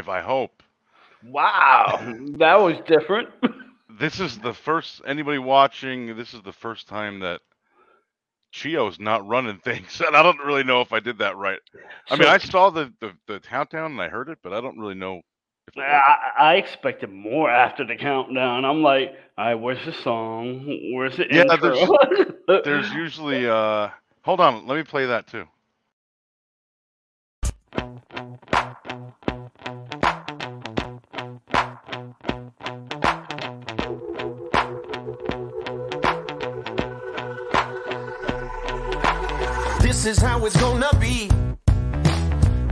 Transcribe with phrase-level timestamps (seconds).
[0.00, 0.08] live.
[0.08, 0.62] I hope
[1.22, 3.28] Wow, that was different.
[3.88, 6.16] this is the first anybody watching.
[6.16, 7.40] This is the first time that
[8.52, 11.60] Chio's not running things, and I don't really know if I did that right.
[12.10, 14.78] I mean, I saw the the, the countdown and I heard it, but I don't
[14.78, 15.22] really know.
[15.68, 15.74] If.
[15.76, 18.64] I, I expected more after the countdown.
[18.64, 20.92] I'm like, all right, where's the song?
[20.94, 21.96] Where's the Yeah, intro?
[22.62, 23.48] There's usually.
[23.48, 23.90] uh
[24.22, 25.48] Hold on, let me play that too.
[40.02, 41.28] This is how it's gonna be.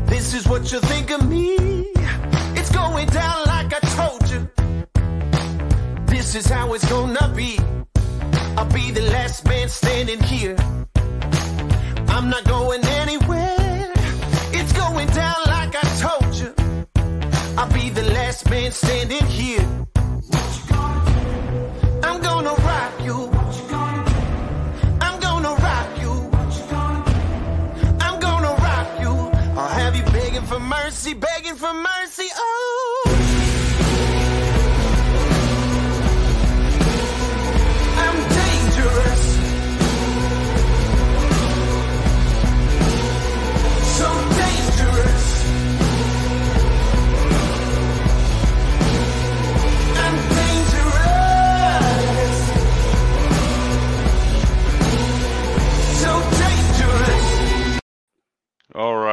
[0.06, 1.56] This is what you think of me.
[2.56, 4.48] It's going down like I told you.
[6.06, 7.58] This is how it's gonna be.
[8.56, 10.56] I'll be the last man standing here.
[12.08, 13.92] I'm not going anywhere.
[14.58, 16.54] It's going down like I told you.
[17.58, 19.87] I'll be the last man standing here.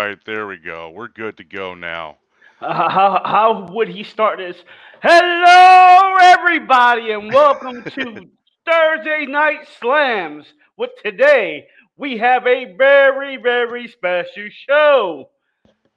[0.06, 0.92] Right, there we go.
[0.92, 2.18] We're good to go now.
[2.62, 4.58] Uh, how, how would he start this?
[5.02, 8.30] Hello, everybody, and welcome to
[8.70, 10.46] Thursday Night Slams.
[10.78, 11.68] With today,
[11.98, 15.30] we have a very, very special show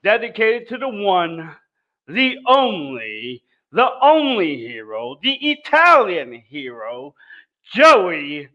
[0.03, 1.55] dedicated to the one,
[2.07, 3.43] the only,
[3.73, 7.15] the only hero, the Italian hero,
[7.75, 8.49] Joey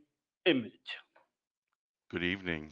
[0.46, 0.72] Image.
[2.09, 2.72] Good evening.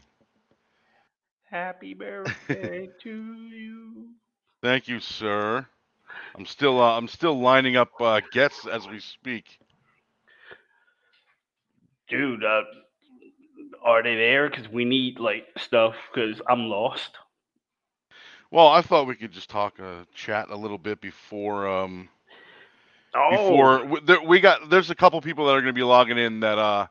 [1.51, 3.09] Happy birthday to
[3.49, 4.15] you.
[4.61, 5.67] Thank you, sir.
[6.35, 9.59] I'm still uh, I'm still lining up uh, guests as we speak.
[12.09, 12.63] dude, uh,
[13.83, 14.49] are they there?
[14.49, 15.95] Because we need like stuff.
[16.13, 17.17] Because I'm lost.
[18.51, 22.09] Well, I thought we could just talk, uh, chat a little bit before um
[23.15, 24.69] Oh, before w- there, we got.
[24.69, 26.41] There's a couple people that are going to be logging in.
[26.41, 26.87] That uh,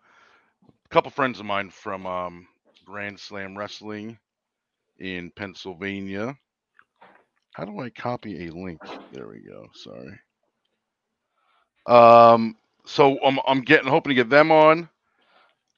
[0.85, 2.49] a couple friends of mine from um
[2.85, 4.19] Grand Slam Wrestling
[5.01, 6.37] in Pennsylvania.
[7.53, 8.81] How do I copy a link?
[9.13, 9.67] There we go.
[9.75, 10.19] Sorry.
[11.87, 12.57] Um.
[12.87, 14.89] So I'm I'm getting hoping to get them on.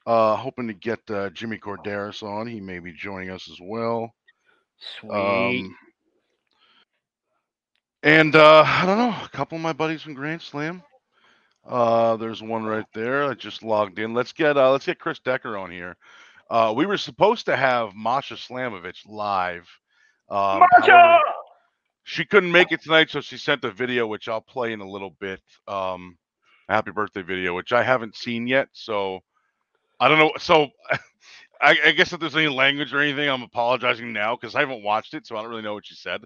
[0.05, 2.45] Uh, hoping to get uh, Jimmy Korderas on.
[2.45, 4.13] He may be joining us as well.
[4.99, 5.11] sweet.
[5.11, 5.75] Um,
[8.03, 10.83] and uh, I don't know, a couple of my buddies from Grand Slam.
[11.65, 13.23] Uh, there's one right there.
[13.29, 14.13] I just logged in.
[14.13, 15.95] Let's get uh, let's get Chris Decker on here.
[16.53, 19.67] Uh, we were supposed to have Masha Slamovich live.
[20.29, 21.19] Um, however,
[22.03, 24.87] she couldn't make it tonight, so she sent a video, which I'll play in a
[24.87, 25.41] little bit.
[25.67, 26.15] Um,
[26.69, 28.67] a happy birthday video, which I haven't seen yet.
[28.71, 29.21] So
[29.99, 30.31] I don't know.
[30.37, 30.67] So
[31.59, 34.83] I, I guess if there's any language or anything, I'm apologizing now because I haven't
[34.83, 36.21] watched it, so I don't really know what she said.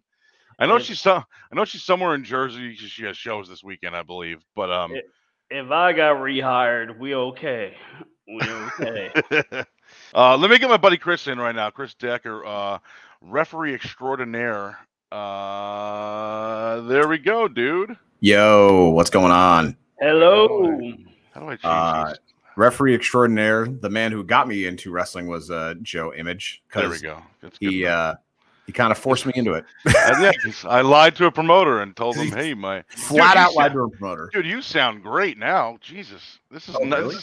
[0.59, 1.23] I know If- she's some.
[1.49, 2.75] I know she's somewhere in Jersey.
[2.75, 4.43] She has shows this weekend, I believe.
[4.57, 4.91] But um,
[5.49, 7.77] If I got rehired, we okay.
[8.27, 9.63] We okay.
[10.15, 11.69] uh, let me get my buddy Chris in right now.
[11.69, 12.79] Chris Decker, uh,
[13.21, 14.77] referee extraordinaire.
[15.11, 17.95] Uh, there we go, dude.
[18.19, 19.77] Yo, what's going on?
[19.99, 20.69] Hello.
[21.33, 22.17] How do I change Uh, these?
[22.55, 23.67] Referee extraordinaire.
[23.67, 26.63] The man who got me into wrestling was uh, Joe Image.
[26.73, 27.21] There we 'cause go.
[27.41, 27.85] That's good He
[28.67, 29.65] he kind of forced me into it.
[29.87, 30.31] Uh, yeah,
[30.65, 33.79] I lied to a promoter and told him, "Hey, my Flat you out lied to
[33.79, 34.29] a promoter.
[34.31, 35.77] dude, you sound great now.
[35.81, 37.01] Jesus, this is Oh, nuts.
[37.01, 37.15] really?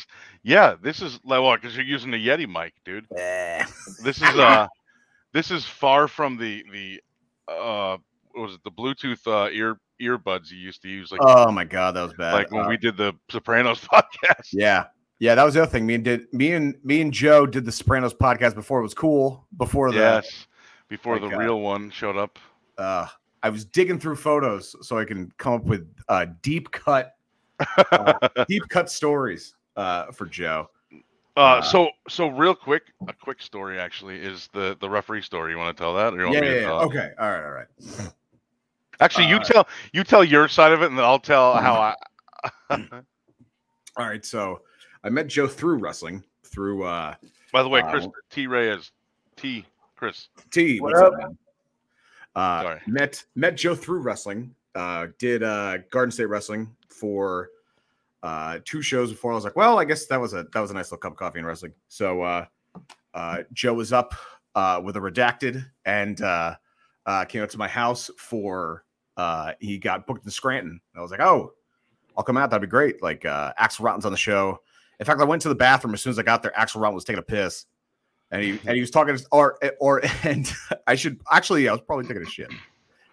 [0.42, 1.60] Yeah, this is like what?
[1.60, 3.06] Because you're using a Yeti mic, dude.
[4.02, 4.66] This is uh,
[5.32, 7.00] this is far from the the
[7.48, 7.96] uh,
[8.32, 11.64] what was it the Bluetooth uh, ear earbuds you used to use, like Oh my
[11.64, 12.32] god, that was bad.
[12.32, 14.48] like when Uh, we did the Sopranos podcast.
[14.52, 14.86] yeah,
[15.18, 15.86] yeah, that was the other thing.
[15.86, 18.94] Me and did me and me and Joe did the Sopranos podcast before it was
[18.94, 19.46] cool.
[19.56, 20.46] Before the Yes,
[20.88, 22.38] before Like, the uh, real one showed up.
[22.78, 23.06] uh,
[23.42, 27.14] I was digging through photos so I can come up with uh, deep cut,
[27.92, 28.14] uh,
[28.48, 30.70] deep cut stories uh, for Joe.
[31.36, 35.50] Uh, Uh, so so real quick, a quick story actually is the the referee story.
[35.52, 36.14] You want to tell that?
[36.14, 36.70] Or you Yeah, yeah, yeah.
[36.70, 37.66] Okay, all right, all right.
[39.00, 41.74] Actually, you Uh, tell you tell your side of it, and then I'll tell how
[42.70, 42.76] I.
[43.96, 44.62] All right, so
[45.02, 47.14] I met Joe through wrestling through uh
[47.52, 48.90] By the way, Chris Uh, T Ray is
[49.36, 49.66] T
[50.04, 50.28] Chris.
[50.50, 50.80] T.
[50.80, 51.32] What What's up, up?
[52.36, 52.80] Uh, Sorry.
[52.86, 54.54] met met Joe through wrestling.
[54.74, 57.48] Uh, did uh, Garden State Wrestling for
[58.22, 59.32] uh, two shows before.
[59.32, 61.12] I was like, well, I guess that was a that was a nice little cup
[61.12, 61.72] of coffee in wrestling.
[61.88, 62.46] So uh,
[63.14, 64.14] uh, Joe was up
[64.54, 66.56] uh, with a redacted and uh,
[67.06, 68.84] uh, came up to my house for
[69.16, 70.80] uh, he got booked in Scranton.
[70.96, 71.52] I was like, oh,
[72.16, 72.50] I'll come out.
[72.50, 73.02] That'd be great.
[73.02, 74.60] Like uh, Axel Rotten's on the show.
[75.00, 76.56] In fact, I went to the bathroom as soon as I got there.
[76.58, 77.66] Axel Rotten was taking a piss,
[78.30, 80.52] and he and he was talking or or and
[80.86, 82.50] I should actually I was probably taking a shit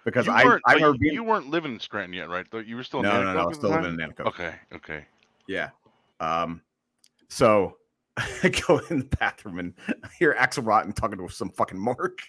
[0.05, 2.45] because I I remember you, being you weren't living in Scranton yet, right?
[2.51, 4.27] Though You were still in no no no still living in Nanticoke.
[4.27, 5.05] Okay, okay.
[5.47, 5.69] Yeah.
[6.19, 6.61] Um,
[7.29, 7.77] so
[8.17, 9.73] I go in the bathroom and
[10.03, 12.19] I hear Axel Rotten talking to some fucking Mark.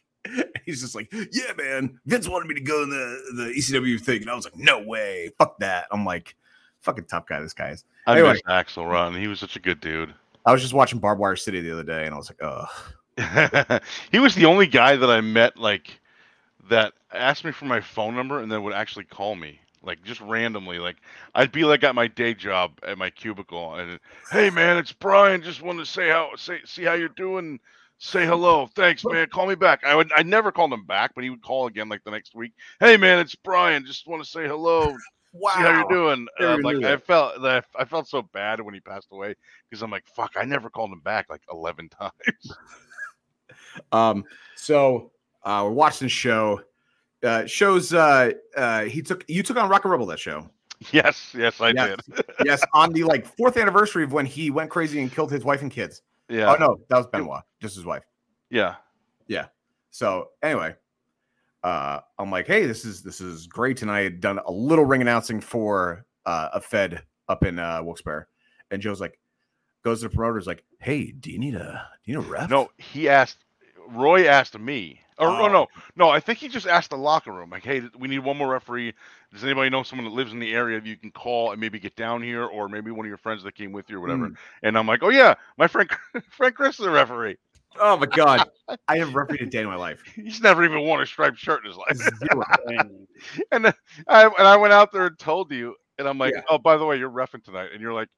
[0.65, 4.23] He's just like, Yeah, man, Vince wanted me to go in the, the ECW thing.
[4.23, 5.31] And I was like, No way.
[5.39, 5.87] Fuck that.
[5.91, 6.37] I'm like,
[6.81, 7.85] fucking tough guy, this guy is.
[8.07, 8.33] I Anyway.
[8.35, 9.15] miss Axel Run.
[9.15, 10.15] He was such a good dude.
[10.45, 13.81] I was just watching Barbed Wire City the other day and I was like, Oh,
[14.11, 16.01] he was the only guy that I met like
[16.71, 20.21] that asked me for my phone number and then would actually call me like just
[20.21, 20.79] randomly.
[20.79, 20.97] Like
[21.35, 23.99] I'd be like at my day job at my cubicle and
[24.31, 25.43] hey man it's Brian.
[25.43, 27.61] Just wanted to say how say see how you're doing.
[27.99, 28.69] Say hello.
[28.75, 29.29] Thanks man.
[29.29, 29.85] Call me back.
[29.85, 32.35] I would I never called him back but he would call again like the next
[32.35, 32.53] week.
[32.81, 33.85] Hey man it's Brian.
[33.85, 34.97] Just want to say hello
[35.33, 35.51] wow.
[35.55, 36.27] see how you're doing.
[36.39, 39.35] Never Um, like I felt that I felt so bad when he passed away
[39.69, 42.57] because I'm like, fuck, I never called him back like eleven times.
[43.91, 44.25] Um,
[44.55, 45.13] so
[45.45, 46.61] uh, we're watching the show.
[47.23, 50.51] Uh, shows uh, uh, he took you took on Rockin' Rebel that show.
[50.91, 51.97] yes, yes, I Yes.
[52.07, 52.25] did.
[52.45, 55.63] yes, on the like fourth anniversary of when he went crazy and killed his wife
[55.63, 56.03] and kids.
[56.29, 58.03] Yeah, Oh no, that was Benoit, just his wife.
[58.51, 58.75] Yeah.
[59.29, 59.47] Yeah.
[59.91, 60.75] So anyway,
[61.65, 64.85] uh, I'm like, hey, this is this is great, and I had done a little
[64.85, 68.27] ring announcing for uh, a Fed up in uh, Wilkes-Barre,
[68.71, 69.19] and Joe's like,
[69.85, 72.51] goes to the promoters like, hey, do you need a do you need a ref?
[72.51, 73.39] No, he asked.
[73.89, 75.01] Roy asked me.
[75.19, 75.45] Or Oh.
[75.45, 75.49] oh.
[75.49, 78.39] no, no, I think he just asked the locker room, like, "Hey, we need one
[78.39, 78.95] more referee.
[79.33, 81.79] Does anybody know someone that lives in the area that you can call and maybe
[81.79, 84.31] get down here, or maybe one of your friends that came with you, or whatever?"
[84.31, 84.37] Mm.
[84.63, 85.91] And I'm like, "Oh yeah, my friend
[86.31, 87.37] Frank Chris is a referee.
[87.81, 88.49] Oh my god,
[88.89, 90.03] I have refereed a day in my life.
[90.15, 91.99] He's never even worn a striped shirt in his life."
[93.53, 93.75] And then
[94.09, 96.43] I and I went out there and told you, and I'm like, Yeah.
[96.51, 98.09] "Oh, by the way, you're refing tonight," and you're like,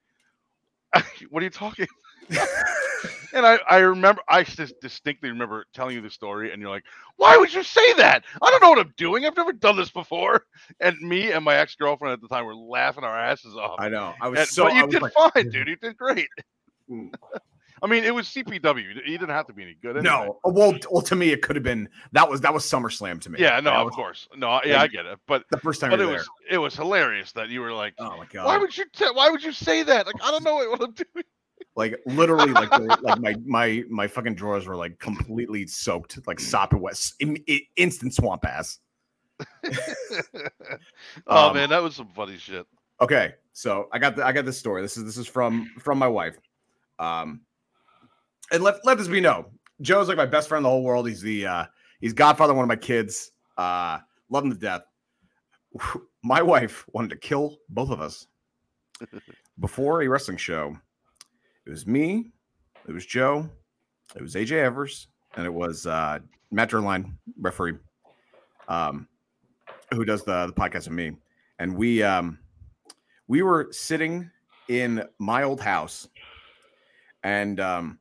[1.30, 1.86] "What are you talking?"
[3.34, 6.84] and I I remember I just distinctly remember telling you the story, and you're like,
[7.16, 8.24] "Why would you say that?
[8.40, 9.26] I don't know what I'm doing.
[9.26, 10.44] I've never done this before."
[10.80, 13.76] And me and my ex girlfriend at the time were laughing our asses off.
[13.78, 14.14] I know.
[14.20, 14.64] I was And- so.
[14.64, 15.68] but you did like, fine, dude.
[15.68, 16.28] You did great.
[16.90, 17.12] Mm.
[17.84, 18.94] I mean, it was CPW.
[19.06, 19.98] You didn't have to be any good.
[19.98, 20.02] Anyway.
[20.04, 20.38] no.
[20.44, 23.38] Well, well, to me, it could have been that was that was SummerSlam to me.
[23.40, 24.26] Yeah, no, of was course.
[24.36, 25.18] No, yeah, I get it.
[25.26, 25.90] But the first time.
[25.90, 27.92] but it was it was hilarious that you were like.
[27.98, 28.46] Oh my god!
[28.46, 28.84] Why would you?
[28.92, 30.06] T- why would you say that?
[30.06, 31.24] Like, I don't know what I'm doing.
[31.76, 36.40] like literally like the, like my my my fucking drawers were like completely soaked like
[36.40, 38.78] sopping wet s- im- i- instant swamp ass
[41.26, 42.66] oh Um, man, that was some funny shit.
[43.00, 45.98] okay so i got the, i got this story this is this is from from
[45.98, 46.36] my wife
[46.98, 47.40] um
[48.54, 49.44] and let let this be known
[49.80, 51.08] joe's like my best friend in the whole world.
[51.08, 51.64] He's the uh
[52.00, 53.32] he's godfather of one of my kids.
[53.56, 53.98] Uh
[54.30, 54.82] love him to death.
[56.22, 58.26] My wife wanted to kill both of us.
[59.60, 60.76] Before a wrestling show
[61.66, 62.32] it was me
[62.86, 63.48] it was joe
[64.14, 66.18] it was aj evers and it was uh
[66.50, 67.74] matt Derline, referee
[68.68, 69.08] um
[69.92, 71.12] who does the the podcast with me.
[71.58, 72.38] And we um
[73.28, 74.30] we were sitting
[74.68, 76.08] in my old house
[77.22, 77.98] and um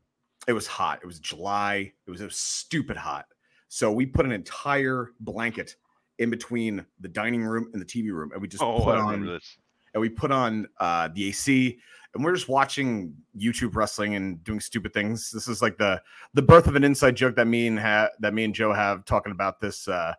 [0.47, 0.99] it was hot.
[1.01, 1.93] It was july.
[2.07, 3.25] It was, it was stupid hot.
[3.69, 5.75] So we put an entire blanket
[6.19, 9.25] in between the dining room and the tv room and we just Oh, put on
[9.25, 9.57] this.
[9.95, 11.79] and we put on uh the ac
[12.13, 15.31] and we're just watching youtube wrestling and doing stupid things.
[15.31, 15.99] This is like the
[16.35, 19.05] the birth of an inside joke that me and ha- that me and joe have
[19.05, 20.13] talking about this uh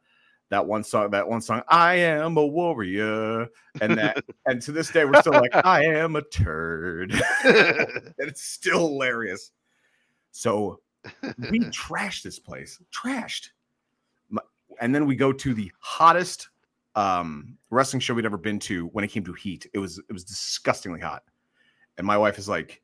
[0.51, 3.47] that one song that one song i am a warrior
[3.81, 7.13] and that and to this day we're still like i am a turd.
[7.45, 9.53] And it's still hilarious
[10.35, 10.81] so
[11.49, 13.51] we trashed this place trashed
[14.81, 16.49] and then we go to the hottest
[16.97, 20.13] um wrestling show we'd ever been to when it came to heat it was it
[20.13, 21.23] was disgustingly hot
[21.99, 22.83] and my wife is like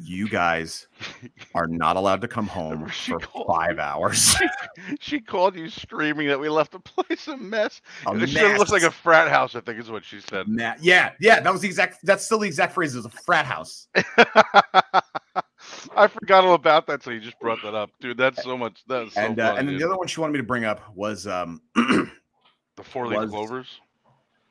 [0.00, 0.86] you guys
[1.54, 4.36] are not allowed to come home for five hours
[4.98, 7.82] she called you screaming that we left the place a mess.
[8.06, 9.56] A it have looked like a frat house.
[9.56, 10.48] I think is what she said.
[10.48, 13.10] Ma- yeah yeah that was the exact that's still the exact phrase it was a
[13.10, 13.88] frat house
[15.98, 18.16] I forgot all about that, so you just brought that up, dude.
[18.16, 18.82] That's so much.
[18.86, 19.82] That's so and uh, and then dude.
[19.82, 22.08] the other one she wanted me to bring up was um the
[22.82, 23.80] four leaf was- clovers.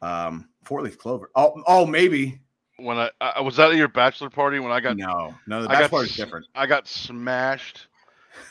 [0.02, 2.40] um four leaf clover oh oh maybe
[2.78, 5.70] When I, I was that at your bachelor party when I got no no the
[5.70, 7.88] bachelor is different I got smashed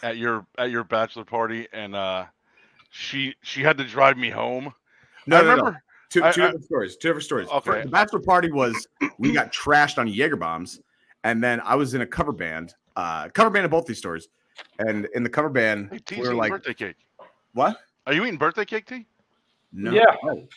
[0.02, 2.24] at your at your bachelor party, and uh,
[2.90, 4.72] she she had to drive me home.
[5.26, 5.50] No, I no, no.
[5.56, 5.82] remember.
[6.10, 6.96] Two, I- two I- different stories.
[6.96, 7.48] Two different stories.
[7.48, 7.70] Okay.
[7.70, 8.88] First, the bachelor party was
[9.18, 10.80] we got trashed on Jaeger bombs,
[11.24, 12.74] and then I was in a cover band.
[12.96, 14.28] Uh, cover band of both these stories,
[14.78, 16.96] and in the cover band, Hey, T's we were eating like, birthday cake.
[17.52, 17.78] "What?
[18.06, 19.06] Are you eating birthday cake, T?
[19.72, 19.92] No.
[19.92, 20.16] Yeah.
[20.24, 20.48] Oh,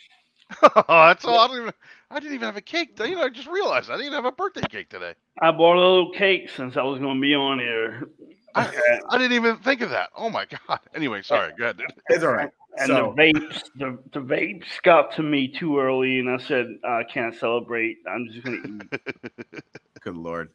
[0.62, 1.38] oh, that's all.
[1.38, 1.72] I, don't even,
[2.10, 2.98] I didn't even have a cake.
[2.98, 5.14] You know, I just realized I didn't even have a birthday cake today.
[5.40, 8.08] I bought a little cake since I was going to be on here.
[8.54, 10.10] I, I didn't even think of that.
[10.16, 10.80] Oh my god.
[10.94, 11.52] Anyway, sorry.
[11.56, 11.86] Go ahead, dude.
[12.08, 16.18] it's all right." And so, the vapes, the, the vapes got to me too early,
[16.18, 17.98] and I said I can't celebrate.
[18.08, 19.62] I'm just gonna eat.
[20.00, 20.50] good lord.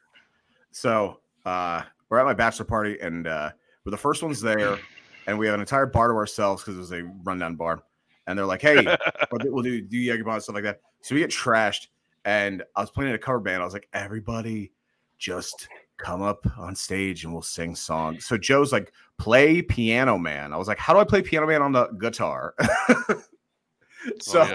[0.72, 3.52] So, uh, we're at my bachelor party, and uh,
[3.84, 4.78] we're the first ones there,
[5.28, 7.84] and we have an entire bar to ourselves because it was a rundown bar.
[8.28, 8.76] And they're like, "Hey,
[9.32, 11.88] we'll do, do, bomb stuff like that." So we get trashed,
[12.26, 13.62] and I was playing in a cover band.
[13.62, 14.72] I was like, "Everybody,
[15.18, 20.54] just come up on stage and we'll sing songs." So Joe's like, "Play Piano Man."
[20.54, 22.56] I was like, "How do I play Piano Man on the guitar?"
[24.20, 24.48] so, oh,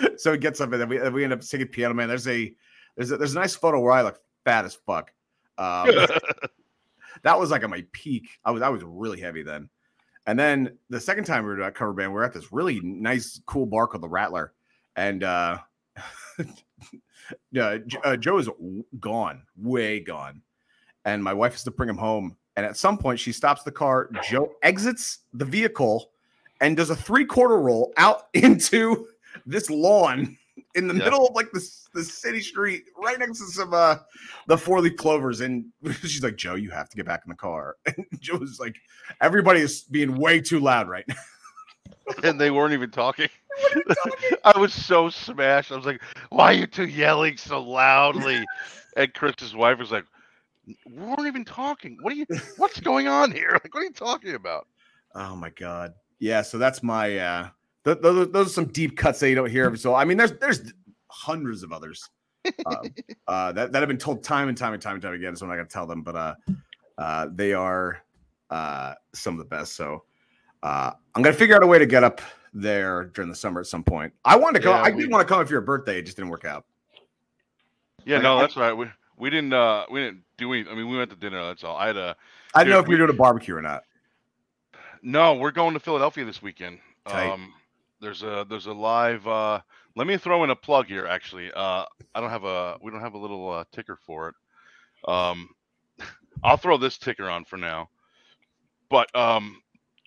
[0.00, 0.08] yeah.
[0.16, 2.08] so he gets up and then we, we end up singing Piano Man.
[2.08, 2.52] There's a
[2.96, 5.12] there's a, there's a nice photo where I look fat as fuck.
[5.58, 5.90] Um,
[7.22, 8.28] that was like at my peak.
[8.44, 9.68] I was I was really heavy then.
[10.26, 12.80] And then the second time we were at cover band, we are at this really
[12.80, 14.52] nice, cool bar called the Rattler,
[14.94, 15.58] and uh,
[17.50, 18.48] yeah, uh, Joe is
[19.00, 20.42] gone, way gone,
[21.04, 22.36] and my wife has to bring him home.
[22.56, 24.10] And at some point, she stops the car.
[24.28, 26.10] Joe exits the vehicle
[26.60, 29.08] and does a three quarter roll out into
[29.46, 30.36] this lawn
[30.78, 31.04] in the Yeah.
[31.04, 31.60] middle of like the,
[31.94, 33.96] the city street, right next to some uh
[34.46, 35.40] the four leaf clovers.
[35.40, 35.66] And
[36.00, 37.76] she's like, Joe, you have to get back in the car.
[37.86, 38.76] And Joe was like,
[39.20, 41.14] everybody is being way too loud right now.
[42.22, 43.28] and they weren't even talking.
[44.44, 45.72] I was so smashed.
[45.72, 48.46] I was like, "Why are you two yelling so loudly?"
[48.96, 50.04] And Chris's wife was like,
[50.86, 51.98] "We weren't even talking.
[52.00, 52.26] What are you?
[52.56, 53.50] What's going on here?
[53.52, 54.68] Like, what are you talking about?"
[55.14, 55.94] Oh my god.
[56.20, 57.48] Yeah, so that's my uh
[57.94, 60.16] th- th- those are some deep cuts that you don't hear every so I mean
[60.16, 60.72] there's there's
[61.08, 62.08] hundreds of others
[62.66, 62.82] um,
[63.28, 65.44] uh that, that have been told time and time and time and time again, so
[65.44, 66.34] I'm not gonna tell them, but uh
[66.98, 67.98] uh they are
[68.50, 69.74] uh some of the best.
[69.76, 70.04] So
[70.62, 72.20] uh I'm gonna figure out a way to get up
[72.54, 74.12] there during the summer at some point.
[74.24, 76.02] I wanted to come, Yeah, I we- did want to come for your birthday, it
[76.02, 76.64] just didn't work out.
[78.04, 78.72] Yeah, Like, no, I- that's right.
[78.72, 78.86] We
[79.18, 80.72] we didn't uh we didn't do anything.
[80.72, 81.44] I mean, we went to dinner.
[81.44, 81.76] That's all.
[81.76, 82.16] I had a
[82.54, 83.82] I didn't know Dude, if you were doing a barbecue or not.
[85.02, 85.34] no.
[85.34, 86.78] We're going to Philadelphia this weekend.
[87.06, 87.30] Tight.
[87.30, 87.52] Um,
[88.00, 89.26] there's a there's a live.
[89.26, 89.60] uh
[89.96, 91.06] Let me throw in a plug here.
[91.06, 95.10] Actually, uh, I don't have a we don't have a little uh, ticker for it.
[95.10, 95.50] Um,
[96.44, 97.88] I'll throw this ticker on for now.
[98.90, 99.60] But um,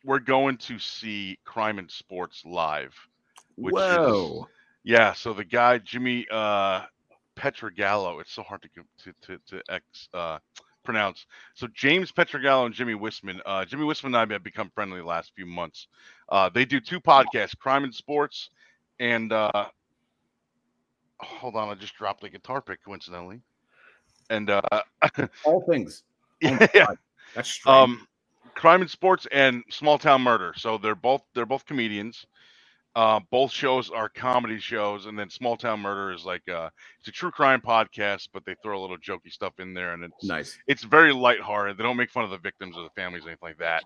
[0.04, 2.96] we're going to see Crime and Sports live.
[3.56, 4.48] Which is- Whoa.
[4.84, 6.82] Yeah, so the guy Jimmy uh
[7.38, 8.70] Pietragallo, it's so hard to
[9.04, 10.40] to to, to ex uh
[10.84, 11.26] pronounce.
[11.54, 13.40] So James Pietragallo and Jimmy Whisman.
[13.46, 15.88] Uh Jimmy Whisman and I have become friendly the last few months.
[16.30, 18.50] Uh they do two podcasts, Crime and Sports
[19.00, 19.66] and uh
[21.20, 23.42] hold on, I just dropped a guitar pick coincidentally.
[24.30, 24.62] And uh
[25.46, 26.04] All things.
[26.44, 26.98] Oh yeah, God,
[27.36, 27.76] That's strange.
[27.78, 28.08] um
[28.56, 32.26] crime and sports and small town murder so they're both they're both comedians
[32.96, 36.70] uh both shows are comedy shows and then small town murder is like uh
[37.00, 40.04] it's a true crime podcast but they throw a little jokey stuff in there and
[40.04, 40.58] it's nice.
[40.68, 43.50] it's very lighthearted they don't make fun of the victims or the families or anything
[43.50, 43.84] like that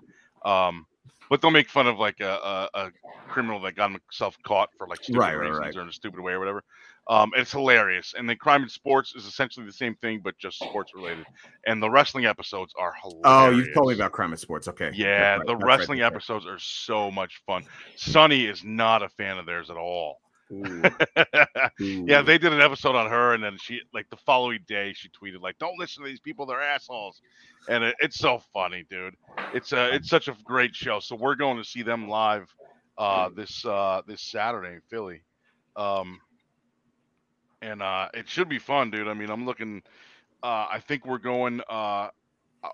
[0.50, 0.86] um
[1.30, 2.92] but they'll make fun of like a, a, a
[3.28, 5.76] criminal that got himself caught for like stupid Right, right, reasons right.
[5.76, 6.64] or in a stupid way or whatever
[7.10, 10.62] um it's hilarious and then crime and sports is essentially the same thing but just
[10.64, 11.26] sports related
[11.66, 14.68] and the wrestling episodes are hilarious Oh, you've told me about crime and sports.
[14.68, 14.94] Okay.
[14.94, 16.22] Yeah, right, the wrestling right.
[16.22, 17.66] episodes are so much fun.
[17.96, 20.20] Sunny is not a fan of theirs at all.
[20.52, 20.96] Ooh,
[22.06, 25.10] yeah, they did an episode on her, and then she, like, the following day, she
[25.10, 27.22] tweeted, like, "Don't listen to these people; they're assholes."
[27.68, 29.16] And it, it's so funny, dude.
[29.54, 31.00] It's a, it's such a great show.
[31.00, 32.54] So we're going to see them live
[32.98, 35.24] uh, this uh, this Saturday in Philly,
[35.76, 36.20] um,
[37.62, 39.08] and uh, it should be fun, dude.
[39.08, 39.82] I mean, I'm looking.
[40.44, 41.62] Uh, I think we're going.
[41.70, 42.10] Uh,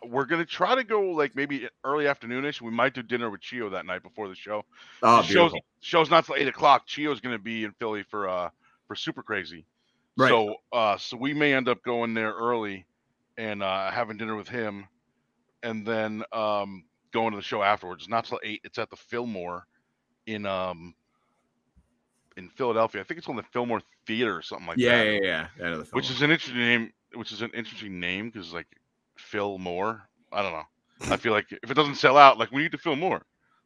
[0.05, 2.61] we're gonna try to go like maybe early afternoonish.
[2.61, 4.63] We might do dinner with Chio that night before the show.
[5.01, 6.85] Oh, the show's show's not till eight o'clock.
[6.85, 8.49] Chio's gonna be in Philly for uh
[8.87, 9.65] for Super Crazy.
[10.17, 10.29] Right.
[10.29, 12.85] So uh so we may end up going there early
[13.37, 14.87] and uh having dinner with him
[15.63, 18.03] and then um going to the show afterwards.
[18.03, 18.61] It's not till eight.
[18.63, 19.65] It's at the Fillmore
[20.25, 20.93] in um
[22.37, 23.01] in Philadelphia.
[23.01, 25.05] I think it's on the Fillmore Theater or something like yeah, that.
[25.05, 25.65] yeah, yeah, yeah.
[25.65, 26.93] I know the Which is an interesting name.
[27.13, 28.67] Which is an interesting name because like
[29.21, 30.07] Phil more.
[30.31, 30.63] I don't know.
[31.13, 33.25] I feel like if it doesn't sell out, like we need to fill more.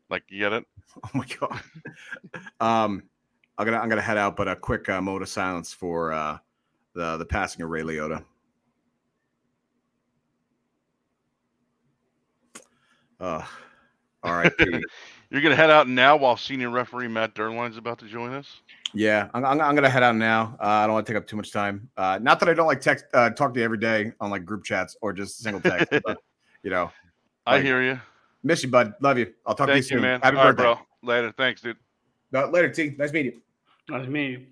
[0.09, 0.65] Like you get it?
[1.03, 1.59] Oh my god.
[2.61, 3.03] um,
[3.57, 6.37] I'm gonna I'm gonna head out, but a quick uh, mode of silence for uh,
[6.93, 8.23] the the passing of Ray Liotta.
[13.19, 13.41] Uh,
[14.23, 14.81] R.I.P.
[15.29, 18.61] You're gonna head out now while senior referee Matt Derline's about to join us.
[18.95, 20.57] Yeah, I'm, I'm, I'm gonna head out now.
[20.59, 21.89] Uh, I don't want to take up too much time.
[21.97, 24.45] Uh, not that I don't like text, uh, talk to you every day on like
[24.45, 25.87] group chats or just single text.
[26.05, 26.17] but,
[26.63, 26.91] you know,
[27.45, 27.99] I hear you.
[28.43, 28.93] miss you, bud.
[29.01, 29.33] Love you.
[29.45, 30.01] I'll talk to you Thank you, soon.
[30.01, 30.21] man.
[30.21, 30.63] Happy All right, birthday,
[31.01, 31.13] bro.
[31.15, 31.33] Later.
[31.37, 31.77] Thanks, dude.
[32.31, 32.95] No, later, T.
[32.97, 33.41] Nice meeting you.
[33.87, 34.47] That's me.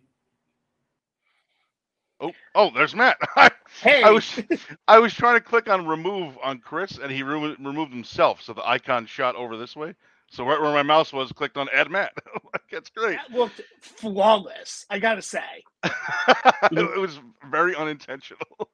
[2.20, 3.18] Oh, oh, there's Matt.
[3.36, 3.50] I,
[3.82, 4.40] Hey, I was
[4.88, 8.54] I was trying to click on remove on Chris, and he remo- removed himself, so
[8.54, 9.96] the icon shot over this way.
[10.34, 12.12] So right where my mouse was, clicked on add Matt.
[12.54, 13.18] like, That's great.
[13.18, 14.84] that looked flawless.
[14.90, 15.44] I gotta say,
[15.84, 17.20] it was
[17.52, 18.70] very unintentional.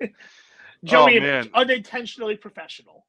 [0.84, 1.50] Joey, man.
[1.52, 3.04] unintentionally professional.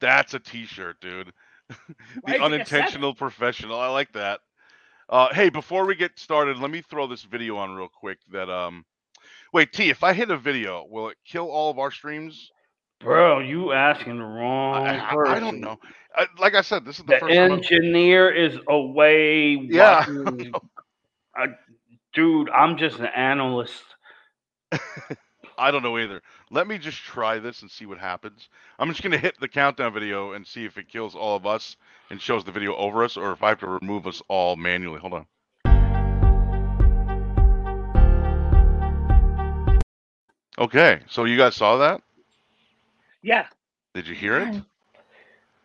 [0.00, 1.32] That's a T-shirt, dude.
[1.68, 2.42] The did you get seven?
[2.52, 3.80] unintentional professional.
[3.80, 4.40] I like that.
[5.08, 8.18] Uh, hey, before we get started, let me throw this video on real quick.
[8.30, 8.84] That um,
[9.54, 12.50] wait, T, if I hit a video, will it kill all of our streams?
[13.00, 15.34] Bro, you asking the wrong I, I- person.
[15.34, 15.78] I don't know.
[16.14, 17.52] I, like I said, this is the, The first time.
[17.52, 19.54] Engineer is away.
[19.54, 20.04] Yeah,
[21.36, 21.46] I-
[22.12, 23.82] dude, I'm just an analyst.
[25.58, 26.22] I don't know either.
[26.50, 28.48] Let me just try this and see what happens.
[28.78, 31.76] I'm just gonna hit the countdown video and see if it kills all of us
[32.10, 34.98] and shows the video over us, or if I have to remove us all manually.
[35.00, 35.26] Hold on.
[40.58, 42.02] Okay, so you guys saw that?
[43.22, 43.46] Yeah.
[43.94, 44.62] Did you hear it?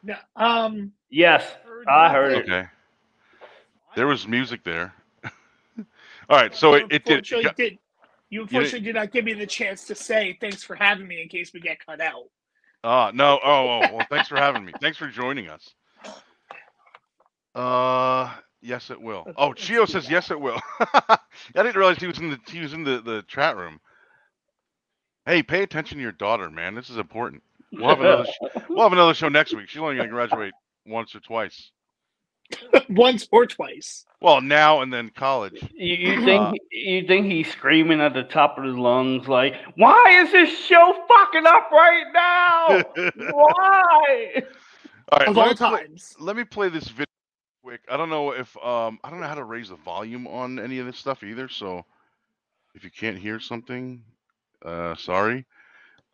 [0.07, 0.15] No.
[0.37, 0.93] Um.
[1.09, 1.43] Yes,
[1.87, 2.49] I heard it.
[2.49, 2.65] Okay.
[3.95, 4.93] There was music there.
[5.77, 5.83] all
[6.29, 7.17] right, so it, it did.
[7.17, 7.77] unfortunately got- did.
[8.29, 11.29] You unfortunately did not give me the chance to say thanks for having me in
[11.29, 12.23] case we get cut out.
[12.83, 13.39] Ah, no.
[13.43, 14.73] Oh, oh, well, thanks for having me.
[14.81, 15.73] Thanks for joining us.
[17.55, 19.25] Uh, yes, it will.
[19.37, 20.11] Oh, let's Chio says that.
[20.11, 20.59] yes, it will.
[20.79, 21.17] I
[21.55, 23.79] didn't realize he was in the he was in the, the chat room.
[25.25, 26.75] Hey, pay attention to your daughter, man.
[26.75, 27.43] This is important.
[27.71, 28.25] We'll have another.
[28.25, 29.69] sh- we'll have another show next week.
[29.69, 30.53] She's only gonna graduate
[30.85, 31.71] once or twice.
[32.89, 34.05] Once or twice.
[34.21, 35.61] Well, now and then college.
[35.73, 40.21] You, you think you think he's screaming at the top of his lungs like, "Why
[40.23, 42.83] is this show fucking up right now?
[43.33, 44.43] Why?"
[45.11, 46.15] All right, of let all me play- times.
[46.21, 47.05] let me play this video
[47.65, 47.81] quick.
[47.91, 50.79] I don't know if um I don't know how to raise the volume on any
[50.79, 51.49] of this stuff either.
[51.49, 51.83] So
[52.75, 54.01] if you can't hear something,
[54.65, 55.45] uh sorry.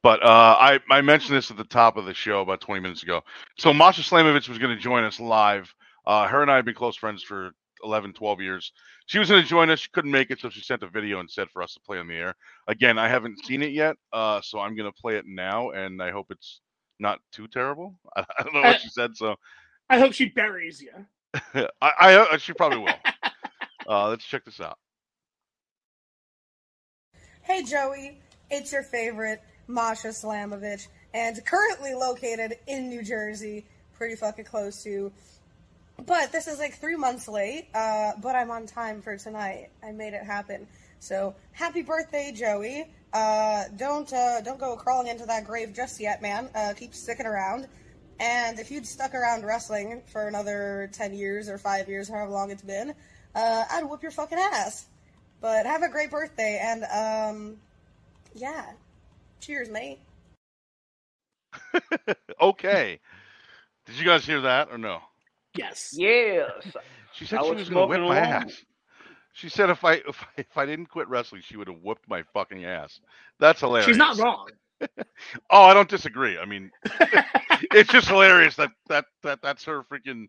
[0.03, 3.03] But uh I I mentioned this at the top of the show about 20 minutes
[3.03, 3.21] ago.
[3.57, 5.73] So Masha Slamovich was going to join us live.
[6.05, 7.51] Uh her and I have been close friends for
[7.83, 8.73] 11 12 years.
[9.07, 9.79] She was going to join us.
[9.81, 11.99] She couldn't make it, so she sent a video and said for us to play
[11.99, 12.35] on the air.
[12.67, 16.01] Again, I haven't seen it yet, uh, so I'm going to play it now, and
[16.01, 16.61] I hope it's
[16.99, 17.95] not too terrible.
[18.15, 19.35] I, I don't know what Uh, she said, so
[19.89, 21.07] I hope she buries you.
[21.33, 22.99] I, I uh, she probably will.
[23.87, 24.77] Uh, let's check this out.
[27.41, 34.45] Hey Joey, it's your favorite Masha Slamovich, and currently located in New Jersey, pretty fucking
[34.45, 35.11] close to.
[36.05, 39.69] But this is like three months late, uh, but I'm on time for tonight.
[39.83, 40.67] I made it happen.
[40.99, 42.87] So happy birthday, Joey!
[43.13, 46.49] Uh, don't uh, don't go crawling into that grave just yet, man.
[46.55, 47.67] Uh, keep sticking around.
[48.19, 52.51] And if you'd stuck around wrestling for another ten years or five years, however long
[52.51, 52.95] it's been,
[53.35, 54.87] uh, I'd whoop your fucking ass.
[55.41, 57.57] But have a great birthday, and um,
[58.33, 58.71] yeah.
[59.43, 59.99] Cheers, mate.
[62.41, 62.99] okay.
[63.85, 64.99] Did you guys hear that or no?
[65.55, 65.89] Yes.
[65.93, 66.49] Yes.
[67.11, 68.17] She said I she was was going to whip my along.
[68.17, 68.63] ass.
[69.33, 72.07] She said if I, if I if I didn't quit wrestling, she would have whooped
[72.09, 72.99] my fucking ass.
[73.39, 73.85] That's hilarious.
[73.85, 74.49] She's not wrong.
[75.49, 76.37] Oh, I don't disagree.
[76.37, 76.69] I mean,
[77.73, 80.27] it's just hilarious that that that that's her freaking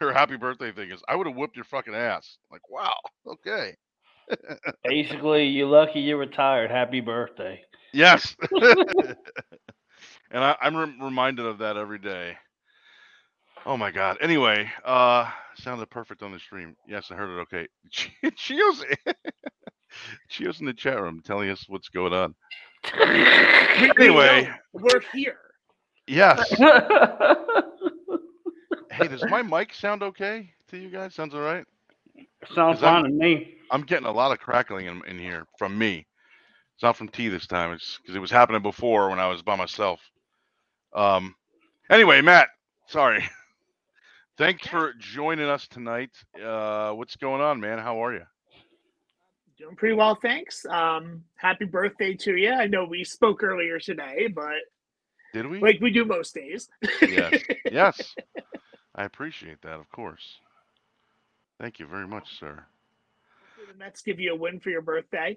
[0.00, 1.02] her happy birthday thing is.
[1.08, 2.38] I would have whooped your fucking ass.
[2.52, 2.94] Like, wow.
[3.26, 3.74] Okay.
[4.84, 6.70] Basically, you're lucky you're retired.
[6.70, 7.60] Happy birthday.
[7.92, 8.36] Yes.
[8.52, 9.16] and
[10.44, 12.36] I, I'm rem- reminded of that every day.
[13.66, 14.16] Oh my god.
[14.20, 16.74] Anyway, uh sounded perfect on the stream.
[16.88, 17.66] Yes, I heard it okay.
[18.36, 18.84] Chio's
[20.28, 22.34] Chio's in the chat room telling us what's going on.
[22.98, 24.50] We- we Anyway.
[24.72, 25.38] we're here.
[26.06, 26.52] Yes.
[28.90, 31.14] Hey, does my mic sound okay to you guys?
[31.14, 31.64] Sounds all right?
[32.54, 33.54] Sounds Is that- fine to me.
[33.70, 36.06] I'm getting a lot of crackling in, in here from me.
[36.80, 37.72] It's not from T this time.
[37.72, 40.00] It's because it was happening before when I was by myself.
[40.94, 41.34] Um.
[41.90, 42.48] Anyway, Matt,
[42.86, 43.22] sorry.
[44.38, 46.08] Thanks for joining us tonight.
[46.42, 47.78] Uh, what's going on, man?
[47.78, 48.22] How are you?
[49.58, 50.64] Doing pretty well, thanks.
[50.64, 52.50] Um, happy birthday to you.
[52.50, 54.54] I know we spoke earlier today, but
[55.34, 55.60] Did we?
[55.60, 56.70] like we do most days.
[57.02, 57.42] Yes.
[57.70, 58.14] yes.
[58.94, 60.38] I appreciate that, of course.
[61.60, 62.64] Thank you very much, sir.
[63.70, 65.36] the Mets give you a win for your birthday.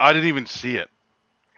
[0.00, 0.88] I didn't even see it.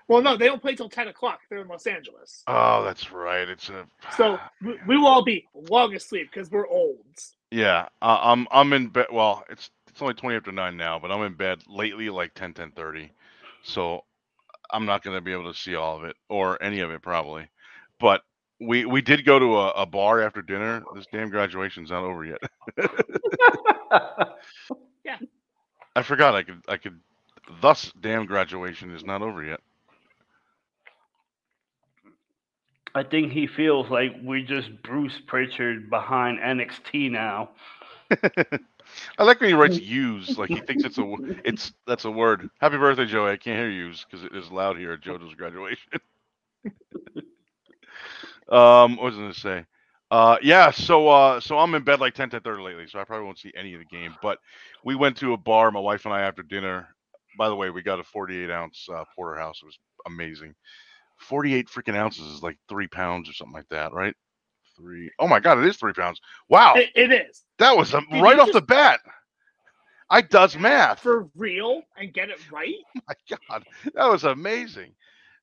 [0.08, 1.40] Well, no, they don't play till ten o'clock.
[1.48, 3.48] They're in Los Angeles, Oh, that's right.
[3.48, 7.36] It's a so we, we will all be long asleep because we're olds.
[7.50, 7.86] yeah.
[8.02, 9.06] Uh, I'm I'm in bed.
[9.12, 12.54] Well, it's it's only twenty after nine now, but I'm in bed lately like 10,
[12.54, 13.10] 10 30.
[13.62, 14.04] So
[14.72, 17.02] I'm not going to be able to see all of it or any of it
[17.02, 17.46] probably.
[18.00, 18.22] But
[18.60, 20.82] we we did go to a, a bar after dinner.
[20.94, 22.38] This damn graduation's not over yet.
[25.04, 25.16] Yeah.
[25.96, 27.00] I forgot I could I could.
[27.60, 29.60] Thus, damn graduation is not over yet.
[32.94, 37.50] I think he feels like we're just Bruce Prichard behind NXT now.
[39.18, 42.50] I like when he writes "use" like he thinks it's a it's that's a word.
[42.60, 43.30] Happy birthday, Joey!
[43.32, 45.92] I can't hear "use" because it is loud here at JoJo's graduation.
[48.50, 49.64] um, what was I gonna say?
[50.10, 50.70] Uh, yeah.
[50.72, 53.38] So uh, so I'm in bed like 10 to 30 lately, so I probably won't
[53.38, 54.16] see any of the game.
[54.20, 54.38] But
[54.84, 56.88] we went to a bar, my wife and I, after dinner.
[57.38, 59.60] By the way, we got a 48 ounce uh, porterhouse.
[59.62, 60.54] It was amazing.
[61.18, 64.14] 48 freaking ounces is like three pounds or something like that, right?
[64.76, 65.10] Three.
[65.18, 66.20] Oh my god, it is three pounds.
[66.48, 69.00] Wow, It, it is that was um, Did right you off the bat.
[70.10, 71.00] I does math.
[71.00, 72.74] for real and get it right.
[73.08, 73.14] my
[73.48, 73.64] god,
[73.94, 74.94] that was amazing.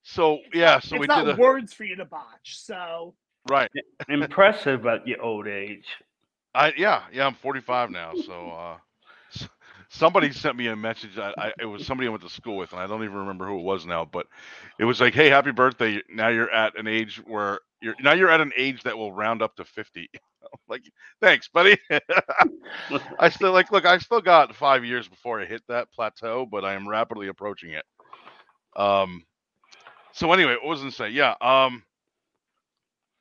[0.03, 2.57] So yeah, so it's we not did a words for you to botch.
[2.59, 3.15] So
[3.49, 3.69] right.
[4.09, 5.85] Impressive at your old age.
[6.53, 8.13] I yeah yeah I'm 45 now.
[8.15, 8.86] So uh, s-
[9.89, 11.17] somebody sent me a message.
[11.17, 13.47] I, I it was somebody I went to school with, and I don't even remember
[13.47, 14.05] who it was now.
[14.05, 14.27] But
[14.79, 16.01] it was like, hey, happy birthday!
[16.09, 19.41] Now you're at an age where you're now you're at an age that will round
[19.41, 20.09] up to 50.
[20.69, 20.83] like
[21.21, 21.77] thanks, buddy.
[23.19, 23.85] I still like look.
[23.85, 27.71] I still got five years before I hit that plateau, but I am rapidly approaching
[27.71, 27.85] it.
[28.75, 29.25] Um.
[30.13, 31.09] So anyway, what was I say?
[31.09, 31.35] Yeah.
[31.41, 31.83] Um.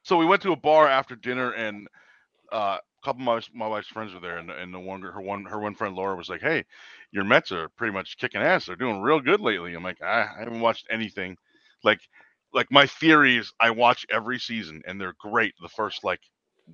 [0.05, 1.89] So we went to a bar after dinner, and
[2.53, 5.45] uh, couple of my, my wife's friends were there, and, and the one her one
[5.45, 6.65] her one friend Laura was like, "Hey,
[7.13, 8.67] your Mets are pretty much kicking ass.
[8.67, 11.37] They're doing real good lately." I'm like, I, I haven't watched anything.
[11.85, 12.01] Like,
[12.53, 16.21] like my theory is I watch every season, and they're great the first like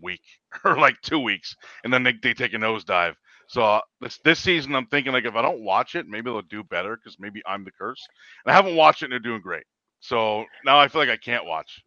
[0.01, 0.23] week
[0.64, 3.14] or like two weeks, and then they, they take a nosedive.
[3.49, 6.40] So uh, this this season, I'm thinking like if I don't watch it, maybe they'll
[6.42, 8.07] do better because maybe I'm the curse.
[8.47, 9.64] And I haven't watched it, and they're doing great.
[10.01, 11.83] So now I feel like I can't watch.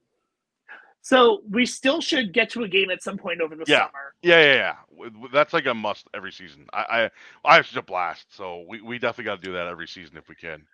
[1.06, 3.86] So we still should get to a game at some point over the Yeah.
[3.86, 4.16] summer.
[4.24, 5.20] Yeah, yeah, yeah.
[5.32, 6.66] That's like a must every season.
[6.74, 7.12] I I,
[7.46, 8.26] I have such a blast.
[8.36, 10.66] So we, we definitely got to do that every season if we can.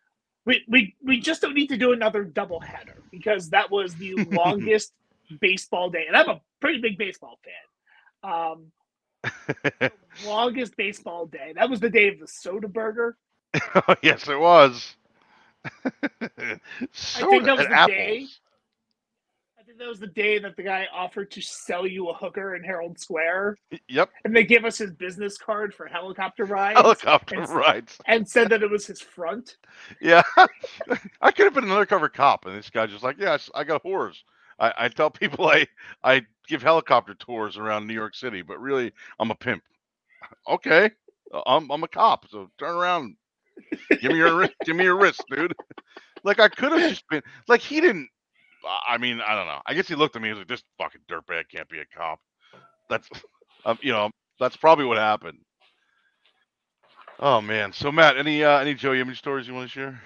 [0.45, 4.93] We, we we just don't need to do another doubleheader because that was the longest
[5.41, 8.31] baseball day, and I'm a pretty big baseball fan.
[8.31, 8.71] Um,
[10.25, 11.51] longest baseball day.
[11.55, 13.17] That was the day of the soda burger.
[13.75, 14.95] oh, yes, it was.
[17.15, 17.95] I think that was the apples.
[17.97, 18.27] day.
[19.81, 22.99] That was the day that the guy offered to sell you a hooker in Herald
[22.99, 27.97] Square, Yep, and they gave us his business card for helicopter rides, helicopter It's- rides.
[28.05, 29.57] and said that it was his front.
[29.99, 30.21] Yeah,
[31.21, 33.83] I could have been an undercover cop, and this guy just like, yes, I got
[33.83, 34.17] whores.
[34.59, 35.65] I, I tell people I
[36.03, 39.63] I give helicopter tours around New York City, but really I'm a pimp.
[40.47, 40.91] Okay,
[41.47, 43.15] I'm I'm a cop, so turn around,
[43.99, 45.55] give me your give me your wrist, dude.
[46.23, 48.09] Like I could have just been like he didn't.
[48.87, 49.59] I- mean, I don't know.
[49.65, 51.85] I guess he looked at me and was like, "This fucking dirtbag can't be a
[51.85, 52.19] cop."
[52.89, 53.07] That's,
[53.65, 55.39] um, you know, that's probably what happened.
[57.19, 57.71] Oh man.
[57.73, 60.01] So Matt, any uh, any Joey image stories you want to share?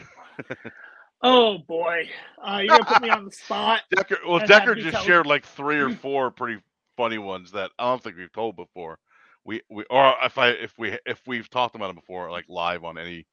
[1.22, 2.08] Oh boy,
[2.44, 3.82] uh, you're gonna put me on the spot.
[3.96, 6.62] Decker, well, Decker just tell- shared like three or four pretty
[6.98, 9.00] funny ones that I don't think we've told before.
[9.44, 12.84] We we or if I if we if we've talked about them before, like live
[12.84, 13.26] on any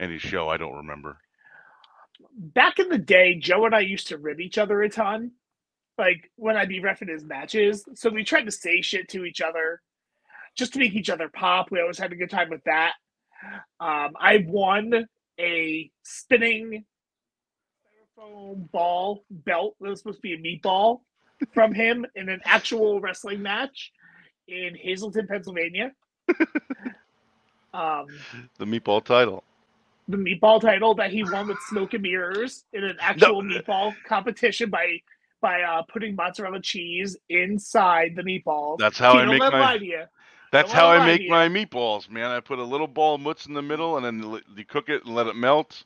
[0.00, 1.18] any show, I don't remember.
[2.36, 5.32] Back in the day, Joe and I used to rib each other a ton,
[5.98, 7.84] like when I'd be refing his matches.
[7.94, 9.80] So we tried to say shit to each other,
[10.56, 11.70] just to make each other pop.
[11.70, 12.92] We always had a good time with that.
[13.80, 15.06] Um, I won
[15.38, 16.84] a spinning
[18.18, 21.00] styrofoam ball belt that was supposed to be a meatball
[21.52, 23.92] from him in an actual wrestling match
[24.48, 25.92] in Hazleton, Pennsylvania.
[27.74, 28.06] um,
[28.58, 29.44] The meatball title.
[30.08, 34.70] The meatball title that he won with Smoke and Mirrors in an actual meatball competition
[34.70, 34.98] by
[35.40, 38.78] by uh, putting mozzarella cheese inside the meatballs.
[38.78, 39.78] That's how I make my-.
[40.52, 42.30] That's how I make my meatballs, man.
[42.30, 45.04] I put a little ball of mutz in the middle, and then you cook it
[45.04, 45.84] and let it melt.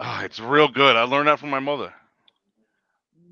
[0.00, 0.96] Ah, it's real good.
[0.96, 1.92] I learned that from my mother.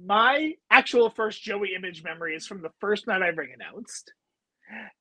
[0.04, 4.12] My actual first Joey image memory is from the first night I ring announced,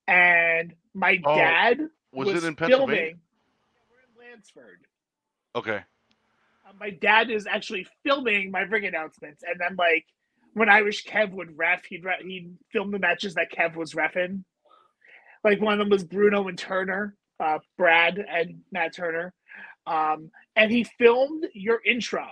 [0.07, 1.79] and my Oh, dad
[2.11, 3.01] Was, was, it in Pennsylvania?
[3.01, 3.15] filming.
[3.15, 4.79] In Lansford.
[5.55, 5.79] Okay.
[6.67, 10.05] Uh, my dad is actually filming my ring announcements, and then like
[10.53, 14.43] when Irish Kev would ref, he'd re- he'd film the matches that Kev was refing.
[15.43, 19.33] Like one of them was Bruno and Turner, uh, Brad and Matt Turner,
[19.87, 22.27] um, and he filmed your intro,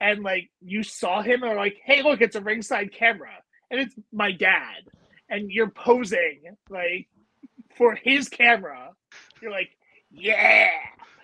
[0.00, 3.32] and like you saw him and were like, "Hey, look, it's a ringside camera,
[3.70, 4.82] and it's my dad,"
[5.30, 7.08] and you're posing like
[7.76, 8.90] for his camera.
[9.40, 9.70] You're like,
[10.10, 10.68] "Yeah,"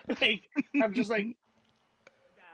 [0.21, 0.43] like
[0.81, 1.35] I'm just like,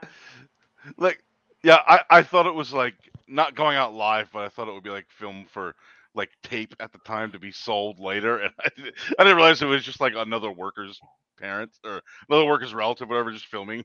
[0.98, 1.22] like
[1.62, 2.94] yeah I, I thought it was like
[3.28, 5.74] not going out live but i thought it would be like film for
[6.14, 9.62] like tape at the time to be sold later and i, didn't- I didn't realize
[9.62, 10.98] it was just like another worker's
[11.38, 13.84] parent or another worker's relative whatever just filming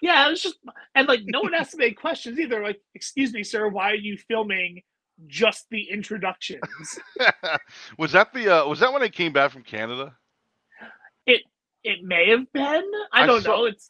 [0.00, 0.56] "Yeah." It was just,
[0.94, 2.62] and like no one asked me any questions either.
[2.62, 4.82] Like, "Excuse me, sir, why are you filming?"
[5.26, 6.62] Just the introductions.
[7.98, 10.14] was that the uh was that when i came back from canada
[11.84, 12.64] It may have been.
[13.12, 13.64] I I don't saw- know.
[13.66, 13.88] It's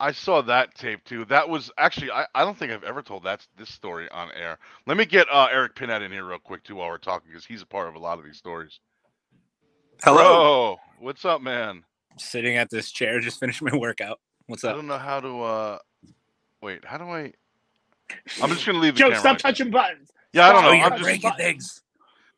[0.00, 3.24] i saw that tape too that was actually i, I don't think i've ever told
[3.24, 6.62] that this story on air let me get uh eric pinette in here real quick
[6.64, 8.78] too while we're talking because he's a part of a lot of these stories
[10.04, 10.76] Hello.
[10.76, 11.82] Bro, what's up man
[12.16, 14.20] Sitting at this chair, just finished my workout.
[14.46, 14.72] What's up?
[14.72, 15.78] I don't know how to uh
[16.62, 17.32] wait, how do I
[18.40, 19.06] I'm just gonna leave the Joe.
[19.10, 19.18] camera.
[19.20, 19.48] Stop like that.
[19.48, 20.10] touching buttons.
[20.32, 20.78] Yeah, I don't Stop know.
[20.78, 21.82] touching I'm just.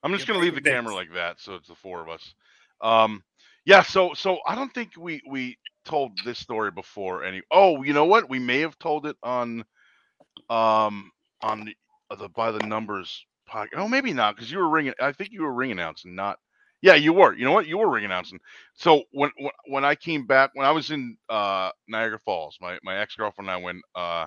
[0.03, 2.09] I'm just You're gonna leave the breaking camera like that, so it's the four of
[2.09, 2.35] us.
[2.81, 3.23] Um
[3.71, 7.95] yeah, so so I don't think we we told this story before any oh, you
[7.95, 8.31] know what?
[8.31, 9.65] We may have told it on
[10.51, 11.11] um
[11.43, 11.75] on the,
[12.11, 13.69] uh, the by the numbers podcast.
[13.77, 16.39] Oh, maybe not, because you were ringing I think you were ring announcing, not
[16.83, 17.35] yeah, you were.
[17.35, 17.67] You know what?
[17.69, 18.41] You were ring announcing.
[18.75, 22.79] So when when, when I came back, when I was in uh, Niagara Falls, my,
[22.85, 23.79] my ex girlfriend and I went.
[23.97, 24.27] Uh,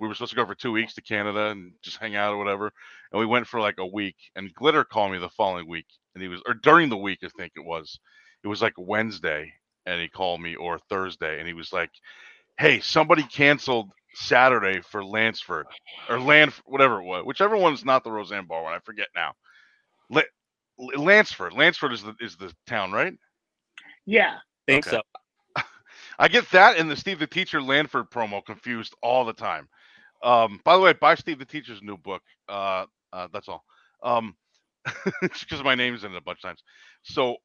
[0.00, 2.38] we were supposed to go for two weeks to Canada and just hang out or
[2.38, 2.72] whatever,
[3.12, 4.16] and we went for like a week.
[4.36, 7.30] And Glitter called me the following week, and he was or during the week, I
[7.38, 8.00] think it was.
[8.44, 9.52] It was like Wednesday,
[9.86, 11.90] and he called me or Thursday, and he was like,
[12.58, 15.68] "Hey, somebody canceled Saturday for Lansford
[16.08, 18.74] or Land, whatever it was, whichever one's not the Roseanne Barr one.
[18.74, 19.34] I forget now.
[20.10, 20.22] La-
[20.96, 23.14] Lansford, Lansford is the is the town, right?
[24.06, 24.38] Yeah.
[24.66, 24.86] Think Okay.
[24.86, 25.02] so.
[26.18, 29.68] I get that and the Steve the Teacher Landford promo confused all the time.
[30.22, 32.22] Um, by the way, buy Steve the Teacher's new book.
[32.48, 33.64] Uh, uh, that's all.
[34.02, 34.36] Um,
[35.22, 36.62] because my name's in it a bunch of times.
[37.02, 37.36] So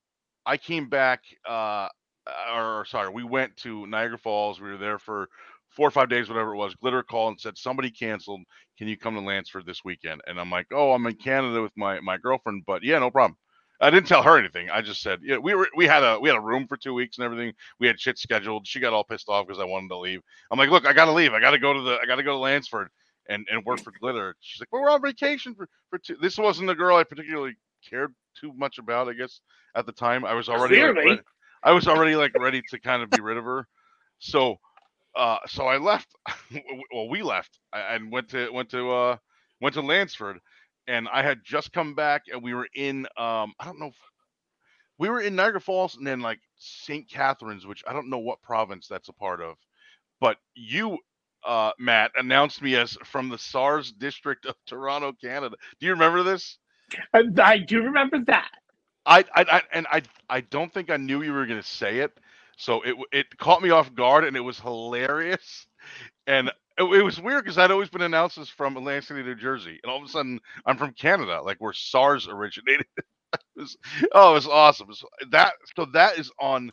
[0.45, 1.87] I came back, uh,
[2.55, 4.59] or sorry, we went to Niagara Falls.
[4.61, 5.27] We were there for
[5.69, 6.75] four or five days, whatever it was.
[6.75, 8.41] Glitter called and said somebody canceled.
[8.77, 10.21] Can you come to Lansford this weekend?
[10.27, 13.37] And I'm like, oh, I'm in Canada with my my girlfriend, but yeah, no problem.
[13.81, 14.69] I didn't tell her anything.
[14.69, 16.93] I just said, yeah, we were we had a we had a room for two
[16.93, 17.53] weeks and everything.
[17.79, 18.67] We had shit scheduled.
[18.67, 20.21] She got all pissed off because I wanted to leave.
[20.51, 21.33] I'm like, look, I gotta leave.
[21.33, 22.89] I gotta go to the I gotta go to Lansford
[23.29, 24.35] and and work for Glitter.
[24.39, 26.15] She's like, well, we're on vacation for for two.
[26.21, 27.55] This wasn't a girl I particularly
[27.87, 29.09] cared too much about.
[29.09, 29.41] I guess
[29.75, 31.21] at the time I was already like, Clearly.
[31.63, 33.67] I was already like ready to kind of be rid of her.
[34.19, 34.57] So
[35.15, 36.15] uh so I left.
[36.93, 39.17] well, we left and went to went to uh
[39.61, 40.39] went to Lansford
[40.87, 43.95] and I had just come back and we were in um I don't know if,
[44.97, 47.09] we were in Niagara Falls and then like St.
[47.09, 49.55] Catharines, which I don't know what province that's a part of,
[50.21, 50.97] but you
[51.45, 55.55] uh Matt announced me as from the SARS district of Toronto, Canada.
[55.79, 56.57] Do you remember this?
[57.41, 58.51] I do remember that.
[59.05, 62.13] I, I, I and I I don't think I knew you were gonna say it,
[62.57, 65.67] so it it caught me off guard and it was hilarious,
[66.27, 69.35] and it, it was weird because I'd always been announced as from Atlantic City, New
[69.35, 72.87] Jersey, and all of a sudden I'm from Canada, like where SARS originated.
[72.97, 73.77] it was,
[74.13, 74.93] oh, it was awesome.
[74.93, 76.71] So that so that is on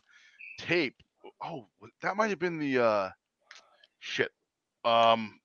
[0.59, 0.95] tape.
[1.43, 1.67] Oh,
[2.03, 3.09] that might have been the uh
[3.99, 4.31] shit.
[4.85, 5.39] Um,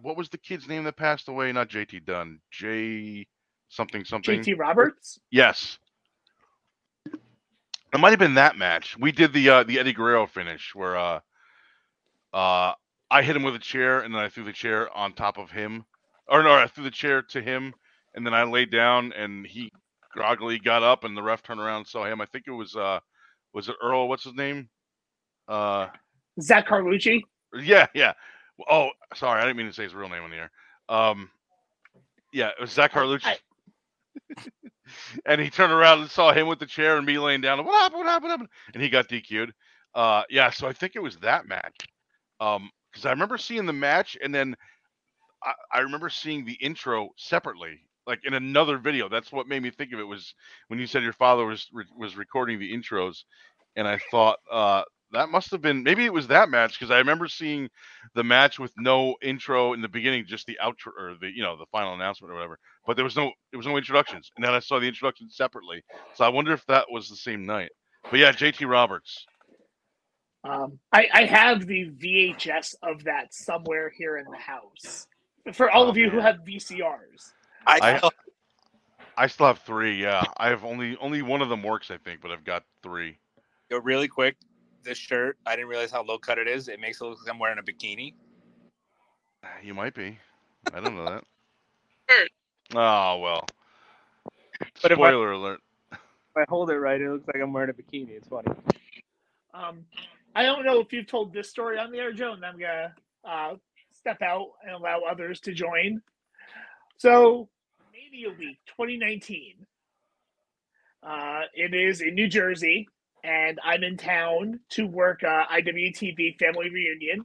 [0.00, 1.52] what was the kid's name that passed away?
[1.52, 2.40] Not JT Dunn.
[2.52, 3.26] J
[3.74, 4.40] something something.
[4.42, 5.18] JT Roberts.
[5.30, 5.78] Yes.
[7.06, 8.96] It might have been that match.
[8.98, 11.20] We did the uh the Eddie Guerrero finish where uh
[12.32, 12.72] uh
[13.10, 15.50] I hit him with a chair and then I threw the chair on top of
[15.50, 15.84] him.
[16.28, 17.74] Or no, I threw the chair to him
[18.14, 19.70] and then I laid down and he
[20.12, 22.20] groggily got up and the ref turned around and saw him.
[22.20, 22.98] I think it was uh
[23.52, 24.68] was it Earl, what's his name?
[25.48, 25.88] Uh
[26.40, 27.22] Zach Carlucci.
[27.62, 28.12] yeah, yeah.
[28.70, 30.50] Oh, sorry, I didn't mean to say his real name on the air.
[30.88, 31.30] Um
[32.32, 33.26] yeah, it was Zach Carlucci.
[33.26, 33.38] I-
[35.26, 37.64] and he turned around and saw him with the chair and me laying down.
[37.64, 37.98] What happened?
[38.00, 38.24] What happened?
[38.24, 38.48] What happened?
[38.74, 39.52] And he got DQ'd.
[39.94, 41.88] Uh, yeah, so I think it was that match.
[42.40, 44.56] Um, because I remember seeing the match, and then
[45.42, 49.08] I, I remember seeing the intro separately, like in another video.
[49.08, 50.34] That's what made me think of it was
[50.68, 53.24] when you said your father was was recording the intros,
[53.76, 56.98] and I thought uh that must have been maybe it was that match because I
[56.98, 57.70] remember seeing
[58.14, 61.56] the match with no intro in the beginning, just the outro or the you know
[61.58, 62.58] the final announcement or whatever.
[62.86, 65.84] But there was no there was no introductions, and then I saw the introduction separately.
[66.14, 67.70] So I wonder if that was the same night.
[68.10, 69.26] But yeah, JT Roberts.
[70.44, 75.06] Um, I, I have the VHS of that somewhere here in the house.
[75.54, 77.32] For all Oh, of you who have VCRs.
[77.66, 78.12] I, I- still-
[79.16, 80.02] I still have three.
[80.02, 83.18] Yeah, I have only only one of them works, I think, but I've got three.
[83.70, 84.36] go really quick.
[84.84, 86.68] This shirt, I didn't realize how low cut it is.
[86.68, 88.12] It makes it look like I'm wearing a bikini.
[89.62, 90.18] You might be.
[90.72, 91.24] I don't know that.
[92.74, 93.46] Oh well.
[94.82, 95.60] But if I- Spoiler alert.
[95.92, 95.98] If
[96.36, 98.10] I hold it right, it looks like I'm wearing a bikini.
[98.10, 98.48] It's funny.
[99.52, 99.84] Um,
[100.34, 102.94] I don't know if you've told this story on the air, Joe, and I'm gonna
[103.24, 103.54] uh,
[103.92, 106.00] step out and allow others to join.
[106.96, 107.48] So,
[107.92, 109.66] Mania Week 2019.
[111.02, 112.88] Uh, it is in New Jersey,
[113.24, 117.24] and I'm in town to work uh, IWTV Family Reunion.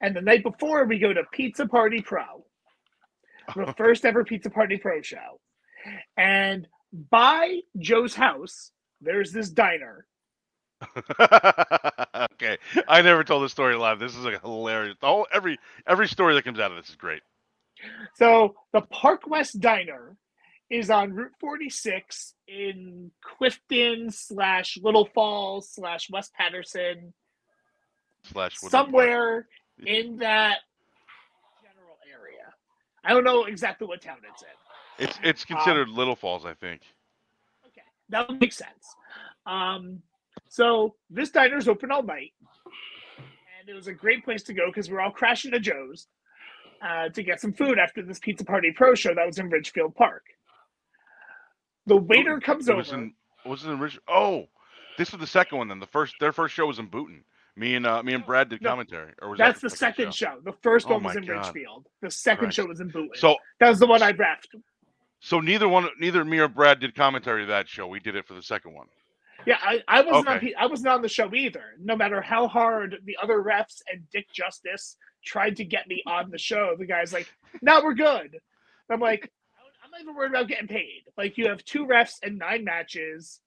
[0.00, 2.44] And the night before, we go to Pizza Party Pro,
[3.54, 5.40] the first ever Pizza Party Pro show.
[6.16, 6.66] And
[7.10, 10.06] by Joe's house, there's this diner
[11.20, 13.98] okay, I never told this story live.
[13.98, 14.96] This is a hilarious.
[15.00, 17.22] The whole every every story that comes out of this is great.
[18.14, 20.16] So the Park West Diner
[20.70, 27.12] is on Route 46 in Clifton slash Little Falls slash West Paterson,
[28.24, 28.70] Slash Park.
[28.70, 29.48] somewhere
[29.86, 30.58] in that
[31.62, 32.52] general area.
[33.04, 34.48] I don't know exactly what town it's in.
[35.06, 36.82] It's it's considered Little Falls, I think.
[37.66, 38.96] Okay, that would make sense.
[39.46, 40.02] Um,
[40.48, 42.32] so this diner's open all night,
[43.60, 46.08] and it was a great place to go because we're all crashing to Joe's
[46.82, 49.94] uh, to get some food after this Pizza Party Pro show that was in Ridgefield
[49.94, 50.24] Park.
[51.88, 52.78] The waiter comes It over.
[52.78, 53.98] was in was it in Rich?
[54.08, 54.46] Oh,
[54.96, 55.68] this was the second one.
[55.68, 57.22] Then the first their first show was in Boonton.
[57.56, 59.12] Me and uh, me and Brad did No, commentary.
[59.20, 60.38] Or was That's that the second show.
[60.44, 61.46] The first Oh one was in God.
[61.46, 61.86] Ridgefield.
[62.02, 62.56] The second Christ.
[62.56, 63.16] show was in Boonton.
[63.16, 64.46] So that was the one I refed.
[65.20, 67.86] so neither one neither me or Brad did commentary to that show.
[67.88, 68.86] We did it for the second one.
[69.46, 70.46] Yeah, I, I wasn't on Okay.
[70.48, 71.62] P- I wasn't on the show either.
[71.80, 76.30] No matter how hard the other refs and Dick Justice tried to get me on
[76.30, 78.38] the show, the guy's like, "No, we're good."
[78.90, 79.30] I'm like,
[79.88, 81.04] "I'm not even worried about getting paid.
[81.16, 83.40] Like, you have two refs and nine matches.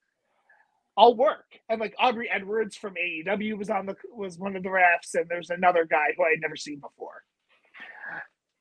[0.98, 4.70] I'll work." And like Aubrey Edwards from AEW was on the was one of the
[4.70, 7.24] refs, and there's another guy who I had never seen before.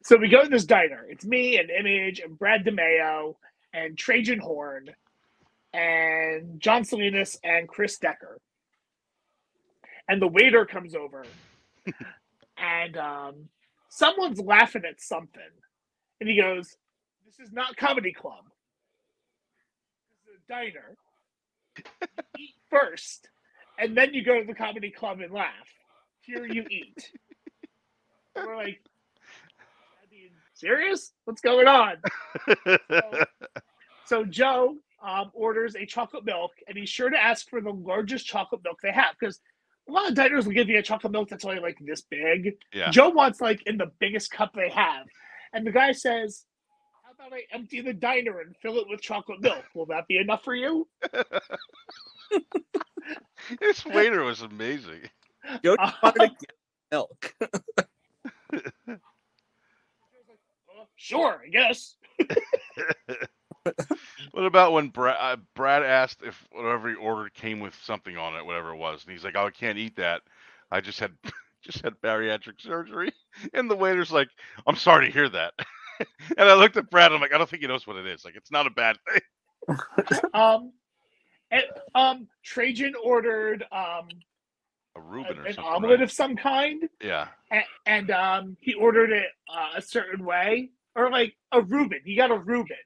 [0.03, 1.07] So we go to this diner.
[1.09, 3.35] It's me and Image and Brad DeMeo
[3.73, 4.91] and Trajan Horn
[5.73, 8.41] and John Salinas and Chris Decker.
[10.09, 11.25] And the waiter comes over
[12.57, 13.49] and um,
[13.89, 15.43] someone's laughing at something.
[16.21, 16.77] And he goes,
[17.39, 18.45] This is not comedy club.
[20.27, 20.97] This is a diner.
[22.39, 23.29] Eat first,
[23.79, 25.69] and then you go to the comedy club and laugh.
[26.23, 27.13] Here you eat.
[28.35, 28.81] And we're like,
[30.03, 31.13] "I mean, serious?
[31.25, 31.97] What's going on?
[34.07, 34.75] So Joe
[35.07, 38.79] um, orders a chocolate milk, and he's sure to ask for the largest chocolate milk
[38.83, 39.41] they have because
[39.89, 42.57] a lot of diners will give you a chocolate milk that's only like this big.
[42.75, 42.91] Yeah.
[42.91, 45.07] Joe wants like in the biggest cup they have,
[45.53, 46.45] and the guy says,
[47.21, 49.65] "How about I empty the diner and fill it with chocolate milk?
[49.75, 50.89] Will that be enough for you?"
[53.61, 55.03] this waiter was amazing.
[55.63, 56.53] Joe Uh, just wanted to get
[56.91, 57.35] milk.
[60.97, 61.97] sure, I guess.
[64.33, 68.35] What about when Brad, uh, Brad asked if whatever he ordered came with something on
[68.37, 70.23] it, whatever it was, and he's like, "Oh, I can't eat that.
[70.71, 71.13] I just had
[71.63, 73.13] just had bariatric surgery."
[73.53, 74.29] And the waiter's like,
[74.67, 75.53] "I'm sorry to hear that."
[76.39, 77.13] and I looked at Brad.
[77.13, 78.25] I'm like, "I don't think he knows what it is.
[78.25, 79.21] Like, it's not a bad thing."
[80.35, 80.73] Um,
[81.51, 84.09] and, um, Trajan ordered um
[84.97, 85.73] A Reuben or an something.
[85.75, 86.03] omelet right?
[86.03, 86.89] of some kind.
[87.03, 87.29] Yeah.
[87.51, 92.01] and, and um, he ordered it uh, a certain way, or like a Reuben.
[92.05, 92.77] He got a Reuben,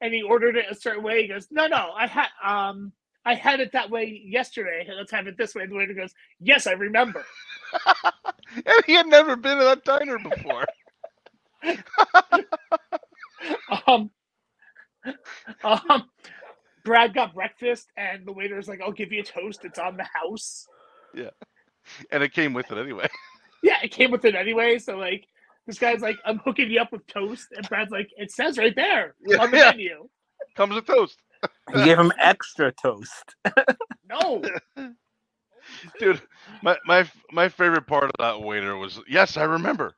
[0.00, 1.22] and he ordered it a certain way.
[1.22, 2.92] He goes, "No, no, I had um,
[3.24, 4.88] I had it that way yesterday.
[4.96, 7.24] Let's have it this way." And the waiter goes, "Yes, I remember."
[8.56, 10.64] and he had never been to that diner before.
[13.86, 14.10] Um,
[15.64, 16.10] um,
[16.84, 19.64] Brad got breakfast, and the waiter's like, "I'll give you a toast.
[19.64, 20.68] It's on the house."
[21.14, 21.30] yeah.
[22.10, 23.08] And it came with it anyway.
[23.62, 24.78] Yeah, it came with it anyway.
[24.78, 25.26] So like,
[25.66, 28.74] this guy's like, "I'm hooking you up with toast," and Brad's like, "It says right
[28.74, 29.72] there on the Yeah.
[29.72, 30.08] menu."
[30.56, 31.18] Comes with toast.
[31.74, 33.34] You gave him extra toast.
[34.08, 34.42] No.
[35.98, 36.20] Dude,
[36.62, 39.94] my my my favorite part of that waiter was yes, I remember.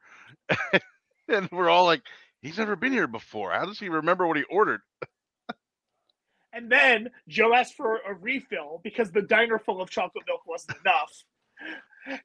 [1.33, 2.03] And we're all like,
[2.43, 3.53] he's never been here before.
[3.53, 4.81] How does he remember what he ordered?
[6.53, 10.79] And then Joe asked for a refill because the diner full of chocolate milk wasn't
[10.85, 11.25] enough.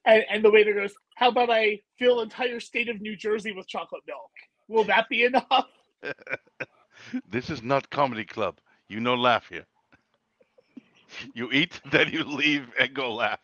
[0.05, 3.67] And, and the waiter goes, How about I fill entire state of New Jersey with
[3.67, 4.31] chocolate milk?
[4.67, 5.67] Will that be enough?
[7.29, 8.59] This is not comedy club.
[8.89, 9.65] You no laugh here.
[11.33, 13.39] You eat, then you leave and go laugh.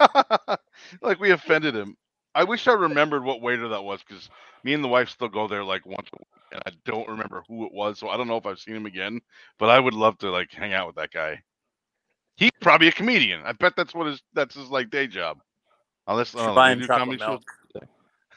[1.02, 1.96] like we offended him.
[2.34, 4.28] I wish I remembered what waiter that was because
[4.64, 7.42] me and the wife still go there like once a week, and I don't remember
[7.48, 7.98] who it was.
[7.98, 9.20] So I don't know if I've seen him again.
[9.58, 11.42] But I would love to like hang out with that guy.
[12.36, 13.42] He's probably a comedian.
[13.44, 15.38] I bet that's what his that's his like day job.
[16.06, 17.42] Unless Should uh, buy they do chocolate comedy shows.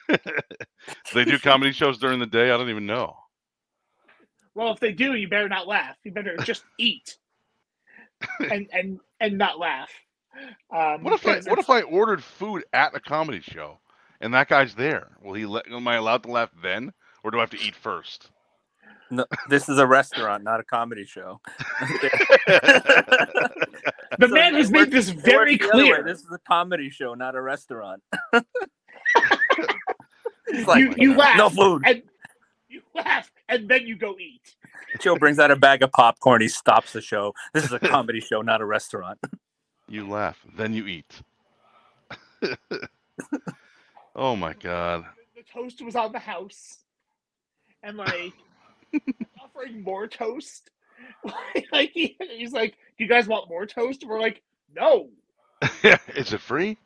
[1.14, 2.52] they do comedy shows during the day.
[2.52, 3.16] I don't even know.
[4.56, 5.98] Well, if they do, you better not laugh.
[6.04, 7.18] You better just eat
[8.50, 9.92] and and and not laugh.
[10.74, 13.80] Um, What if I what if I ordered food at a comedy show
[14.24, 15.10] and that guy's there?
[15.22, 15.70] Will he let?
[15.70, 16.94] Am I allowed to laugh then,
[17.24, 18.32] or do I have to eat first?
[19.12, 21.40] No, this is a restaurant, not a comedy show.
[24.18, 26.02] the man has made this very clear?
[26.04, 28.02] This is a comedy show, not a restaurant.
[30.68, 31.82] Like, you you laugh no food.
[31.84, 32.04] and
[32.70, 34.56] you laugh and then you go eat.
[35.00, 36.42] Joe brings out a bag of popcorn.
[36.42, 37.34] He stops the show.
[37.56, 39.18] This is a comedy show, not a restaurant.
[39.88, 41.22] You laugh, then you eat.
[44.16, 45.06] oh my god.
[45.36, 46.80] The toast was on the house,
[47.82, 48.34] and like
[49.42, 50.70] offering more toast.
[51.72, 54.42] like he, he's like, "Do you guys want more toast?" We're like,
[54.76, 55.10] "No."
[56.16, 56.78] Is it free?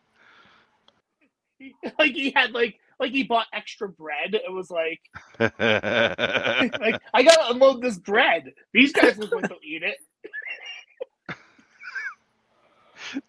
[1.60, 4.34] He, like he had like like he bought extra bread.
[4.34, 5.02] It was like
[5.40, 8.54] like I gotta unload this bread.
[8.74, 9.98] These guys look like they'll eat it.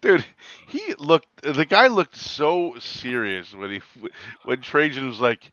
[0.01, 0.25] Dude,
[0.67, 1.41] he looked.
[1.41, 3.81] The guy looked so serious when he
[4.43, 5.51] when Trajan was like,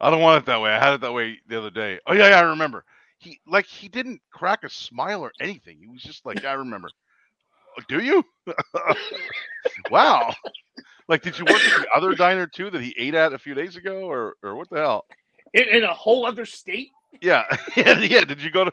[0.00, 0.70] "I don't want it that way.
[0.70, 2.84] I had it that way the other day." Oh yeah, yeah, I remember.
[3.18, 5.78] He like he didn't crack a smile or anything.
[5.80, 6.90] He was just like, "I remember."
[7.78, 8.24] "Oh, Do you?
[9.90, 10.34] wow.
[11.08, 13.54] Like, did you work at the other diner too that he ate at a few
[13.54, 15.06] days ago, or or what the hell?
[15.54, 16.90] In, in a whole other state.
[17.20, 17.44] Yeah,
[17.76, 18.24] yeah, yeah.
[18.24, 18.72] Did you go to?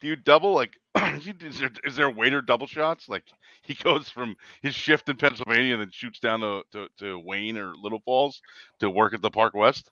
[0.00, 0.76] Do you double like?
[0.96, 3.08] is there is there waiter double shots?
[3.08, 3.24] Like
[3.62, 7.56] he goes from his shift in Pennsylvania and then shoots down to, to, to Wayne
[7.56, 8.40] or Little Falls
[8.80, 9.90] to work at the Park West.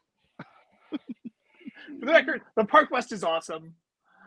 [2.00, 3.74] The record, the Park West is awesome.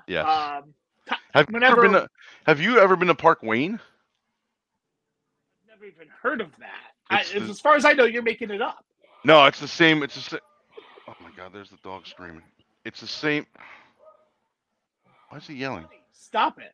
[0.07, 0.26] Yes.
[0.26, 0.73] Um,
[1.09, 1.91] t- have you ever been?
[1.93, 2.07] To,
[2.45, 3.73] have you ever been to Park Wayne?
[3.76, 3.82] I've
[5.69, 6.93] never even heard of that.
[7.09, 8.84] I, the- as far as I know, you're making it up.
[9.23, 10.03] No, it's the same.
[10.03, 10.39] It's the same.
[11.07, 11.51] Oh my God!
[11.53, 12.43] There's the dog screaming.
[12.86, 13.45] It's the same.
[15.30, 15.88] Why is he yelling?
[16.18, 16.74] Stop it.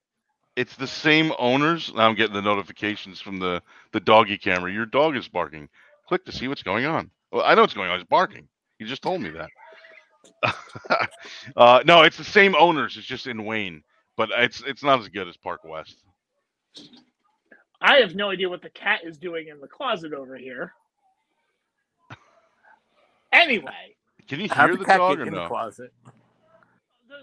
[0.56, 1.92] It's the same owners.
[1.96, 3.62] Now I'm getting the notifications from the
[3.92, 4.72] the doggy camera.
[4.72, 5.68] Your dog is barking.
[6.08, 7.10] Click to see what's going on.
[7.32, 8.00] Well, I know what's going on.
[8.00, 8.48] He's barking.
[8.80, 9.50] You just told me that.
[11.56, 12.98] uh, no, it's the same owners.
[12.98, 13.84] It's just in Wayne,
[14.18, 16.04] but it's it's not as good as Park West.
[17.82, 20.74] I have no idea what the cat is doing in the closet over here.
[23.34, 23.96] Anyway,
[24.28, 25.94] Can you hear the the cat dog get or in the closet?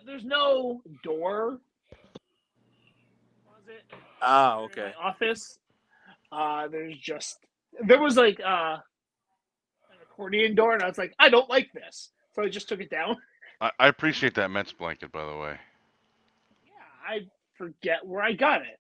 [0.07, 1.59] there's no door.
[3.69, 3.85] Closet
[4.23, 4.93] Ah, in okay.
[4.99, 5.59] my office.
[6.33, 7.39] Uh, there's just
[7.87, 8.77] there was like uh,
[9.91, 12.81] an accordion door, and I was like, I don't like this, so I just took
[12.81, 13.17] it down.
[13.61, 15.57] I, I appreciate that Mets blanket, by the way.
[16.67, 16.73] Yeah,
[17.09, 17.21] I
[17.57, 18.79] forget where I got it.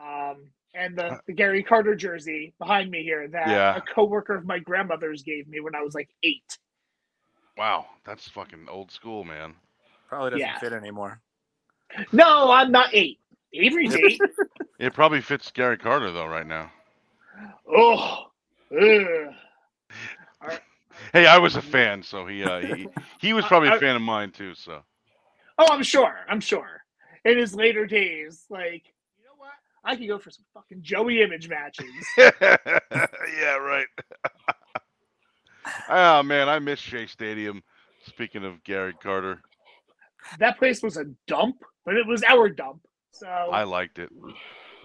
[0.00, 3.76] Um, and the, the Gary Carter jersey behind me here that Yeah.
[3.76, 6.58] a coworker of my grandmother's gave me when I was like eight.
[7.58, 9.54] Wow, that's fucking old school, man.
[10.08, 10.58] Probably doesn't Yeah.
[10.58, 11.20] fit anymore.
[12.10, 13.18] No, I'm not eight.
[13.54, 14.20] Avery's eight.
[14.78, 16.70] It probably fits Gary Carter though right now.
[17.68, 18.26] oh,
[18.80, 19.34] ugh.
[21.12, 22.88] Hey, I was a fan, so he uh, he
[23.20, 24.54] he was probably I- a fan of mine too.
[24.54, 24.82] So
[25.58, 26.14] oh, I'm sure.
[26.28, 26.82] I'm sure.
[27.24, 28.84] In his later days, like
[29.18, 29.52] you know what,
[29.84, 31.86] I could go for some fucking Joey Image matches.
[32.18, 33.86] yeah, right.
[35.88, 37.62] oh man, I miss Shea Stadium.
[38.06, 39.40] Speaking of Gary Carter,
[40.40, 42.80] that place was a dump, but it was our dump.
[43.12, 44.10] So I liked it.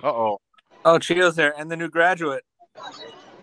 [0.03, 0.38] Uh oh.
[0.86, 2.43] Oh, Chio's there, and the new graduate.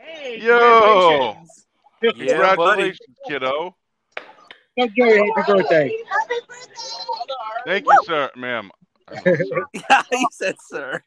[0.01, 0.59] hey, Yo!
[0.59, 1.67] congratulations.
[2.03, 2.55] Yeah.
[2.55, 3.77] Congratulations, kiddo.
[4.79, 5.97] Tell Joey happy birthday.
[7.65, 8.71] Thank you, sir, ma'am.
[9.73, 11.03] Yeah, he said, sir.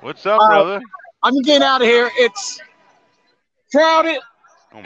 [0.00, 0.80] What's up, Uh, brother?
[1.22, 2.10] I'm getting out of here.
[2.16, 2.60] It's
[3.72, 4.20] crowded
[4.74, 4.80] Oh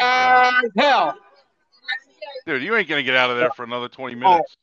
[0.65, 1.15] as hell.
[2.47, 4.57] dude, you ain't gonna get out of there for another twenty minutes.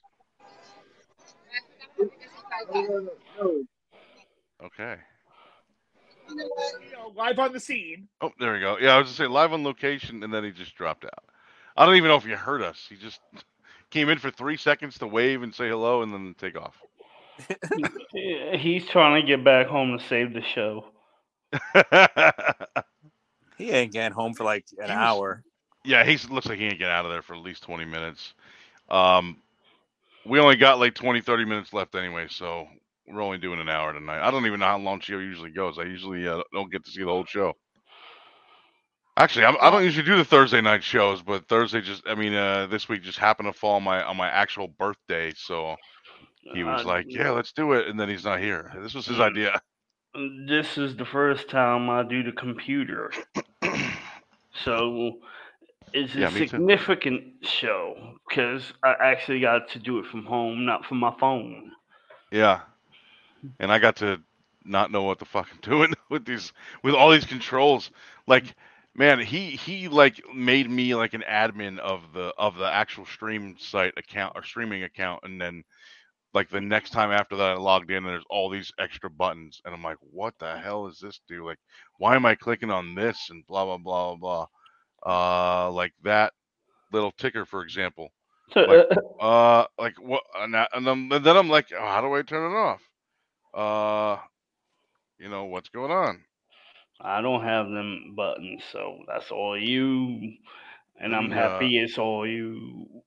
[4.64, 4.96] Okay.
[6.30, 8.08] You know, live on the scene.
[8.22, 8.78] Oh, there we go.
[8.80, 11.24] Yeah, I was gonna say live on location, and then he just dropped out.
[11.76, 12.86] I don't even know if you heard us.
[12.90, 13.20] He just
[13.90, 16.76] came in for three seconds to wave and say hello, and then take off.
[18.14, 20.86] He's trying to get back home to save the show.
[23.58, 25.44] He ain't getting home for like an was- hour.
[25.84, 28.34] yeah, he looks like he ain't get out of there for at least twenty minutes.
[28.90, 29.42] Um,
[30.30, 32.68] we only got like 20, 30 minutes left anyway, so
[33.08, 34.26] we're only doing an hour tonight.
[34.28, 35.80] I don't even know how long show usually goes.
[35.80, 37.54] I usually uh, don't get to see the whole show.
[39.18, 42.34] Actually, I'm, I don't usually do the Thursday night shows, but Thursday just, I mean,
[42.34, 45.76] uh, this week just happened to fall on my on my actual birthday, so
[46.54, 48.74] he was Uh, like, "Yeah, let's do it," and then he's not here.
[48.82, 49.22] This was his Mm.
[49.22, 49.62] idea.
[50.48, 53.14] This is the first time I do the computer.
[54.66, 55.20] So
[55.94, 56.62] is a Yeah, me too.
[56.62, 61.72] significant show because I actually got to do it from home, not from my phone.
[62.32, 62.62] Yeah.
[63.60, 64.22] And I got to
[64.66, 67.92] not know what the fuck I'm doing with these with all these controls.
[68.28, 68.56] Like,
[68.96, 73.56] man, he he like made me like an admin of the of the actual stream
[73.60, 75.64] site account or streaming account and then
[76.34, 79.62] like the next time after that I logged in and there's all these extra buttons
[79.66, 81.46] and I'm like, what the hell is this do?
[81.46, 81.60] Like,
[81.98, 84.48] why am I clicking on this and blah blah blah blah blah.
[85.06, 86.34] Uh like that
[86.92, 88.10] little ticker for example.
[88.66, 88.82] Like,
[89.20, 90.24] uh, like what?
[90.36, 92.82] And, I- and then, and then I'm like, oh, how do I turn it off?
[93.54, 94.22] Uh,
[95.20, 96.24] you know what's going on?
[97.02, 100.38] I don't have them buttons, so that's all you.
[101.00, 103.04] And I'm uh, happy it's all you.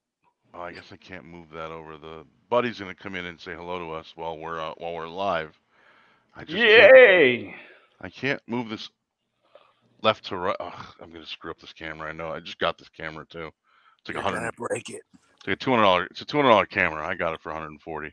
[0.54, 1.96] Oh, I guess I can't move that over.
[1.98, 5.08] The buddy's gonna come in and say hello to us while we're uh, while we're
[5.08, 5.58] live.
[6.34, 6.94] I just can't,
[8.00, 8.90] I can't move this
[10.02, 10.56] left to right.
[10.60, 12.08] Ugh, I'm gonna screw up this camera.
[12.08, 12.28] I know.
[12.28, 13.50] I just got this camera too.
[14.00, 14.54] It's like a hundred.
[14.56, 15.02] break it.
[15.38, 16.04] It's like a two hundred dollar.
[16.06, 17.06] It's a two hundred dollar camera.
[17.06, 18.12] I got it for 140.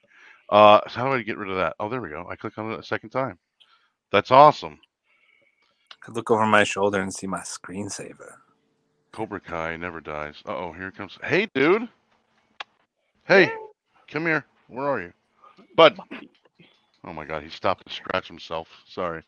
[0.49, 1.75] Uh, so how do I get rid of that?
[1.79, 2.27] Oh, there we go.
[2.29, 3.37] I click on it a second time.
[4.11, 4.79] That's awesome.
[6.07, 8.33] I look over my shoulder and see my screensaver.
[9.11, 10.41] Cobra Kai never dies.
[10.45, 11.17] Uh oh, here it comes.
[11.23, 11.87] Hey, dude.
[13.25, 13.51] Hey,
[14.07, 14.45] come here.
[14.67, 15.13] Where are you,
[15.75, 15.97] Bud?
[17.05, 18.67] Oh my God, he stopped to scratch himself.
[18.87, 19.23] Sorry.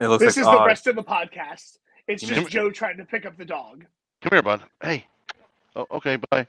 [0.00, 1.78] It looks This like is the rest of the podcast.
[2.08, 3.84] It's just Joe trying to pick up the dog.
[4.22, 4.62] Come here, Bud.
[4.82, 5.06] Hey.
[5.76, 6.16] Oh, okay.
[6.30, 6.46] Bye.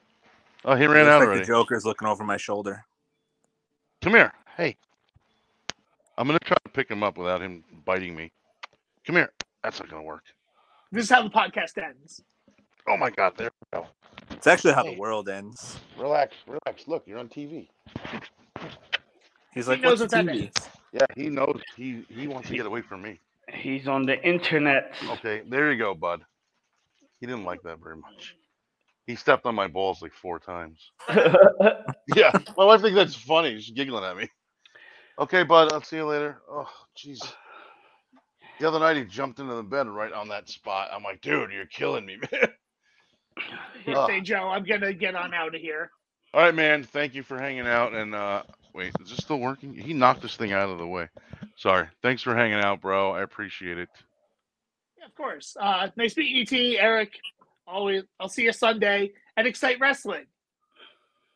[0.66, 1.40] Oh, he ran out like already.
[1.42, 2.84] The Joker's looking over my shoulder.
[4.02, 4.34] Come here.
[4.58, 4.76] Hey.
[6.18, 8.32] I'm gonna try to pick him up without him biting me.
[9.06, 9.32] Come here.
[9.64, 10.24] That's not gonna work.
[10.92, 12.22] This is how the podcast ends.
[12.88, 13.34] Oh my God.
[13.38, 13.88] There we go.
[14.32, 14.94] It's actually how Hey.
[14.96, 15.80] the world ends.
[15.98, 16.36] Relax.
[16.46, 16.88] Relax.
[16.88, 17.70] Look, you're on TV.
[19.54, 20.40] He's He like, knows what's what that TV?
[20.42, 20.54] means.
[20.92, 21.62] Yeah, he knows.
[21.76, 23.20] He he wants to get away from me.
[23.64, 24.94] He's on the internet.
[25.10, 26.22] Okay, there you go, bud.
[27.22, 28.36] He didn't like that very much.
[29.08, 30.92] He stepped on my balls like four times.
[32.16, 33.56] Yeah, my wife thinks that's funny.
[33.62, 34.28] She's giggling at me.
[35.18, 35.72] Okay, bud.
[35.72, 36.42] I'll see you later.
[36.52, 37.20] Oh, jeez.
[38.60, 40.90] The other night he jumped into the bed right on that spot.
[40.92, 42.50] I'm like, dude, you're killing me, man.
[43.88, 44.10] Ugh.
[44.10, 45.92] Say, Joe, I'm gonna get on out of here.
[46.34, 46.84] All right, man.
[46.84, 47.94] Thank you for hanging out.
[47.94, 48.44] And uh
[48.74, 49.74] wait, is this still working?
[49.74, 51.08] He knocked this thing out of the way.
[51.56, 51.88] Sorry.
[52.02, 53.12] Thanks for hanging out, bro.
[53.12, 53.90] I appreciate it.
[54.98, 55.56] Yeah, of course.
[55.60, 56.80] Uh, nice meeting you, T.
[56.80, 57.20] Eric.
[57.68, 58.04] Always.
[58.20, 60.26] I'll see you Sunday at Excite Wrestling.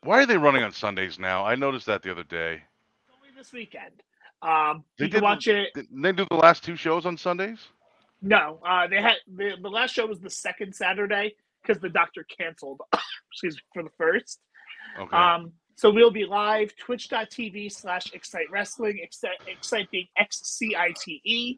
[0.04, 1.46] Why are they running on Sundays now?
[1.46, 2.62] I noticed that the other day.
[3.14, 4.04] Only this weekend.
[4.42, 5.74] Um, They you can watch it.
[5.74, 7.60] Didn't they do the last two shows on Sundays?
[8.22, 12.26] No, uh, they had the, the last show was the second Saturday because the doctor
[12.38, 12.82] canceled.
[13.32, 14.40] excuse me for the first.
[15.00, 15.16] Okay.
[15.16, 20.92] Um, so we'll be live twitch.tv slash excite wrestling, excite, excite being X C I
[21.00, 21.58] T E.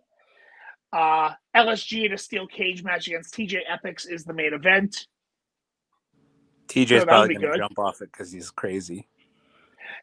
[0.92, 5.08] Uh, LSG in a steel cage match against TJ Epics is the main event.
[6.68, 7.58] TJ's that'll probably gonna good.
[7.60, 9.08] jump off it because he's crazy.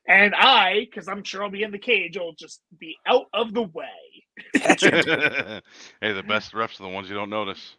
[0.09, 3.53] And I, because I'm sure I'll be in the cage, I'll just be out of
[3.53, 3.85] the way.
[4.55, 5.61] hey,
[6.01, 7.77] the best refs are the ones you don't notice.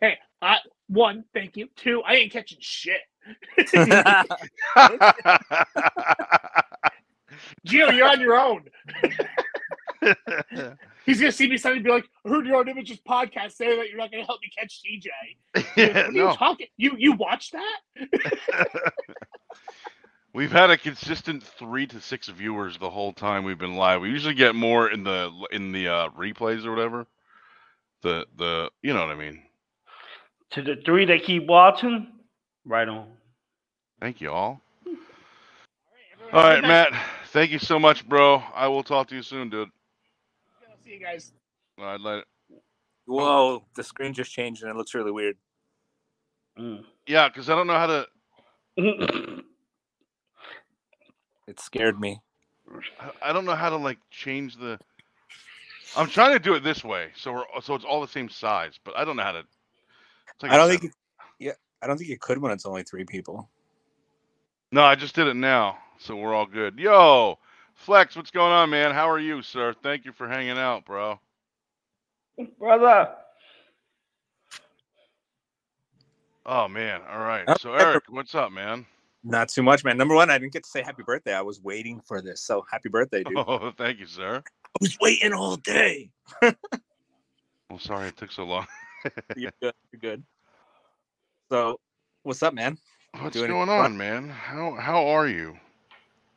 [0.00, 0.56] Hey, uh,
[0.88, 1.68] one, thank you.
[1.76, 3.00] Two, I ain't catching shit.
[7.66, 8.64] Gio, you're on your own.
[11.06, 13.78] He's gonna see me Sunday and be like, I heard you're on Image's podcast saying
[13.78, 15.06] that you're not gonna help me catch TJ.
[15.76, 16.34] yeah, what are you no.
[16.34, 16.66] talking?
[16.76, 17.80] You you watched that?
[20.34, 24.02] We've had a consistent three to six viewers the whole time we've been live.
[24.02, 27.06] We usually get more in the in the uh, replays or whatever.
[28.02, 29.42] The the you know what I mean.
[30.50, 32.08] to the three that keep watching,
[32.64, 33.08] right on.
[34.00, 34.60] Thank you all.
[34.86, 36.90] Everyone All have a right, good night.
[36.92, 37.02] Matt.
[37.28, 38.42] Thank you so much, bro.
[38.54, 39.68] I will talk to you soon, dude.
[40.68, 41.32] I'll see you guys.
[41.78, 42.24] All right, later.
[43.06, 45.36] Whoa, the screen just changed and it looks really weird.
[46.58, 46.84] Mm.
[47.06, 48.06] Yeah, because I don't know how to.
[51.46, 52.20] It scared me.
[53.00, 54.78] I- I don't know how to like change the.
[55.96, 58.78] I'm trying to do it this way, so we're so it's all the same size,
[58.84, 59.38] but I don't know how to.
[59.38, 60.92] it's like I a don't seven- think.
[61.38, 63.48] You, yeah, I don't think you could when it's only three people.
[64.70, 66.78] No, I just did it now, so we're all good.
[66.78, 67.38] Yo,
[67.74, 68.92] Flex, what's going on, man?
[68.92, 69.74] How are you, sir?
[69.82, 71.18] Thank you for hanging out, bro.
[72.58, 73.14] Brother.
[76.44, 77.44] Oh man, all right.
[77.48, 78.86] Oh, So Eric, what's up, man?
[79.24, 79.96] Not too much, man.
[79.96, 81.34] Number one, I didn't get to say happy birthday.
[81.34, 82.42] I was waiting for this.
[82.42, 83.38] So happy birthday, dude.
[83.46, 84.42] Oh, thank you, sir.
[84.46, 86.10] I was waiting all day.
[87.70, 88.66] Well, sorry it took so long.
[89.36, 89.74] You're good.
[89.92, 90.24] You're good.
[91.50, 91.78] So,
[92.22, 92.78] what's up, man?
[93.16, 94.28] What's going on, man?
[94.28, 95.56] How how are you?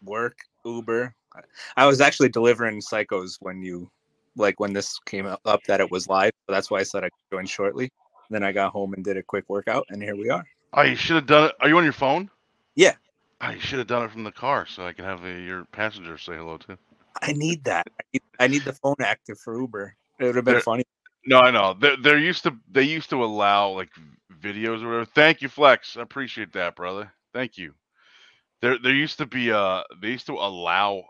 [0.04, 1.14] Work, Uber.
[1.36, 1.42] I-
[1.78, 3.90] I was actually delivering psychos when you,
[4.36, 6.32] like, when this came up up that it was live.
[6.48, 7.92] So that's why I said I could join shortly.
[8.30, 10.44] Then I got home and did a quick workout, and here we are.
[10.74, 11.56] Oh, you should have done it.
[11.60, 12.30] Are you on your phone?
[12.76, 12.96] Yeah.
[13.42, 15.66] Oh, you should have done it from the car so I can have uh, your
[15.66, 16.78] passenger say hello too.
[17.22, 17.88] I need that.
[18.00, 19.96] I need, I need the phone active for Uber.
[20.20, 20.86] It would have been There- funny.
[21.26, 21.76] No, I know.
[21.80, 23.90] There, there used to they used to allow like
[24.42, 25.06] videos or whatever.
[25.06, 25.98] Thank you, Flex.
[25.98, 27.12] I appreciate that, brother.
[27.34, 27.74] Thank you.
[28.62, 31.04] There there used to be uh they used to allow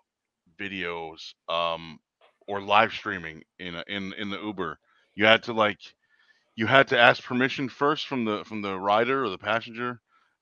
[0.59, 1.99] videos um
[2.47, 4.79] or live streaming in a, in in the Uber.
[5.15, 5.79] You had to like
[6.57, 10.01] you had to ask permission first from the from the rider or the passenger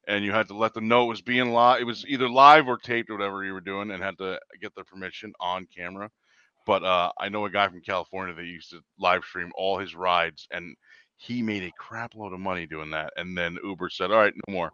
[0.10, 2.68] and you had to let them know it was being live it was either live
[2.68, 6.12] or taped or whatever you were doing and had to get their permission on camera
[6.70, 9.96] but uh, I know a guy from California that used to live stream all his
[9.96, 10.76] rides, and
[11.18, 13.12] he made a crap load of money doing that.
[13.18, 14.72] And then Uber said, "All right, no more."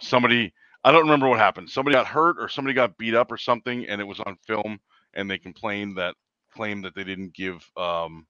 [0.00, 1.70] Somebody, I don't remember what happened.
[1.70, 4.80] Somebody got hurt or somebody got beat up or something, and it was on film.
[5.14, 6.16] And they complained that
[6.52, 8.26] claimed that they didn't give um,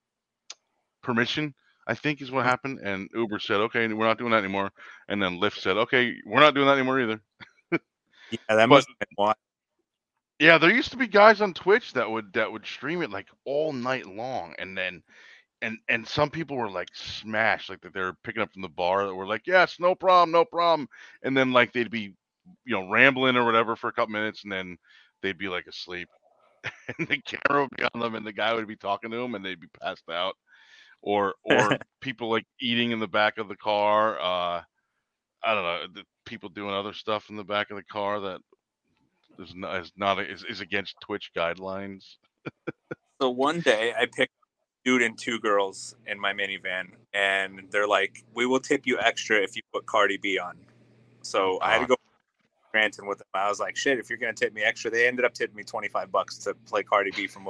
[1.02, 1.54] permission.
[1.86, 2.80] I think is what happened.
[2.82, 4.70] And Uber said, "Okay, we're not doing that anymore."
[5.08, 7.22] And then Lyft said, "Okay, we're not doing that anymore either."
[8.30, 9.32] Yeah, that But- must have been why.
[10.38, 13.28] Yeah, there used to be guys on Twitch that would that would stream it like
[13.44, 15.02] all night long, and then
[15.62, 19.06] and and some people were like smashed, like that they're picking up from the bar
[19.06, 20.88] that were like, yes, no problem, no problem,
[21.22, 22.14] and then like they'd be,
[22.66, 24.78] you know, rambling or whatever for a couple minutes, and then
[25.22, 26.08] they'd be like asleep,
[26.98, 29.34] and the camera would be on them, and the guy would be talking to them,
[29.34, 30.34] and they'd be passed out,
[31.02, 34.18] or or people like eating in the back of the car.
[34.20, 34.62] Uh,
[35.44, 38.40] I don't know, the people doing other stuff in the back of the car that
[39.38, 42.16] is not is not is, is against Twitch guidelines.
[43.20, 47.88] So one day I picked a dude and two girls in my minivan, and they're
[47.88, 50.56] like, "We will tip you extra if you put Cardi B on."
[51.22, 52.00] So I had to go to
[52.68, 53.26] Scranton with them.
[53.34, 55.64] I was like, "Shit, if you're gonna tip me extra," they ended up tipping me
[55.64, 57.48] twenty five bucks to play Cardi B from.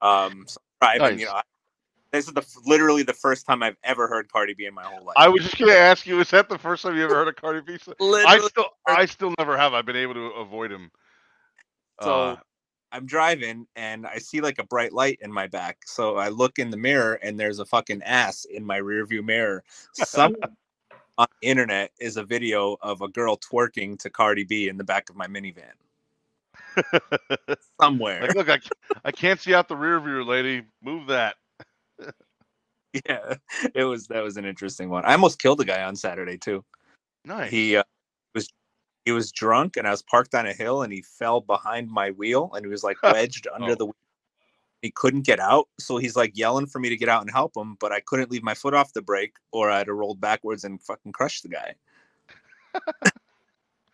[0.00, 1.42] Um, so driving, you know, I,
[2.12, 5.04] this is the literally the first time I've ever heard Cardi B in my whole
[5.04, 5.14] life.
[5.16, 7.36] I was just gonna ask you, is that the first time you ever heard of
[7.36, 7.78] Cardi B?
[7.82, 9.74] So- I Literally still I still never have.
[9.74, 10.90] I've been able to avoid him.
[12.00, 12.36] So Uh,
[12.90, 15.78] I'm driving and I see like a bright light in my back.
[15.84, 19.62] So I look in the mirror and there's a fucking ass in my rearview mirror.
[19.92, 20.36] Some
[21.18, 24.84] on the internet is a video of a girl twerking to Cardi B in the
[24.84, 25.74] back of my minivan.
[27.80, 28.22] Somewhere.
[28.22, 28.58] like, look, I,
[29.04, 30.64] I can't see out the rear view, lady.
[30.82, 31.36] Move that.
[32.92, 33.34] Yeah.
[33.74, 35.04] It was that was an interesting one.
[35.04, 36.64] I almost killed a guy on Saturday too.
[37.24, 37.50] Nice.
[37.50, 37.82] He uh,
[38.34, 38.48] was
[39.04, 42.10] he was drunk and I was parked on a hill and he fell behind my
[42.12, 43.74] wheel and he was like wedged under Oh.
[43.74, 43.94] the wheel.
[44.82, 47.56] He couldn't get out, so he's like yelling for me to get out and help
[47.56, 50.62] him, but I couldn't leave my foot off the brake or I'd have rolled backwards
[50.62, 51.74] and fucking crushed the guy.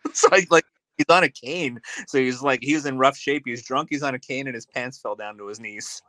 [0.13, 0.65] so I like
[0.97, 3.41] he's on a cane, so he's like he was in rough shape.
[3.45, 3.87] He was drunk.
[3.89, 6.03] He's on a cane and his pants fell down to his knees,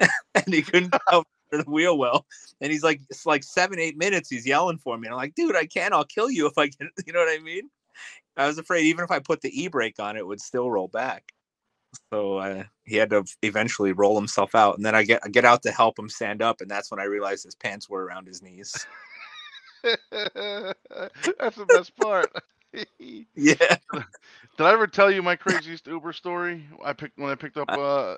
[0.34, 2.26] and he couldn't out the wheel well.
[2.60, 4.30] And he's like, it's like seven, eight minutes.
[4.30, 5.06] He's yelling for me.
[5.06, 5.94] And I'm like, dude, I can't.
[5.94, 6.90] I'll kill you if I can.
[7.06, 7.70] You know what I mean?
[8.36, 10.88] I was afraid even if I put the e brake on, it would still roll
[10.88, 11.32] back.
[12.12, 15.44] So uh, he had to eventually roll himself out, and then I get I get
[15.44, 18.26] out to help him stand up, and that's when I realized his pants were around
[18.26, 18.86] his knees.
[19.84, 22.32] That's the best part.
[22.98, 23.76] Yeah.
[23.92, 26.66] Did I ever tell you my craziest Uber story?
[26.84, 28.16] I picked when I picked up uh,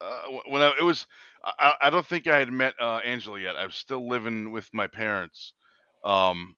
[0.00, 1.06] uh when I, it was
[1.44, 3.56] I, I- don't think I had met uh, Angela yet.
[3.56, 5.52] I was still living with my parents,
[6.04, 6.56] um,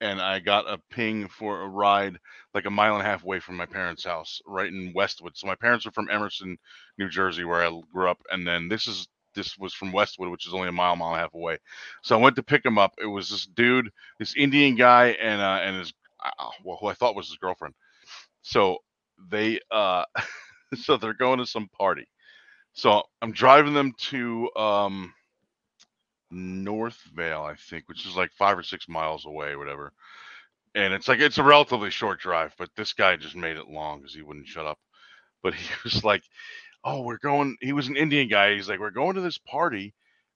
[0.00, 2.18] and I got a ping for a ride
[2.54, 5.36] like a mile and a half away from my parents' house, right in Westwood.
[5.36, 6.58] So my parents are from Emerson,
[6.98, 10.46] New Jersey, where I grew up, and then this is this was from Westwood, which
[10.46, 11.58] is only a mile, mile and a half away.
[12.02, 12.94] So I went to pick him up.
[13.02, 15.92] It was this dude, this Indian guy, and uh, and his
[16.24, 17.74] uh, well, who I thought was his girlfriend.
[18.42, 18.78] So
[19.30, 20.04] they uh,
[20.74, 22.06] so they're going to some party.
[22.74, 25.14] So I'm driving them to um
[26.32, 29.92] Northvale, I think, which is like five or six miles away, whatever.
[30.74, 34.00] And it's like it's a relatively short drive, but this guy just made it long
[34.00, 34.78] because he wouldn't shut up.
[35.42, 36.24] But he was like,
[36.84, 38.54] "Oh, we're going." He was an Indian guy.
[38.54, 39.94] He's like, "We're going to this party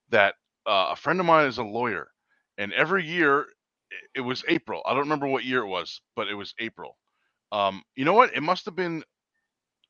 [0.09, 0.35] that
[0.67, 2.09] uh, a friend of mine is a lawyer,
[2.57, 3.47] and every year
[4.15, 4.81] it- was April.
[4.85, 6.97] I don't remember what year it was, but it was April.
[7.51, 8.35] Um, you know what?
[8.35, 9.03] It must have been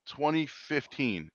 [0.08, 1.32] 2015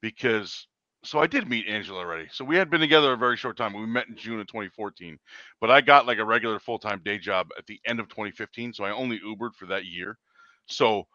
[0.00, 0.66] because
[1.02, 2.28] so I did meet Angela already.
[2.30, 3.72] So we had been together a very short time.
[3.72, 5.18] We met in June of 2014,
[5.60, 8.74] but I got like a regular full time day job at the end of 2015.
[8.74, 10.18] So I only Ubered for that year.
[10.66, 11.06] So,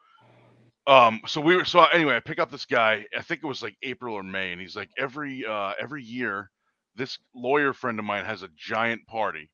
[0.87, 2.15] um, so we were so anyway.
[2.15, 3.05] I pick up this guy.
[3.15, 6.49] I think it was like April or May, and he's like every uh every year,
[6.95, 9.49] this lawyer friend of mine has a giant party,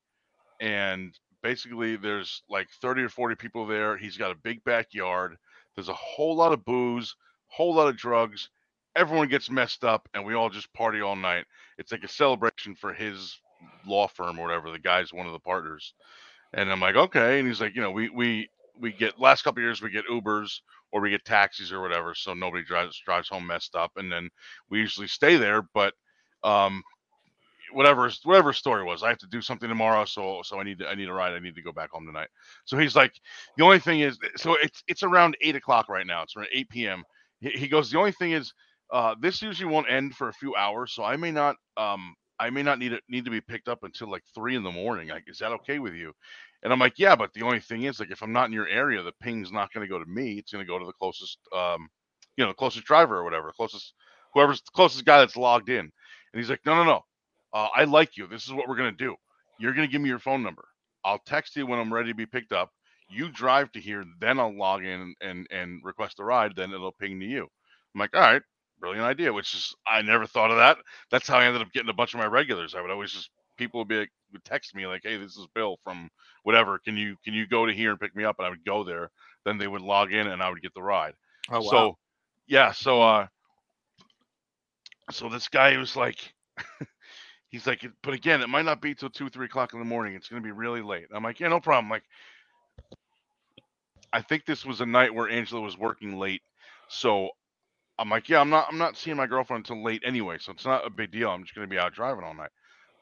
[0.60, 3.98] and basically there's like 30 or 40 people there.
[3.98, 5.36] He's got a big backyard.
[5.76, 7.16] There's a whole lot of booze,
[7.48, 8.50] whole lot of drugs.
[8.96, 11.46] Everyone gets messed up, and we all just party all night.
[11.78, 13.40] It's like a celebration for his
[13.88, 14.72] law firm or whatever.
[14.72, 15.94] The guy's one of the partners,
[16.54, 17.40] and I'm like, okay.
[17.40, 20.60] And he's like, you know, we we we get last couple years we get Ubers
[20.92, 24.30] or we get taxis or whatever, so nobody drives drives home messed up, and then
[24.70, 25.64] we usually stay there.
[25.74, 25.94] But
[26.44, 26.84] um,
[27.74, 30.88] whatever whatever story was, I have to do something tomorrow, so so I need to
[30.90, 31.34] I need a ride.
[31.34, 32.30] I need to go back home tonight.
[32.66, 33.14] So he's like,
[33.58, 36.24] the only thing is, so it's it's around eight o'clock right now.
[36.24, 37.04] It's around eight p.m.
[37.40, 38.54] He, he goes, the only thing is,
[38.92, 42.50] uh, this usually won't end for a few hours, so I may not um I
[42.50, 45.10] may not need it need to be picked up until like three in the morning.
[45.10, 46.14] Like, is that okay with you?
[46.64, 48.68] And I'm like, yeah, but the only thing is, like, if I'm not in your
[48.68, 50.38] area, the ping's not going to go to me.
[50.38, 51.88] It's going to go to the closest, um,
[52.38, 53.94] you know, the closest driver or whatever, closest,
[54.34, 55.80] whoever's the closest guy that's logged in.
[55.80, 55.92] And
[56.34, 57.02] he's like, no, no, no.
[57.54, 58.28] Uh, I like you.
[58.28, 59.16] This is what we're going to do.
[59.60, 60.66] You're going to give me your phone number.
[61.04, 62.72] I'll text you when I'm ready to be picked up.
[63.10, 66.54] You drive to here, then I'll log in and and request a ride.
[66.56, 67.48] Then it'll ping to you.
[67.94, 68.42] I'm like, all right,
[68.82, 69.32] brilliant idea.
[69.32, 70.78] Which is I never thought of that.
[71.10, 72.76] That's how I ended up getting a bunch of my regulars.
[72.76, 75.48] I would always just people would be like, would text me like, hey, this is
[75.54, 76.10] Bill from
[76.44, 76.80] whatever.
[76.80, 78.38] Can you can you go to here and pick me up?
[78.40, 79.12] And I would go there.
[79.46, 81.14] Then they would log in and I would get the ride.
[81.50, 81.70] Oh wow.
[81.70, 81.98] So
[82.48, 83.28] yeah, so uh
[85.12, 86.34] so this guy was like
[87.50, 90.16] he's like, but again, it might not be till two, three o'clock in the morning.
[90.16, 91.08] It's gonna be really late.
[91.14, 91.90] I'm like, yeah, no problem.
[91.90, 92.04] Like
[94.14, 96.42] I think this was a night where Angela was working late.
[96.90, 97.30] So
[98.02, 100.66] I'm like, yeah, I'm not I'm not seeing my girlfriend until late anyway, so it's
[100.66, 101.30] not a big deal.
[101.30, 102.52] I'm just gonna be out driving all night.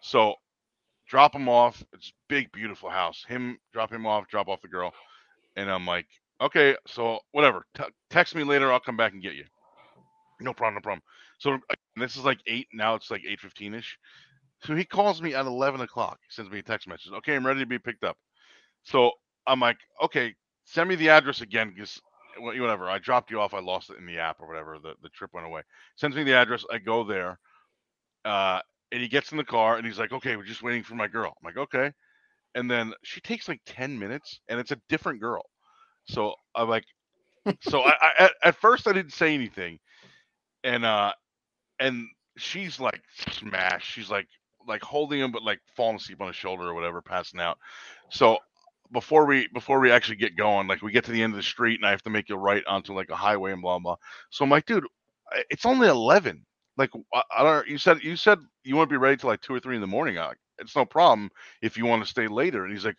[0.01, 0.35] So
[1.09, 1.83] drop him off.
[1.93, 3.25] It's big, beautiful house.
[3.27, 4.93] Him drop him off, drop off the girl.
[5.57, 6.07] And I'm like,
[6.41, 7.65] okay, so whatever.
[7.77, 8.71] T- text me later.
[8.71, 9.45] I'll come back and get you.
[10.41, 11.03] No problem, no problem.
[11.39, 11.59] So
[11.97, 12.67] this is like eight.
[12.73, 13.97] Now it's like eight fifteen ish.
[14.65, 16.19] So he calls me at eleven o'clock.
[16.29, 17.11] Sends me a text message.
[17.19, 18.17] Okay, I'm ready to be picked up.
[18.83, 19.11] So
[19.47, 20.35] I'm like, okay,
[20.65, 22.01] send me the address again because
[22.41, 22.89] whatever.
[22.89, 23.53] I dropped you off.
[23.53, 24.79] I lost it in the app or whatever.
[24.79, 25.61] The the trip went away.
[25.95, 26.65] Sends me the address.
[26.71, 27.39] I go there.
[28.25, 28.61] Uh,
[28.91, 31.07] and he gets in the car and he's like, okay, we're just waiting for my
[31.07, 31.35] girl.
[31.37, 31.91] I'm like, okay.
[32.55, 35.45] And then she takes like 10 minutes and it's a different girl.
[36.07, 36.85] So I'm like,
[37.61, 39.79] so I, I at, at first I didn't say anything.
[40.63, 41.13] And uh
[41.79, 43.91] and she's like smashed.
[43.91, 44.27] She's like
[44.67, 47.57] like holding him but like falling asleep on his shoulder or whatever, passing out.
[48.09, 48.39] So
[48.91, 51.43] before we before we actually get going, like we get to the end of the
[51.43, 53.97] street and I have to make a right onto like a highway and blah blah.
[54.31, 54.85] So I'm like, dude,
[55.49, 56.45] it's only 11
[56.77, 59.53] like I, I don't you said you said you won't be ready till like two
[59.53, 60.17] or three in the morning.
[60.17, 61.29] Uh, it's no problem
[61.61, 62.65] if you want to stay later.
[62.65, 62.97] And he's like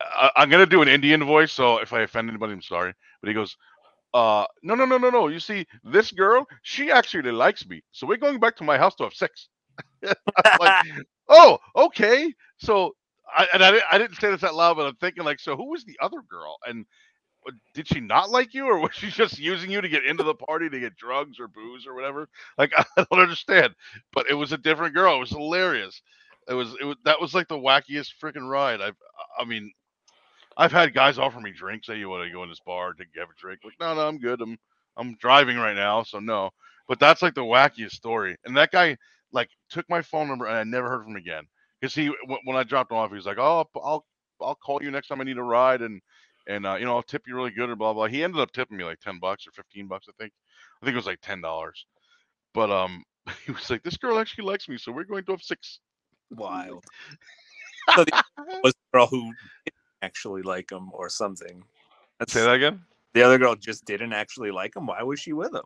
[0.00, 2.94] I, i'm gonna do an indian voice so if i offend anybody i'm sorry.
[3.22, 3.56] But he goes
[4.14, 5.28] uh no no no no no.
[5.28, 7.82] You see this girl she actually likes me.
[7.92, 9.48] So we're going back to my house to have sex.
[10.58, 10.74] Like
[11.28, 12.32] oh okay.
[12.58, 12.94] So
[13.36, 15.70] I, and I, I didn't say this out loud but i'm thinking like so who
[15.70, 16.58] was the other girl?
[16.66, 16.86] And
[17.48, 20.24] uh, did she not like you or was she just using you to get into
[20.24, 22.28] the party to get drugs or booze or whatever?
[22.58, 23.74] Like i don't understand.
[24.12, 25.16] But it was a different girl.
[25.16, 26.02] It was hilarious.
[26.48, 28.96] It was it was that was like the wackiest freaking ride i've
[29.38, 29.72] i mean
[30.56, 31.86] i've had guys offer me drinks.
[31.86, 33.60] Say you want to go in this bar to have a drink?
[33.64, 34.40] Like no no i'm good.
[34.42, 34.58] I'm
[34.96, 36.50] i'm driving right now so no.
[36.88, 38.36] But that's like the wackiest story.
[38.44, 38.96] And that guy
[39.32, 41.44] like took my phone number and i never heard from him again
[41.80, 42.12] because he
[42.44, 44.06] when, i dropped him off he was like oh i'll i'll
[44.42, 46.00] I'll call you next time i need a ride and
[46.46, 48.06] and uh, you know I'll tip you really good or blah blah.
[48.06, 50.32] He ended up tipping me like ten bucks or fifteen bucks, I think.
[50.80, 51.86] I think it was like ten dollars.
[52.54, 53.04] But um,
[53.46, 55.80] he was like, "This girl actually likes me, so we're going to have six.
[56.30, 56.84] Wild.
[57.96, 58.22] So the
[58.62, 59.32] was the girl who
[59.64, 61.64] didn't actually like him or something.
[62.18, 62.82] That's, Say that again.
[63.14, 64.86] The other girl just didn't actually like him.
[64.86, 65.64] Why was she with him?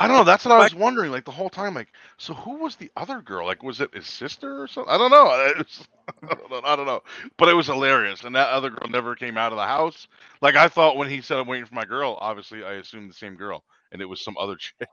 [0.00, 0.24] I don't know.
[0.24, 1.74] That's what I was wondering, like the whole time.
[1.74, 3.46] Like, so who was the other girl?
[3.46, 4.92] Like, was it his sister or something?
[4.94, 5.26] I don't know.
[5.48, 5.88] It was-
[6.30, 6.62] I don't know.
[6.64, 7.02] I don't know.
[7.38, 10.08] But it was hilarious, and that other girl never came out of the house.
[10.42, 13.14] Like, I thought when he said I'm waiting for my girl, obviously I assumed the
[13.16, 14.88] same girl, and it was some other chick.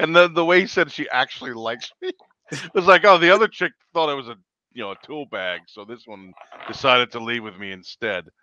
[0.00, 2.10] and then the way he said she actually likes me
[2.52, 4.36] it was like, oh, the other chick thought it was a
[4.74, 6.34] you know a tool bag, so this one
[6.68, 8.26] decided to leave with me instead.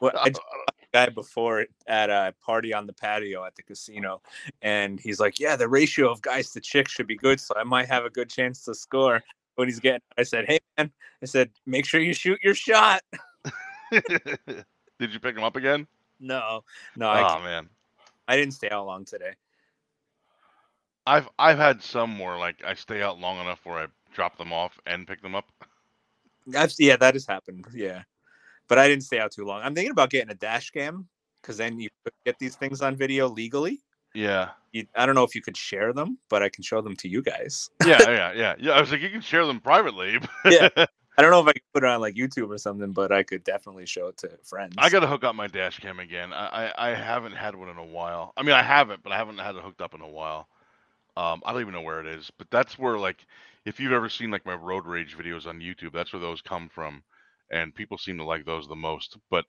[0.00, 3.62] Well, I just saw a guy before at a party on the patio at the
[3.62, 4.22] casino,
[4.62, 7.64] and he's like, "Yeah, the ratio of guys to chicks should be good, so I
[7.64, 9.20] might have a good chance to score."
[9.56, 10.92] When he's getting, I said, "Hey man,"
[11.22, 13.02] I said, "Make sure you shoot your shot."
[13.90, 15.86] Did you pick him up again?
[16.20, 16.64] No,
[16.96, 17.68] no, I, Oh man.
[18.28, 19.34] I didn't stay out long today.
[21.06, 24.52] I've I've had some where like I stay out long enough where I drop them
[24.52, 25.46] off and pick them up.
[26.56, 27.66] I've, yeah, that has happened.
[27.74, 28.02] Yeah,
[28.68, 29.62] but I didn't stay out too long.
[29.62, 31.08] I'm thinking about getting a dash cam
[31.42, 33.80] because then you could get these things on video legally.
[34.14, 34.50] Yeah.
[34.72, 37.08] You, I don't know if you could share them, but I can show them to
[37.08, 37.70] you guys.
[37.84, 38.54] Yeah, yeah, yeah.
[38.58, 38.72] Yeah.
[38.72, 40.18] I was like, you can share them privately.
[40.44, 40.68] Yeah.
[41.16, 43.22] I don't know if I could put it on like YouTube or something, but I
[43.22, 44.74] could definitely show it to friends.
[44.78, 46.32] I gotta hook up my dash cam again.
[46.32, 48.32] I, I, I haven't had one in a while.
[48.36, 50.48] I mean I have it, but I haven't had it hooked up in a while.
[51.16, 52.32] Um I don't even know where it is.
[52.36, 53.26] But that's where like
[53.64, 56.68] if you've ever seen like my road rage videos on YouTube, that's where those come
[56.68, 57.02] from,
[57.50, 59.16] and people seem to like those the most.
[59.30, 59.44] But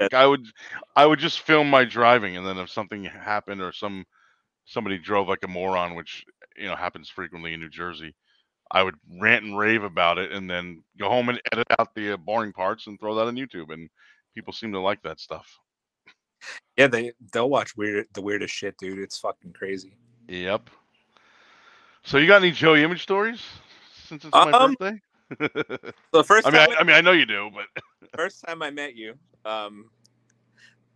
[0.00, 0.46] like, I would,
[0.94, 4.04] I would just film my driving, and then if something happened or some
[4.64, 6.24] somebody drove like a moron, which
[6.56, 8.14] you know happens frequently in New Jersey,
[8.70, 12.12] I would rant and rave about it, and then go home and edit out the
[12.12, 13.88] uh, boring parts and throw that on YouTube, and
[14.34, 15.46] people seem to like that stuff.
[16.76, 18.98] Yeah, they they'll watch weird the weirdest shit, dude.
[18.98, 19.96] It's fucking crazy.
[20.28, 20.68] Yep.
[22.04, 23.42] So you got any Joey Image stories
[24.06, 25.00] since it's my Um, birthday?
[26.12, 27.66] The first I mean, I, I mean, I know you do, but
[28.16, 29.14] first time I met you,
[29.44, 29.90] um,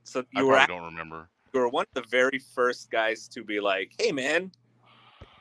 [0.05, 1.29] so I you were probably don't remember.
[1.53, 4.51] you were one of the very first guys to be like, "Hey, man,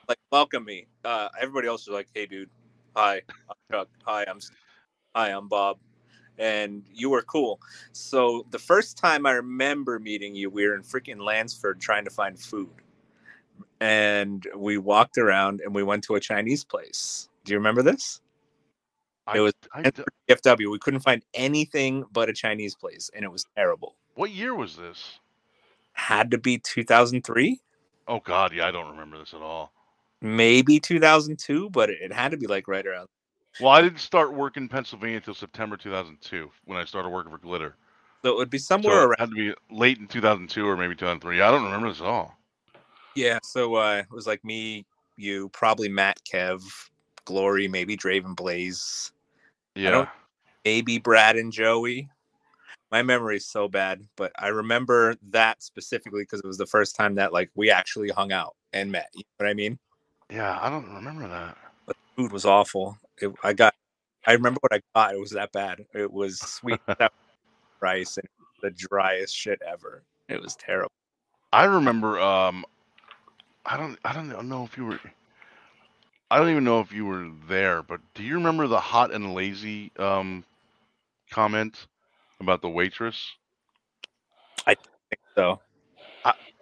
[0.07, 2.49] like welcome me." Uh, everybody else was like, "Hey, dude,
[2.95, 3.89] hi, I'm Chuck.
[4.05, 4.57] Hi, I'm Steve.
[5.15, 5.77] hi, I'm Bob,"
[6.37, 7.61] and you were cool.
[7.93, 12.11] So the first time I remember meeting you, we were in freaking Lansford trying to
[12.11, 12.73] find food,
[13.79, 17.29] and we walked around and we went to a Chinese place.
[17.45, 18.19] Do you remember this?
[19.29, 23.23] I, It was- I d- FW, we couldn't find anything but a Chinese place, and
[23.23, 23.95] it was terrible.
[24.15, 25.19] what year was this?
[25.93, 27.59] Had to be 2003.
[28.07, 29.71] Oh God, yeah, I don't remember this at all.
[30.21, 33.07] maybe 2002, but it, it had to be like right around.
[33.61, 37.37] Well, I didn't start working in Pennsylvania until September 2002 when I started working for
[37.37, 37.75] Glitter.
[38.23, 39.15] So it would be So somewhere it around.
[39.19, 41.41] had to be late in 2002 or maybe 2003.
[41.41, 42.37] I don't remember this at all.
[43.15, 43.39] Yeah.
[43.43, 44.85] So uh, it was like me,
[45.17, 46.61] you, probably Matt, Kev,
[47.25, 49.11] Glory, maybe Draven Blaze,
[49.79, 50.07] Yeah.
[50.65, 52.09] maybe Brad and Joey.
[52.91, 56.95] My memory is so bad, but I remember that specifically because it was the first
[56.95, 59.09] time that like we actually hung out and met.
[59.13, 59.77] You know what I mean?
[60.31, 61.55] Yeah, I don't remember that.
[61.85, 62.97] But the food was awful.
[63.21, 63.75] It, I got,
[64.25, 65.13] I remember what I got.
[65.13, 65.85] It was that bad.
[65.93, 66.79] It was sweet
[67.81, 68.27] rice and
[68.61, 70.03] the driest shit ever.
[70.27, 70.91] It was terrible.
[71.51, 72.19] I remember.
[72.19, 72.65] Um,
[73.65, 73.97] I don't.
[74.05, 74.99] I don't know if you were.
[76.31, 79.33] I don't even know if you were there, but do you remember the hot and
[79.33, 80.43] lazy um
[81.31, 81.87] comment
[82.39, 83.31] about the waitress?
[84.67, 85.59] I think so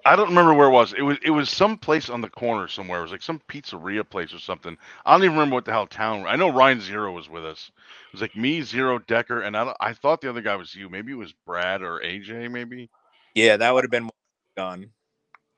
[0.05, 0.93] I don't remember where it was.
[0.93, 2.99] It was it was some place on the corner somewhere.
[2.99, 4.77] It was like some pizzeria place or something.
[5.05, 6.25] I don't even remember what the hell town.
[6.25, 7.69] I know Ryan Zero was with us.
[8.07, 10.87] It was like me, Zero, Decker, and I I thought the other guy was you.
[10.87, 12.49] Maybe it was Brad or AJ.
[12.49, 12.89] Maybe.
[13.35, 14.09] yeah, that would have been
[14.55, 14.89] gone.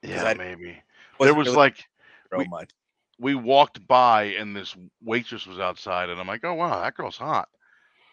[0.01, 0.81] Yeah, I- maybe.
[1.19, 1.87] There Wasn't was like
[2.31, 2.71] so we- much.
[3.19, 7.17] We walked by and this waitress was outside and I'm like, oh wow, that girl's
[7.17, 7.49] hot.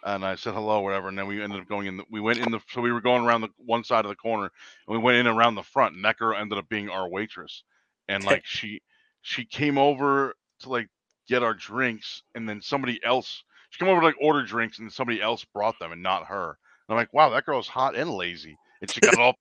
[0.05, 1.09] And I said hello, whatever.
[1.09, 1.97] And then we ended up going in.
[1.97, 2.61] The, we went in the.
[2.71, 4.45] So we were going around the one side of the corner,
[4.87, 5.97] and we went in around the front.
[5.97, 7.65] And that girl ended up being our waitress.
[8.09, 8.83] And like she,
[9.23, 10.89] she came over to like
[11.29, 13.43] get our drinks, and then somebody else.
[13.71, 16.51] She came over to like order drinks, and somebody else brought them, and not her.
[16.89, 18.57] And I'm like, wow, that girl's hot and lazy.
[18.81, 19.35] And she got all,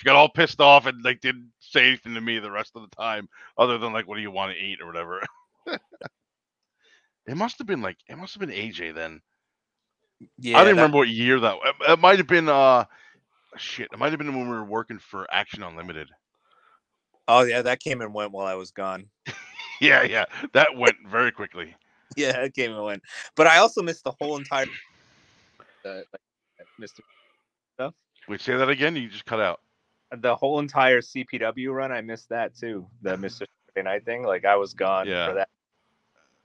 [0.00, 2.80] she got all pissed off and like didn't say anything to me the rest of
[2.80, 3.28] the time,
[3.58, 5.20] other than like, what do you want to eat or whatever.
[7.26, 9.20] it must have been like it must have been AJ then.
[10.38, 11.54] Yeah, I didn't that- remember what year that.
[11.62, 12.48] It, it might have been.
[12.48, 12.86] uh
[13.58, 16.08] Shit, it might have been when we were working for Action Unlimited.
[17.28, 19.06] Oh yeah, that came and went while I was gone.
[19.82, 21.74] Yeah, yeah, that went very quickly.
[22.16, 23.02] Yeah, it came and went.
[23.36, 24.66] But I also missed the whole entire.
[25.86, 27.00] Uh, like, Mr.
[28.28, 28.96] Wait, say that again.
[28.96, 29.60] You just cut out.
[30.16, 32.86] The whole entire CPW run, I missed that too.
[33.02, 33.46] The Mr.
[33.74, 35.26] Saturday Night thing, like I was gone Yeah.
[35.28, 35.48] for that.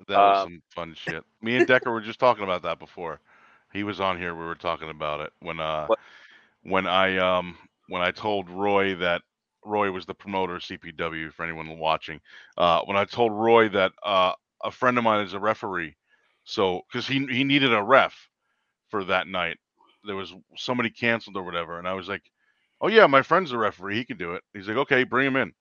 [0.07, 1.24] That was Um, some fun shit.
[1.41, 3.20] Me and Decker were just talking about that before.
[3.74, 4.36] He was on here.
[4.36, 5.99] We were talking about it when uh What?
[6.63, 7.57] when I um
[7.89, 9.22] when I told Roy that
[9.63, 12.22] Roy was the promoter of CPW for anyone watching.
[12.57, 15.95] Uh when I told Roy that uh a friend of mine is a referee.
[16.43, 18.30] So cuz he he needed a ref
[18.89, 19.57] for that night.
[20.03, 22.24] There was somebody canceled or whatever and I was like,
[22.82, 23.97] "Oh yeah, my friend's a referee.
[23.97, 25.53] He can do it." He's like, "Okay, bring him in."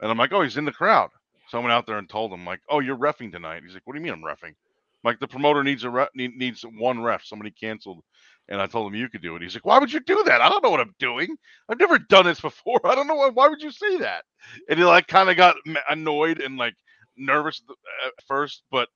[0.00, 1.10] And I'm like, "Oh, he's in the crowd."
[1.48, 3.82] So I went out there and told him like, "Oh, you're refing tonight." He's like,
[3.86, 4.56] "What do you mean I'm refing?" I'm
[5.04, 7.24] like the promoter needs a ref, need, needs one ref.
[7.24, 8.02] Somebody canceled,
[8.48, 9.42] and I told him you could do it.
[9.42, 10.40] He's like, "Why would you do that?
[10.42, 11.36] I don't know what I'm doing.
[11.68, 12.80] I've never done this before.
[12.86, 13.30] I don't know why.
[13.30, 14.24] Why would you say that?"
[14.68, 15.56] And he like kind of got
[15.90, 16.74] annoyed and like
[17.16, 17.62] nervous
[18.06, 18.88] at first, but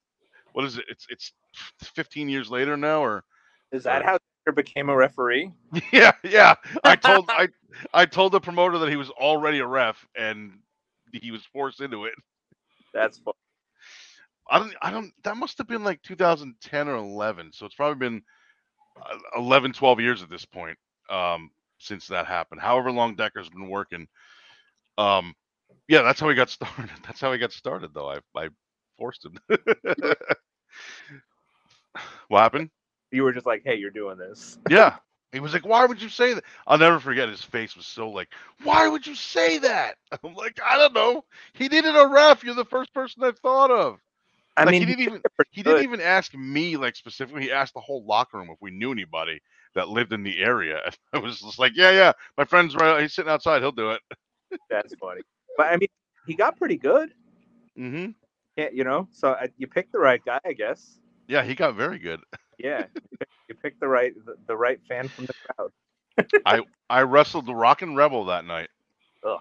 [0.52, 0.84] what is it?
[0.88, 1.32] It's it's
[1.94, 3.24] 15 years later now, or
[3.72, 5.52] Is that how Taker became a referee?
[5.92, 6.54] yeah, yeah.
[6.84, 7.48] I told I
[7.92, 10.52] I told the promoter that he was already a ref, and
[11.12, 12.14] he was forced into it.
[12.92, 13.34] That's fun.
[14.50, 17.52] I don't, I don't, that must have been like 2010 or 11.
[17.52, 18.22] So it's probably been
[19.00, 20.76] uh, 11, 12 years at this point
[21.08, 22.60] um, since that happened.
[22.60, 24.08] However long Decker's been working.
[24.98, 25.34] Um,
[25.88, 26.90] yeah, that's how he got started.
[27.04, 28.10] That's how he got started, though.
[28.10, 28.48] I, I
[28.98, 29.38] forced him.
[32.28, 32.70] what happened?
[33.10, 34.96] You were just like, "Hey, you're doing this." Yeah.
[35.32, 36.44] He was like, Why would you say that?
[36.66, 38.28] I'll never forget his face was so like,
[38.62, 39.96] Why would you say that?
[40.24, 41.24] I'm like, I don't know.
[41.54, 42.44] He needed a ref.
[42.44, 43.98] You're the first person I thought of.
[44.56, 47.42] I like mean, he didn't even he didn't even ask me like specifically.
[47.42, 49.40] He asked the whole locker room if we knew anybody
[49.74, 50.80] that lived in the area.
[51.12, 53.00] I was just like, yeah, yeah, my friend's right.
[53.00, 53.62] He's sitting outside.
[53.62, 54.00] He'll do it.
[54.70, 55.22] That's funny.
[55.56, 55.88] But I mean,
[56.26, 57.12] he got pretty good.
[57.76, 58.14] hmm
[58.56, 59.08] Yeah, you know.
[59.12, 61.00] So I, you picked the right guy, I guess.
[61.28, 62.20] Yeah, he got very good.
[62.62, 65.72] Yeah, you picked, you picked the right the, the right fan from the crowd.
[66.90, 68.70] I wrestled the Rockin' Rebel that night.
[69.24, 69.40] Ugh.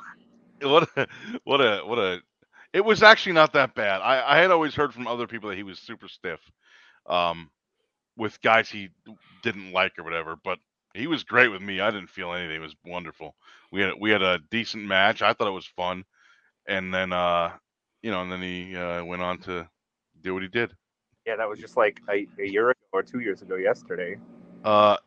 [0.61, 1.07] What a
[1.43, 2.21] what a what a
[2.73, 4.01] it was actually not that bad.
[4.01, 6.39] I, I had always heard from other people that he was super stiff.
[7.07, 7.49] Um
[8.17, 8.89] with guys he
[9.43, 10.59] didn't like or whatever, but
[10.93, 11.79] he was great with me.
[11.81, 12.55] I didn't feel anything.
[12.57, 13.35] It was wonderful.
[13.71, 15.21] We had we had a decent match.
[15.21, 16.05] I thought it was fun.
[16.67, 17.57] And then uh
[18.01, 19.69] you know, and then he uh, went on to
[20.21, 20.73] do what he did.
[21.25, 24.17] Yeah, that was just like a, a year ago or two years ago yesterday.
[24.63, 24.97] Uh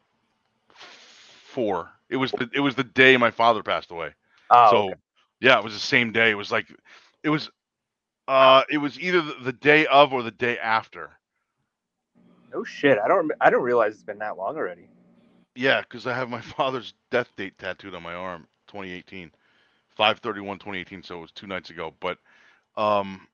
[1.52, 1.90] four.
[2.08, 4.10] It was the it was the day my father passed away.
[4.50, 4.94] Oh, so okay.
[5.40, 6.30] yeah, it was the same day.
[6.30, 6.66] It was like
[7.22, 7.50] it was
[8.28, 11.10] uh it was either the, day of or the day after.
[12.52, 12.98] no shit.
[12.98, 13.30] I don't.
[13.40, 14.88] I don't realize it's been that long already.
[15.54, 19.30] Yeah, because I have my father's death date tattooed on my arm, 2018,
[19.96, 21.02] 531 2018.
[21.02, 21.94] So it was two nights ago.
[22.00, 22.18] But
[22.76, 23.26] um,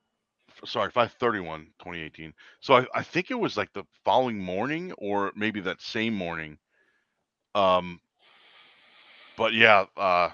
[0.65, 2.33] sorry, 531 2018.
[2.61, 6.59] So I, I think it was like the following morning or maybe that same morning.
[7.55, 8.01] Um,
[9.37, 10.31] but yeah, uh,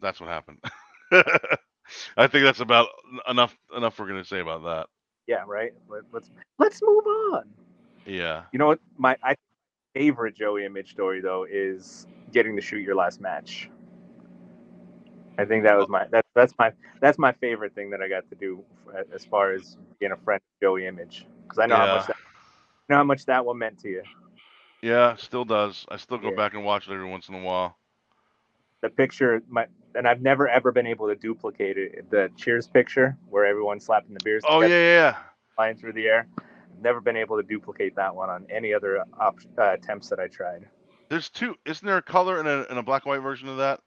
[0.00, 0.58] that's what happened.
[2.16, 2.88] I think that's about
[3.28, 4.86] enough enough we're gonna say about that.
[5.26, 5.72] Yeah, right.
[5.88, 7.44] Let, let's let's move on.
[8.06, 8.44] Yeah.
[8.52, 8.80] You know what?
[8.98, 9.34] My I,
[9.94, 13.70] favorite Joey Image story though is getting to shoot your last match.
[15.38, 18.28] I think that was my that's that's my that's my favorite thing that I got
[18.30, 18.62] to do
[19.12, 22.16] as far as being a friend of Joey Image because I know how much that
[22.88, 24.02] know how much that one meant to you.
[24.82, 25.84] Yeah, still does.
[25.88, 26.36] I still go Yeah.
[26.36, 27.78] back and watch it every once in a while.
[28.82, 32.10] The picture, my and I've never ever been able to duplicate it.
[32.10, 35.16] The Cheers picture where everyone's slapping the beers Oh yeah, together, yeah, yeah.
[35.56, 36.28] flying through the air.
[36.38, 40.20] I've never been able to duplicate that one on any other op- uh, attempts that
[40.20, 40.66] I tried.
[41.08, 41.56] There's two.
[41.64, 43.80] Isn't there a color and a, and a black and white version of that?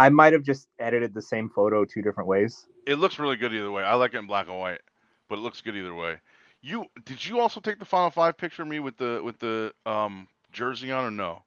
[0.00, 2.66] I might have just edited the same photo two different ways.
[2.86, 3.82] It looks really good either way.
[3.82, 4.80] I like it in black and white,
[5.28, 6.16] but it looks good either way.
[6.62, 9.74] You did you also take the final five picture of me with the with the
[9.84, 11.42] um jersey on or no?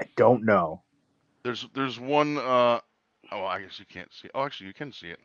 [0.00, 0.82] I don't know.
[1.42, 2.38] There's there's one.
[2.38, 2.80] uh
[3.30, 4.28] Oh, I guess you can't see.
[4.34, 5.18] Oh, actually, you can see it.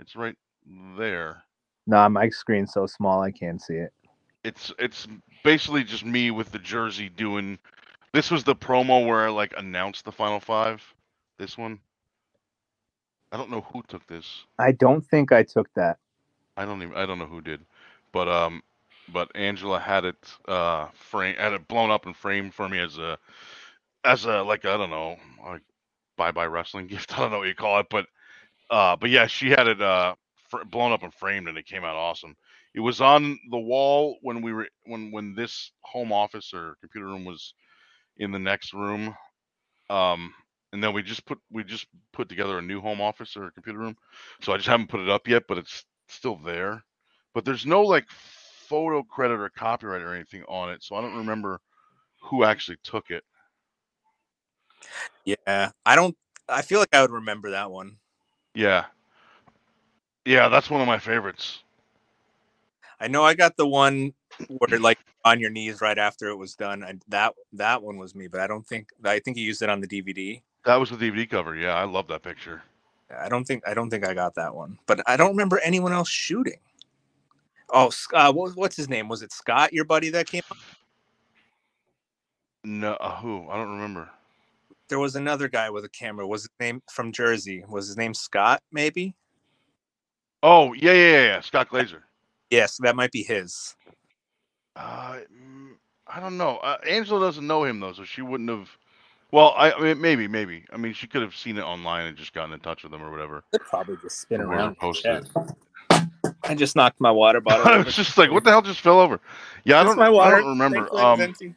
[0.00, 0.36] It's right
[0.98, 1.44] there.
[1.86, 3.92] Nah, my screen's so small I can't see it.
[4.42, 5.06] It's it's
[5.44, 7.56] basically just me with the jersey doing.
[8.12, 10.82] This was the promo where I like announced the final five.
[11.38, 11.78] This one.
[13.32, 14.44] I don't know who took this.
[14.58, 15.98] I don't think I took that.
[16.56, 17.62] I don't even I don't know who did,
[18.12, 18.62] but um,
[19.12, 20.16] but Angela had it
[20.48, 23.18] uh frame had it blown up and framed for me as a
[24.04, 25.62] as a like I don't know like
[26.16, 27.14] bye bye wrestling gift.
[27.18, 28.06] I don't know what you call it, but
[28.70, 30.14] uh, but yeah, she had it uh
[30.50, 32.36] fr- blown up and framed, and it came out awesome.
[32.74, 37.06] It was on the wall when we were when when this home office or computer
[37.08, 37.54] room was
[38.18, 39.14] in the next room.
[39.90, 40.34] Um,
[40.72, 43.50] and then we just put we just put together a new home office or a
[43.50, 43.96] computer room.
[44.40, 46.82] So I just haven't put it up yet, but it's still there.
[47.34, 51.16] But there's no like photo credit or copyright or anything on it, so I don't
[51.16, 51.60] remember
[52.22, 53.24] who actually took it.
[55.24, 56.16] Yeah, I don't.
[56.48, 57.96] I feel like I would remember that one.
[58.54, 58.86] Yeah.
[60.24, 61.62] Yeah, that's one of my favorites.
[63.00, 64.12] I know I got the one
[64.48, 66.82] where like on your knees right after it was done.
[66.82, 69.70] And that that one was me, but I don't think I think you used it
[69.70, 70.42] on the DVD.
[70.64, 71.56] That was the DVD cover.
[71.56, 72.62] Yeah, I love that picture.
[73.18, 75.92] I don't think I don't think I got that one, but I don't remember anyone
[75.92, 76.58] else shooting.
[77.72, 79.08] Oh, uh, what, what's his name?
[79.08, 80.42] Was it Scott, your buddy that came?
[80.50, 80.56] up?
[82.64, 83.48] No, uh, who?
[83.48, 84.10] I don't remember.
[84.88, 86.26] There was another guy with a camera.
[86.26, 87.64] Was his name from Jersey?
[87.68, 88.60] Was his name Scott?
[88.72, 89.14] Maybe.
[90.42, 91.40] Oh, yeah, yeah, yeah, yeah.
[91.40, 92.02] Scott Glazer.
[92.50, 93.76] Yes, that might be his.
[94.74, 95.72] Uh, mm,
[96.06, 96.56] I don't know.
[96.56, 98.68] Uh, Angela doesn't know him though, so she wouldn't have.
[99.32, 100.64] Well, I, I mean, maybe, maybe.
[100.72, 103.02] I mean, she could have seen it online and just gotten in touch with them
[103.02, 103.44] or whatever.
[103.52, 104.78] Could probably just spin Whoever around.
[104.78, 105.54] posted Yeah.
[106.44, 107.66] I just knocked my water bottle.
[107.66, 109.20] I was just like, what the hell just fell over?
[109.64, 109.96] Yeah, I don't.
[109.96, 110.78] my I don't remember.
[110.78, 111.56] Thankfully it was Um,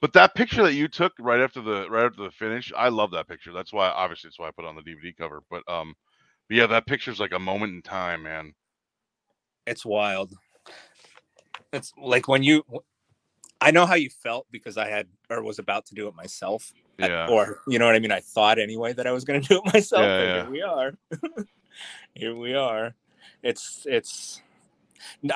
[0.00, 3.10] but that picture that you took right after the right after the finish, I love
[3.12, 3.52] that picture.
[3.52, 5.42] That's why, obviously, that's why I put on the DVD cover.
[5.50, 5.94] But um,
[6.48, 8.54] but yeah, that picture's like a moment in time, man.
[9.66, 10.32] it's wild.
[11.72, 12.64] It's like when you
[13.60, 16.72] I know how you felt because I had or was about to do it myself.
[16.98, 17.28] Yeah.
[17.28, 18.10] or you know what I mean?
[18.12, 20.02] I thought anyway that I was gonna do it myself.
[20.02, 20.42] Yeah, yeah.
[20.42, 20.92] Here we are.
[22.14, 22.94] here we are.
[23.42, 24.42] It's it's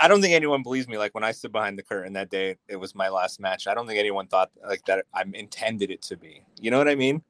[0.01, 0.99] I don't think anyone believes me.
[0.99, 3.67] Like when I stood behind the curtain that day, it was my last match.
[3.67, 6.43] I don't think anyone thought like that I intended it to be.
[6.61, 7.23] You know what I mean?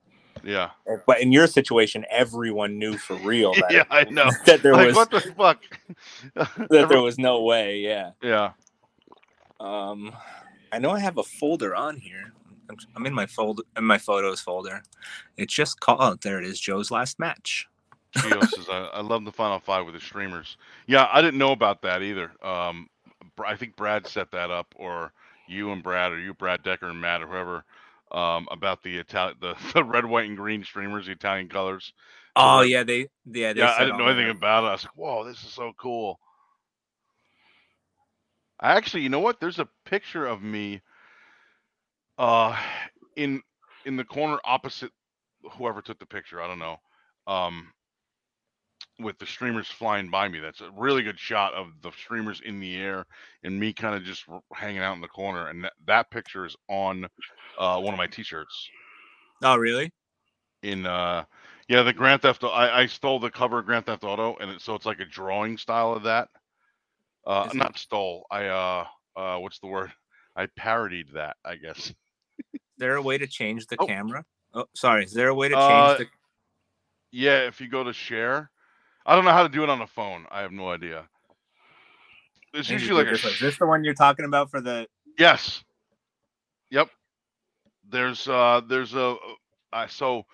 [0.43, 0.71] Yeah.
[1.07, 4.31] But in your situation, everyone knew for real that Yeah, I know.
[4.47, 5.63] that there Like, was what the fuck?
[6.35, 7.79] that there was no way.
[7.81, 8.13] Yeah.
[8.23, 8.53] yeah.
[9.61, 10.13] Um,
[10.73, 12.33] I know I have a folder on here.
[12.71, 14.83] I'm, I'm in my folder in my photos folder.
[15.37, 15.99] It's just called.
[16.01, 16.59] Oh, there it is.
[16.59, 17.69] Joe's last match.
[18.17, 20.57] Gio says, I, I love the Final Five with the streamers.
[20.87, 22.33] Yeah, I didn't know about that either.
[22.43, 22.89] Um,
[23.45, 25.13] I think Brad set that up, or
[25.49, 27.65] you and Brad, or you, Brad Decker and Matt, or whoever,
[28.11, 31.93] um, about the Italian, the, the red, white, and green streamers, the Italian colors.
[32.37, 34.37] Oh yeah, they yeah they yeah, I didn't know anything that.
[34.37, 34.69] about it.
[34.69, 36.19] I was like, whoa, this is so cool.
[38.63, 39.41] Actually, you know what?
[39.41, 40.83] There's a picture of me
[42.19, 42.57] uh
[43.17, 43.43] in
[43.85, 44.93] in the corner opposite
[45.53, 46.79] whoever took the picture, I don't know.
[47.27, 47.73] Um
[49.01, 50.39] with the streamers flying by me.
[50.41, 53.07] That's a really good shot of the streamers in the air
[53.43, 56.45] and me kind of just r- hanging out in the corner and that, that picture
[56.47, 57.07] is on
[57.59, 58.71] uh one of my t-shirts
[59.43, 59.93] Oh really?
[60.63, 61.25] in uh
[61.69, 64.61] yeah the grand theft I, I stole the cover of grand theft auto and it,
[64.63, 66.29] so it's like a drawing style of that
[67.27, 68.85] uh Is it- not stole i uh
[69.17, 69.93] uh what's the word
[70.37, 71.93] i parodied that i guess
[72.55, 73.87] Is there a way to change the Oh.
[73.87, 74.25] camera?
[74.55, 75.05] Oh, sorry.
[75.05, 76.07] Is there a way to change Uh, the?
[77.13, 78.51] yeah if you go to share
[79.07, 81.07] i don't know how to do it on the phone i have no idea
[82.55, 84.87] it's Maybe usually like a this Is this the one you're talking about for the?
[85.19, 85.63] yes
[86.71, 86.89] yep
[87.89, 89.17] there's uh there's a
[89.73, 90.25] I so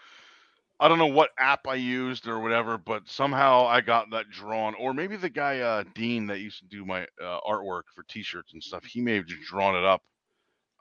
[0.81, 4.75] I don't know what app I used or whatever, but somehow I got that drawn.
[4.75, 8.53] Or maybe the guy uh, Dean that used to do my uh, artwork for T-shirts
[8.53, 10.03] and stuff, he may have just drawn it up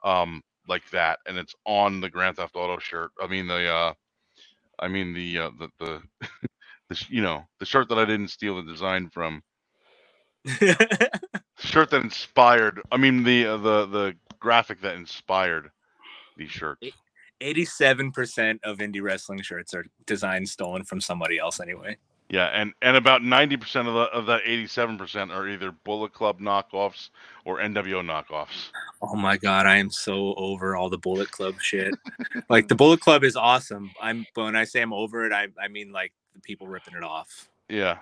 [0.04, 3.10] um, like that, and it's on the Grand Theft Auto shirt.
[3.20, 3.92] I mean the, uh,
[4.78, 6.02] I mean the uh, the the,
[6.88, 9.42] the you know the shirt that I didn't steal the design from,
[11.58, 12.82] shirt that inspired.
[12.92, 15.70] I mean the uh, the the graphic that inspired
[16.36, 16.86] these shirts.
[17.40, 21.96] Eighty-seven percent of indie wrestling shirts are designs stolen from somebody else anyway.
[22.30, 25.72] Yeah, and and about ninety percent of the of that eighty seven percent are either
[25.84, 27.10] Bullet Club knockoffs
[27.44, 28.70] or NWO knockoffs.
[29.00, 31.94] Oh my god, I am so over all the Bullet Club shit.
[32.50, 33.90] like the Bullet Club is awesome.
[34.02, 36.94] I'm but when I say I'm over it, I I mean like the people ripping
[36.94, 37.48] it off.
[37.68, 37.98] Yeah,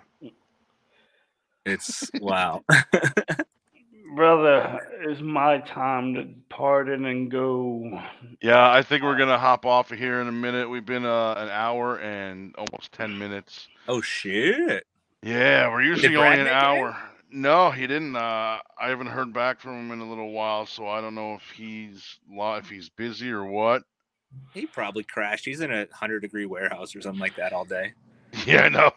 [1.64, 2.64] It's wow.
[4.14, 8.00] Brother, it's my time to pardon and go.
[8.40, 8.70] yeah.
[8.70, 10.68] I think we're gonna hop off of here in a minute.
[10.70, 13.68] We've been uh, an hour and almost ten minutes.
[13.88, 14.86] oh shit.
[15.22, 16.96] Yeah, we're usually Brad only an make it hour.
[17.30, 18.14] No, he didn't.
[18.14, 21.34] Uh, I haven't heard back from him in a little while, so I don't know
[21.34, 23.82] if he's if he's busy or what.
[24.54, 25.44] He probably crashed.
[25.44, 27.92] He's in a hundred degree warehouse or something like that all day.
[28.46, 28.90] Yeah, I know.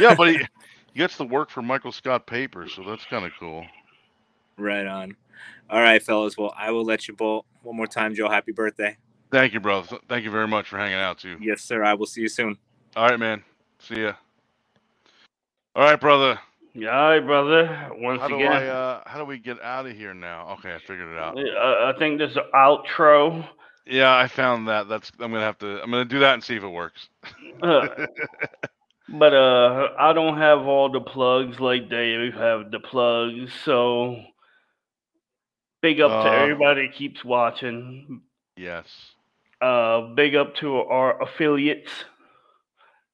[0.00, 0.38] Yeah, but he,
[0.92, 3.64] he gets to work for Michael Scott Papers, so that's kind of cool.
[4.56, 5.16] Right on.
[5.70, 6.36] All right, fellas.
[6.36, 8.28] Well, I will let you bolt one more time, Joe.
[8.28, 8.96] Happy birthday.
[9.30, 9.82] Thank you, bro.
[10.08, 11.36] Thank you very much for hanging out too.
[11.40, 11.82] Yes, sir.
[11.82, 12.56] I will see you soon.
[12.96, 13.42] All right, man.
[13.80, 14.12] See ya.
[15.74, 16.38] All right, brother.
[16.74, 17.90] Yeah, all right, brother.
[17.98, 18.66] Once How do again, I?
[18.68, 20.56] Uh, how do we get out of here now?
[20.58, 21.36] Okay, I figured it out.
[21.36, 23.46] uh, I think this is outro.
[23.86, 24.88] Yeah, I found that.
[24.88, 25.10] That's.
[25.20, 25.82] I'm gonna have to.
[25.82, 27.08] I'm gonna do that and see if it works.
[27.62, 27.88] Uh,
[29.08, 33.52] but uh, I don't have all the plugs like Dave have the plugs.
[33.64, 34.16] So
[35.84, 38.22] big up to Uh, everybody that keeps watching.
[38.56, 38.88] yes.
[39.60, 42.04] Uh, big up to our affiliates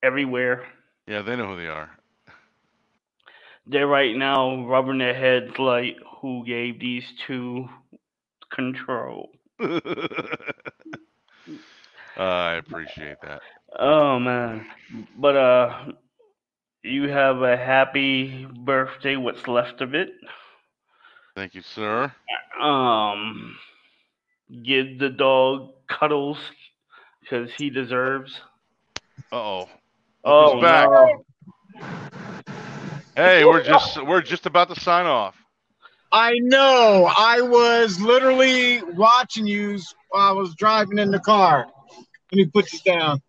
[0.02, 0.64] everywhere.
[1.06, 1.90] Yeah, they know who they are.
[3.66, 7.68] They're right now rubbing their heads like, who gave these two
[8.51, 9.30] control?
[12.16, 13.42] I appreciate that.
[13.78, 14.66] Oh man.
[15.16, 15.92] But uh
[16.82, 20.10] you have a happy birthday, what's left of it.
[21.40, 22.12] Thank you, sir.
[22.60, 23.56] Um
[24.62, 26.36] give the dog cuddles
[27.22, 28.38] because he deserves.
[29.32, 29.68] Uh oh.
[30.22, 30.90] Oh Who's back?
[30.90, 31.24] no.
[33.16, 35.34] Hey, we're just we're just about to sign off.
[36.12, 37.10] I know.
[37.16, 39.78] I was literally watching you
[40.10, 41.68] while I was driving in the car.
[42.32, 43.22] Let me put this down.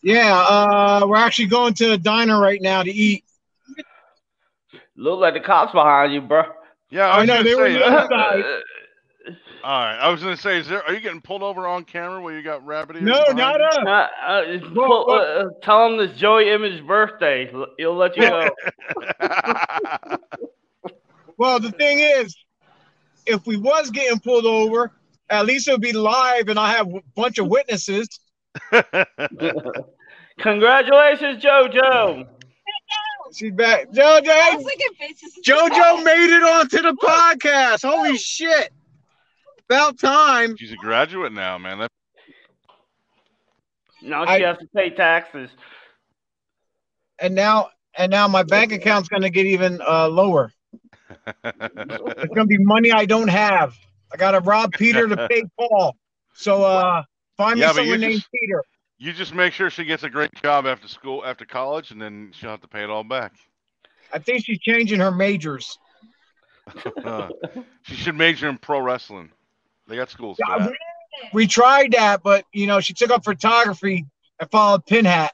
[0.00, 3.24] Yeah, uh, we're actually going to a diner right now to eat.
[4.94, 6.44] Look like the cops behind you, bro.
[6.90, 7.72] Yeah, I I was know gonna they were say.
[7.74, 8.44] the uh, side.
[9.62, 10.82] all right, I was gonna say, is there?
[10.84, 13.04] Are you getting pulled over on camera where you got rabbit ears?
[13.04, 13.64] No, not you?
[13.66, 13.78] us.
[13.86, 15.16] Uh, uh, it's pull- whoa.
[15.16, 17.50] uh, tell him this Joey Image's birthday.
[17.78, 18.50] He'll let you know.
[21.36, 22.36] Well, the thing is,
[23.24, 24.92] if we was getting pulled over,
[25.30, 28.20] at least it would be live, and I have a bunch of witnesses.
[30.40, 32.26] Congratulations, JoJo.
[33.32, 33.90] She's back.
[33.90, 34.64] JoJo,
[35.44, 37.88] JoJo made it onto the podcast.
[37.88, 38.72] Holy shit!
[39.68, 40.56] About time.
[40.56, 41.78] She's a graduate now, man.
[41.78, 41.90] That,
[44.02, 45.50] Now I- she has to pay taxes.
[47.20, 50.52] and now and now my bank account's going to get even uh, lower.
[51.44, 53.74] It's going to be money I don't have.
[54.12, 55.94] I got to rob Peter to pay Paul.
[56.34, 57.02] So uh,
[57.36, 58.62] find me Yeah, but you someone named just- Peter.
[59.00, 62.30] You just make sure she gets a great job after school, after college, and then
[62.34, 63.32] she'll have to pay it all back.
[64.12, 65.78] I think she's changing her majors.
[67.04, 67.30] Uh,
[67.82, 69.30] she should major in pro wrestling.
[69.88, 70.72] They got schools Yeah, that.
[71.32, 74.06] We tried that, but you know she took up photography
[74.38, 75.30] and followed Pinhat.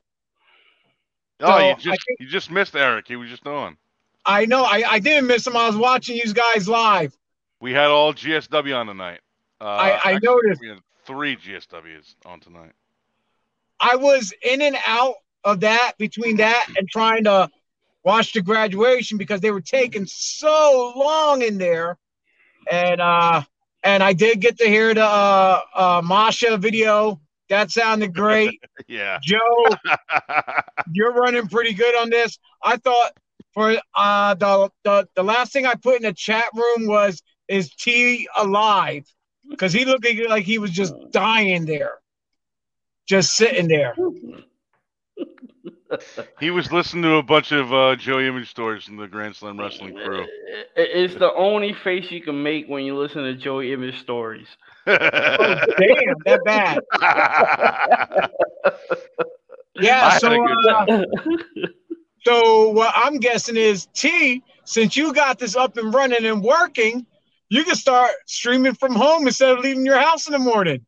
[1.41, 3.07] Oh, you So, I just you just missed Eric.
[3.09, 3.77] He was just on.
[4.25, 5.57] I know I, I didn't miss him.
[5.57, 7.15] I was watching you guys live.
[7.61, 9.21] We had all GSW on tonight.
[9.61, 10.61] Uh, I- I actually, noticed.
[10.61, 12.73] We had three GSWs on tonight.
[13.81, 17.49] I was in and out of that between that and trying to
[18.05, 21.99] watch the graduation because they were taking so long in there.
[22.71, 23.43] And uh
[23.83, 27.21] and I did get to hear the uh, uh Masha video.
[27.49, 28.61] That sounded great.
[28.89, 29.19] yeah.
[29.23, 29.67] Joe,
[30.93, 32.39] you're running pretty good on this.
[32.63, 33.13] I thought
[33.55, 37.71] for uh the the, the last thing I put in the chat room was is
[37.75, 39.05] T alive?
[39.49, 41.99] Because he looked like- like he was just dying there.
[43.07, 43.95] Just sitting there.
[46.41, 49.59] he was listening to a bunch of uh, Joe Image stories from the Grand Slam
[49.59, 50.27] Wrestling crew.
[50.77, 54.49] It's the only face you can make when you listen to Joey Image stories.
[54.89, 56.79] Oh, damn, that bad.
[59.79, 60.29] Yeah, I so
[60.79, 61.05] uh,
[62.25, 67.05] so what I'm guessing is T, since you got this up and running and working,
[67.51, 70.85] you can start streaming from home instead of leaving your house in the morning.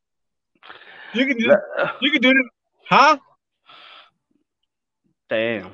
[1.15, 2.47] You can do uh, you can do it,
[2.89, 3.19] huh?
[5.29, 5.73] Damn.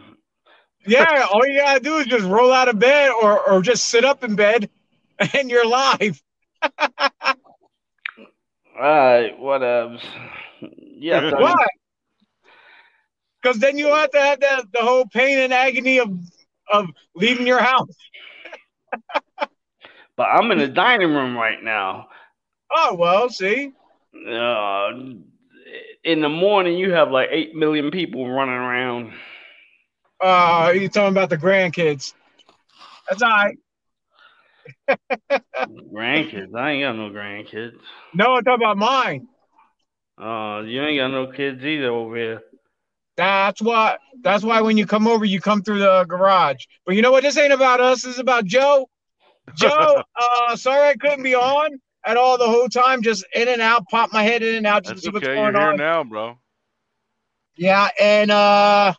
[0.87, 4.05] Yeah, all you gotta do is just roll out of bed or or just sit
[4.05, 4.69] up in bed
[5.35, 6.23] and you're live.
[8.77, 10.05] All right, whatevs.
[10.79, 11.67] Yeah, Why?
[13.43, 16.11] Because then you have to have that the whole pain and agony of
[16.73, 17.97] of leaving your house.
[20.17, 22.09] but I'm in the dining room right now.
[22.75, 23.73] Oh well, see.
[24.15, 24.91] Uh,
[26.05, 29.13] in the morning, you have like eight million people running around.
[30.21, 32.15] Uh, you talking about the grandkids?
[33.09, 33.59] That's all right.
[35.93, 36.55] Grandkids.
[36.55, 37.75] I ain't got no grandkids.
[38.15, 39.29] No, I'm talking about mine.
[40.21, 42.43] Uh, you ain't got no kids either over here.
[43.17, 43.97] That's why.
[44.23, 46.65] That's why when you come over, you come through the garage.
[46.87, 47.23] But you know what?
[47.23, 48.03] This ain't about us.
[48.03, 48.89] This is about Joe.
[49.55, 50.03] Joe,
[50.49, 53.03] uh, sorry I couldn't be on at all the whole time.
[53.03, 55.27] Just in and out, pop my head in and out, just That's to see what's
[55.27, 55.35] okay.
[55.35, 55.77] You're going here on.
[55.77, 56.39] now, bro.
[57.57, 58.95] Yeah, and uh,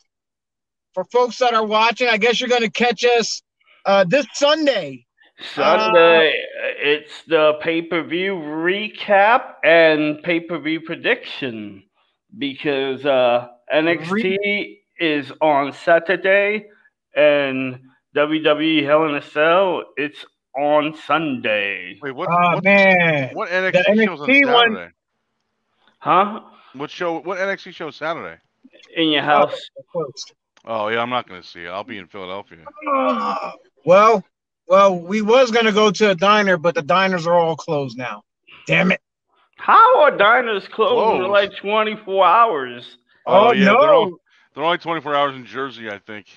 [0.94, 3.41] for folks that are watching, I guess you're going to catch us
[3.86, 5.06] uh, this Sunday.
[5.53, 6.34] Sunday,
[6.77, 11.84] it's the pay per view recap and pay per view prediction
[12.38, 16.68] because uh, NXT is on Saturday
[17.15, 17.80] and
[18.15, 20.26] WWE Hell in a Cell it's
[20.57, 21.98] on Sunday.
[22.02, 22.30] Wait, what?
[22.32, 24.91] Oh what, man, what The NXT shows on NXT one- Saturday?
[25.99, 26.40] Huh?
[26.73, 27.19] What show?
[27.19, 28.40] What NXT show Saturday?
[28.95, 29.57] In your house.
[30.65, 31.69] Oh yeah, I'm not gonna see it.
[31.69, 32.60] I'll be in Philadelphia.
[32.91, 33.52] Uh,
[33.86, 34.23] well,
[34.68, 37.98] well, we was going to go to a diner, but the diners are all closed
[37.98, 38.23] now.
[38.65, 39.02] Damn it!
[39.57, 41.32] How are diners closed in Closed.
[41.32, 42.98] like 24 hours?
[43.27, 43.82] Oh, yeah, no.
[43.82, 44.18] They're, all,
[44.53, 46.27] they're only 24 hours in Jersey, I think.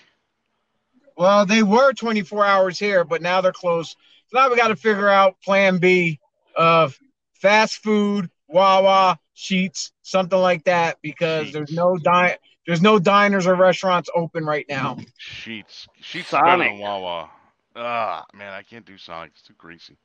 [1.18, 3.96] Well, they were 24 hours here, but now they're closed.
[4.28, 6.20] So now we got to figure out Plan B
[6.56, 6.96] of
[7.34, 12.36] fast food, Wawa, Sheetz, something like that, because there's no di-
[12.68, 14.96] there's no diners or restaurants open right now.
[15.20, 15.88] Sheetz.
[16.00, 16.70] Sheetz is better Sonic.
[16.70, 17.30] than Wawa.
[17.74, 19.32] Ah, man, I can't do Sonic.
[19.32, 19.96] It's too greasy.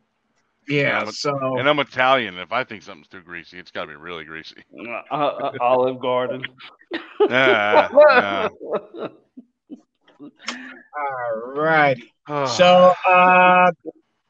[0.68, 2.40] Yeah, I'm a- so And I'm Italian.
[2.40, 4.64] If I think something's too greasy, it's got to be really greasy.
[5.12, 6.44] Uh, uh, Olive Garden.
[7.30, 8.50] Ah.
[10.98, 11.98] all right.
[12.28, 12.46] Ah.
[12.46, 13.72] So uh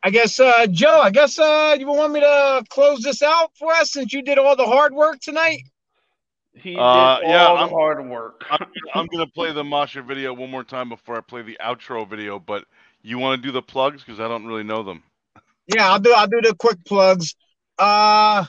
[0.06, 3.72] I guess uh Joe, I guess uh you want me to close this out for
[3.74, 5.62] us since you did all the hard work tonight?
[6.56, 8.46] He Uh, did yeah, all I'm- hard work.
[8.52, 12.08] I'm, I'm gonna play the Masha video one more time before I play the outro
[12.08, 12.40] video.
[12.40, 12.66] But
[13.02, 15.04] you want to do the plugs because I don't really know them.
[15.74, 17.36] Yeah, I'll do I'll do the quick plugs.
[17.80, 18.46] Uh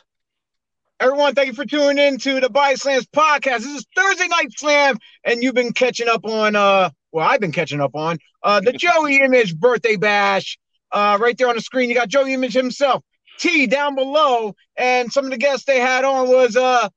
[1.00, 3.58] everyone, thank you for tuning in to the Body Slams podcast.
[3.58, 7.52] This is Thursday Night Slam, and you've been catching up on uh well, I've been
[7.52, 10.58] catching up on uh the Joey Image birthday bash.
[10.92, 13.02] Uh right there on the screen, you got Joey Image himself,
[13.38, 16.88] T down below, and some of the guests they had on was uh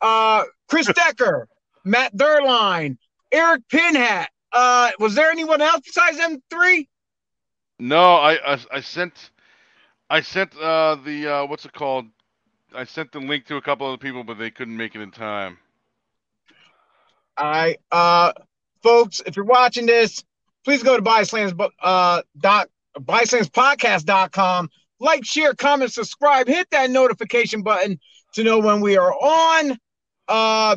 [0.00, 1.48] uh Chris Decker,
[1.84, 2.98] Matt Derline,
[3.32, 4.26] Eric Pinhat.
[4.52, 6.88] Uh was there anyone else besides them three?
[7.78, 9.30] No, I I, I sent
[10.10, 12.06] I sent uh, the uh, what's it called?
[12.74, 15.10] I sent the link to a couple other people, but they couldn't make it in
[15.10, 15.58] time.
[17.36, 18.32] I Uh
[18.82, 20.24] folks, if you're watching this,
[20.64, 22.22] please go to Byslams uh
[25.00, 27.98] Like, share, comment, subscribe, hit that notification button
[28.34, 29.78] to know when we are on.
[30.28, 30.76] Uh,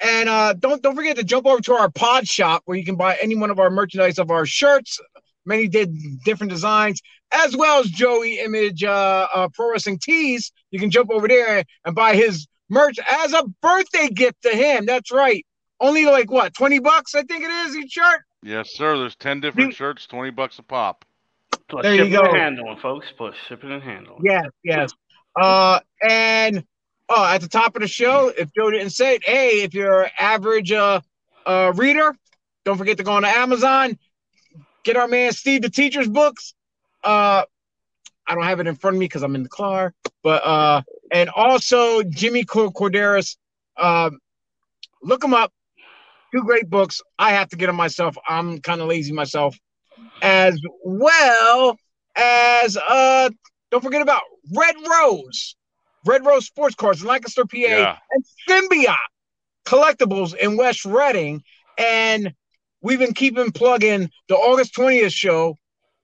[0.00, 2.96] and uh, don't don't forget to jump over to our pod shop where you can
[2.96, 5.00] buy any one of our merchandise of our shirts.
[5.44, 7.00] Many did different designs,
[7.32, 10.52] as well as Joey Image uh, uh, Pro Wrestling Tees.
[10.70, 14.86] You can jump over there and buy his merch as a birthday gift to him.
[14.86, 15.44] That's right.
[15.80, 18.20] Only like what, 20 bucks, I think it is each shirt.
[18.42, 18.98] Yes, sir.
[18.98, 21.04] There's 10 different shirts, 20 bucks a pop.
[21.68, 22.22] Plus There you go.
[22.22, 23.06] and handling, folks.
[23.16, 24.20] Plus shipping and handling.
[24.24, 24.92] Yes, yes.
[25.36, 26.64] Uh, and
[27.08, 30.04] oh, at the top of the show, if Joe didn't say it, hey, if you're
[30.04, 31.00] an average uh,
[31.46, 32.14] uh reader,
[32.64, 33.98] don't forget to go on to Amazon,
[34.84, 36.54] get our man Steve the Teacher's books.
[37.04, 37.44] Uh,
[38.26, 40.82] I don't have it in front of me because I'm in the car, but uh,
[41.12, 43.36] and also Jimmy Cor- Korderas.
[43.76, 44.18] Um,
[45.02, 45.52] look them up.
[46.32, 47.00] Two great books.
[47.18, 48.16] I have to get them myself.
[48.28, 49.56] I'm kind of lazy myself,
[50.22, 51.76] as well
[52.16, 53.30] as uh
[53.70, 54.22] don't forget about
[54.56, 55.56] Red Rose,
[56.06, 57.96] Red Rose Sports Cars in Lancaster, PA, Yeah.
[58.10, 58.96] and Symbiote
[59.66, 61.42] Collectibles in West Reading.
[61.76, 62.32] And
[62.80, 65.56] we've been keeping plugging the August 20th show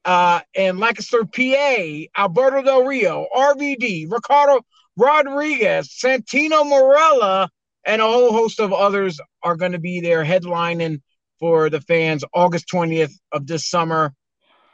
[0.05, 1.77] uh, in Lancaster, PA,
[2.21, 4.61] Alberto Del Rio, RVD, Ricardo
[4.97, 7.49] Rodriguez, Santino Marella,
[7.87, 11.01] and a whole host of others are going to be there headlining
[11.39, 14.15] for the fans August 20th of this summer.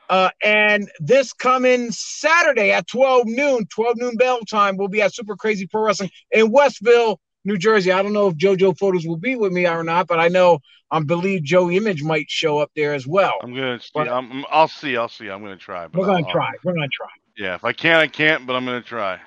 [0.09, 5.15] Uh, and this coming Saturday at 12 noon, 12 noon bell time, we'll be at
[5.15, 7.93] Super Crazy Pro Wrestling in Westville, New Jersey.
[7.93, 10.59] I don't know if JoJo Photos will be with me or not, but I know
[10.91, 13.35] I believe Joe Image might show up there as well.
[13.41, 13.81] I'm gonna.
[13.81, 14.97] See, But- I'm, I'll see.
[14.97, 15.29] I'll see.
[15.29, 15.87] I'm gonna try.
[15.87, 16.51] But We're gonna I'll- try.
[16.65, 17.07] We're gonna try.
[17.37, 18.47] Yeah, if I can't, I can't.
[18.47, 19.21] But I'm gonna try.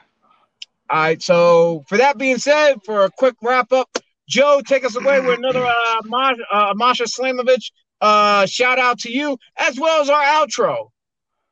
[0.89, 1.21] All right.
[1.21, 3.89] So for that being said, for a quick wrap up,
[4.27, 7.71] Joe, take us away with another uh, Masha, uh, Masha Slamovich.
[8.01, 10.89] Uh, shout out to you as well as our outro.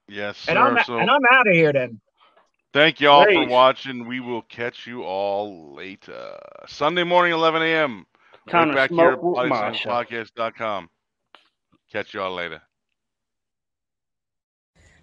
[0.08, 0.62] Yes, And sir.
[0.62, 2.02] I'm so and I'm out of here then.
[2.74, 4.06] thank you all for watching.
[4.06, 6.38] We will catch you all later.
[6.68, 8.06] Sunday morning, 11 a.m.
[8.50, 10.88] Time right back here at smoke with
[11.92, 12.62] Catch you all later.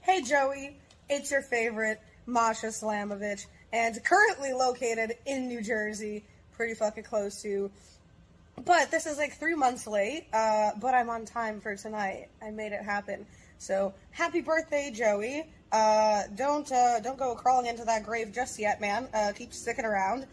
[0.01, 0.79] Hey Joey,
[1.09, 7.71] it's your favorite Masha Slamovich, and currently located in New Jersey, pretty fucking close to.
[8.65, 12.29] But this is like three months late, uh, but I'm on time for tonight.
[12.43, 13.27] I made it happen.
[13.59, 15.47] So happy birthday, Joey!
[15.71, 19.09] Uh, don't uh, don't go crawling into that grave just yet, man.
[19.13, 20.27] Uh, keep sticking around.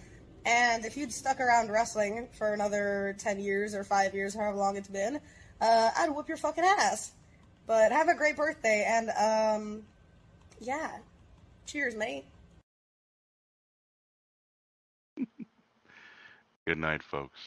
[0.46, 4.78] And if you'd stuck around wrestling for another ten years or five years, however long
[4.78, 5.20] it's been,
[5.60, 7.12] uh, I'd whoop your fucking ass.
[7.68, 9.84] But have a great birthday, and um,
[10.60, 10.92] yeah,
[11.66, 12.26] cheers, mate.
[16.68, 17.40] Good night, folks.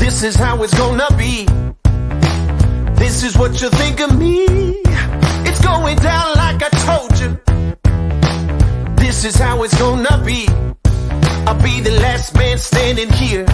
[0.00, 1.46] This is how it's gonna be.
[2.96, 4.46] This is what you think of me.
[5.46, 7.38] It's going down like I told you.
[8.96, 10.48] This is how it's gonna be.
[11.46, 13.46] I'll be the last man standing here.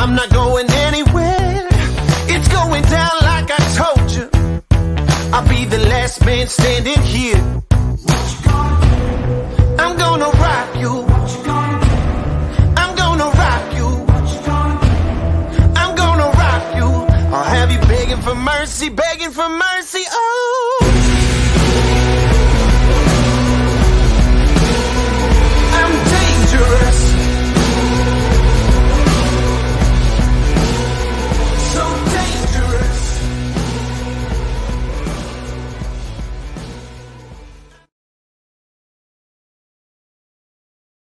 [0.00, 1.66] I'm not going anywhere.
[2.32, 4.26] It's going down like I told you.
[5.34, 7.42] I'll be the last man standing here.
[9.82, 10.94] I'm gonna rock you.
[12.82, 13.88] I'm gonna rock you.
[15.80, 16.88] I'm gonna rock you.
[17.34, 19.67] I'll have you begging for mercy, begging for mercy.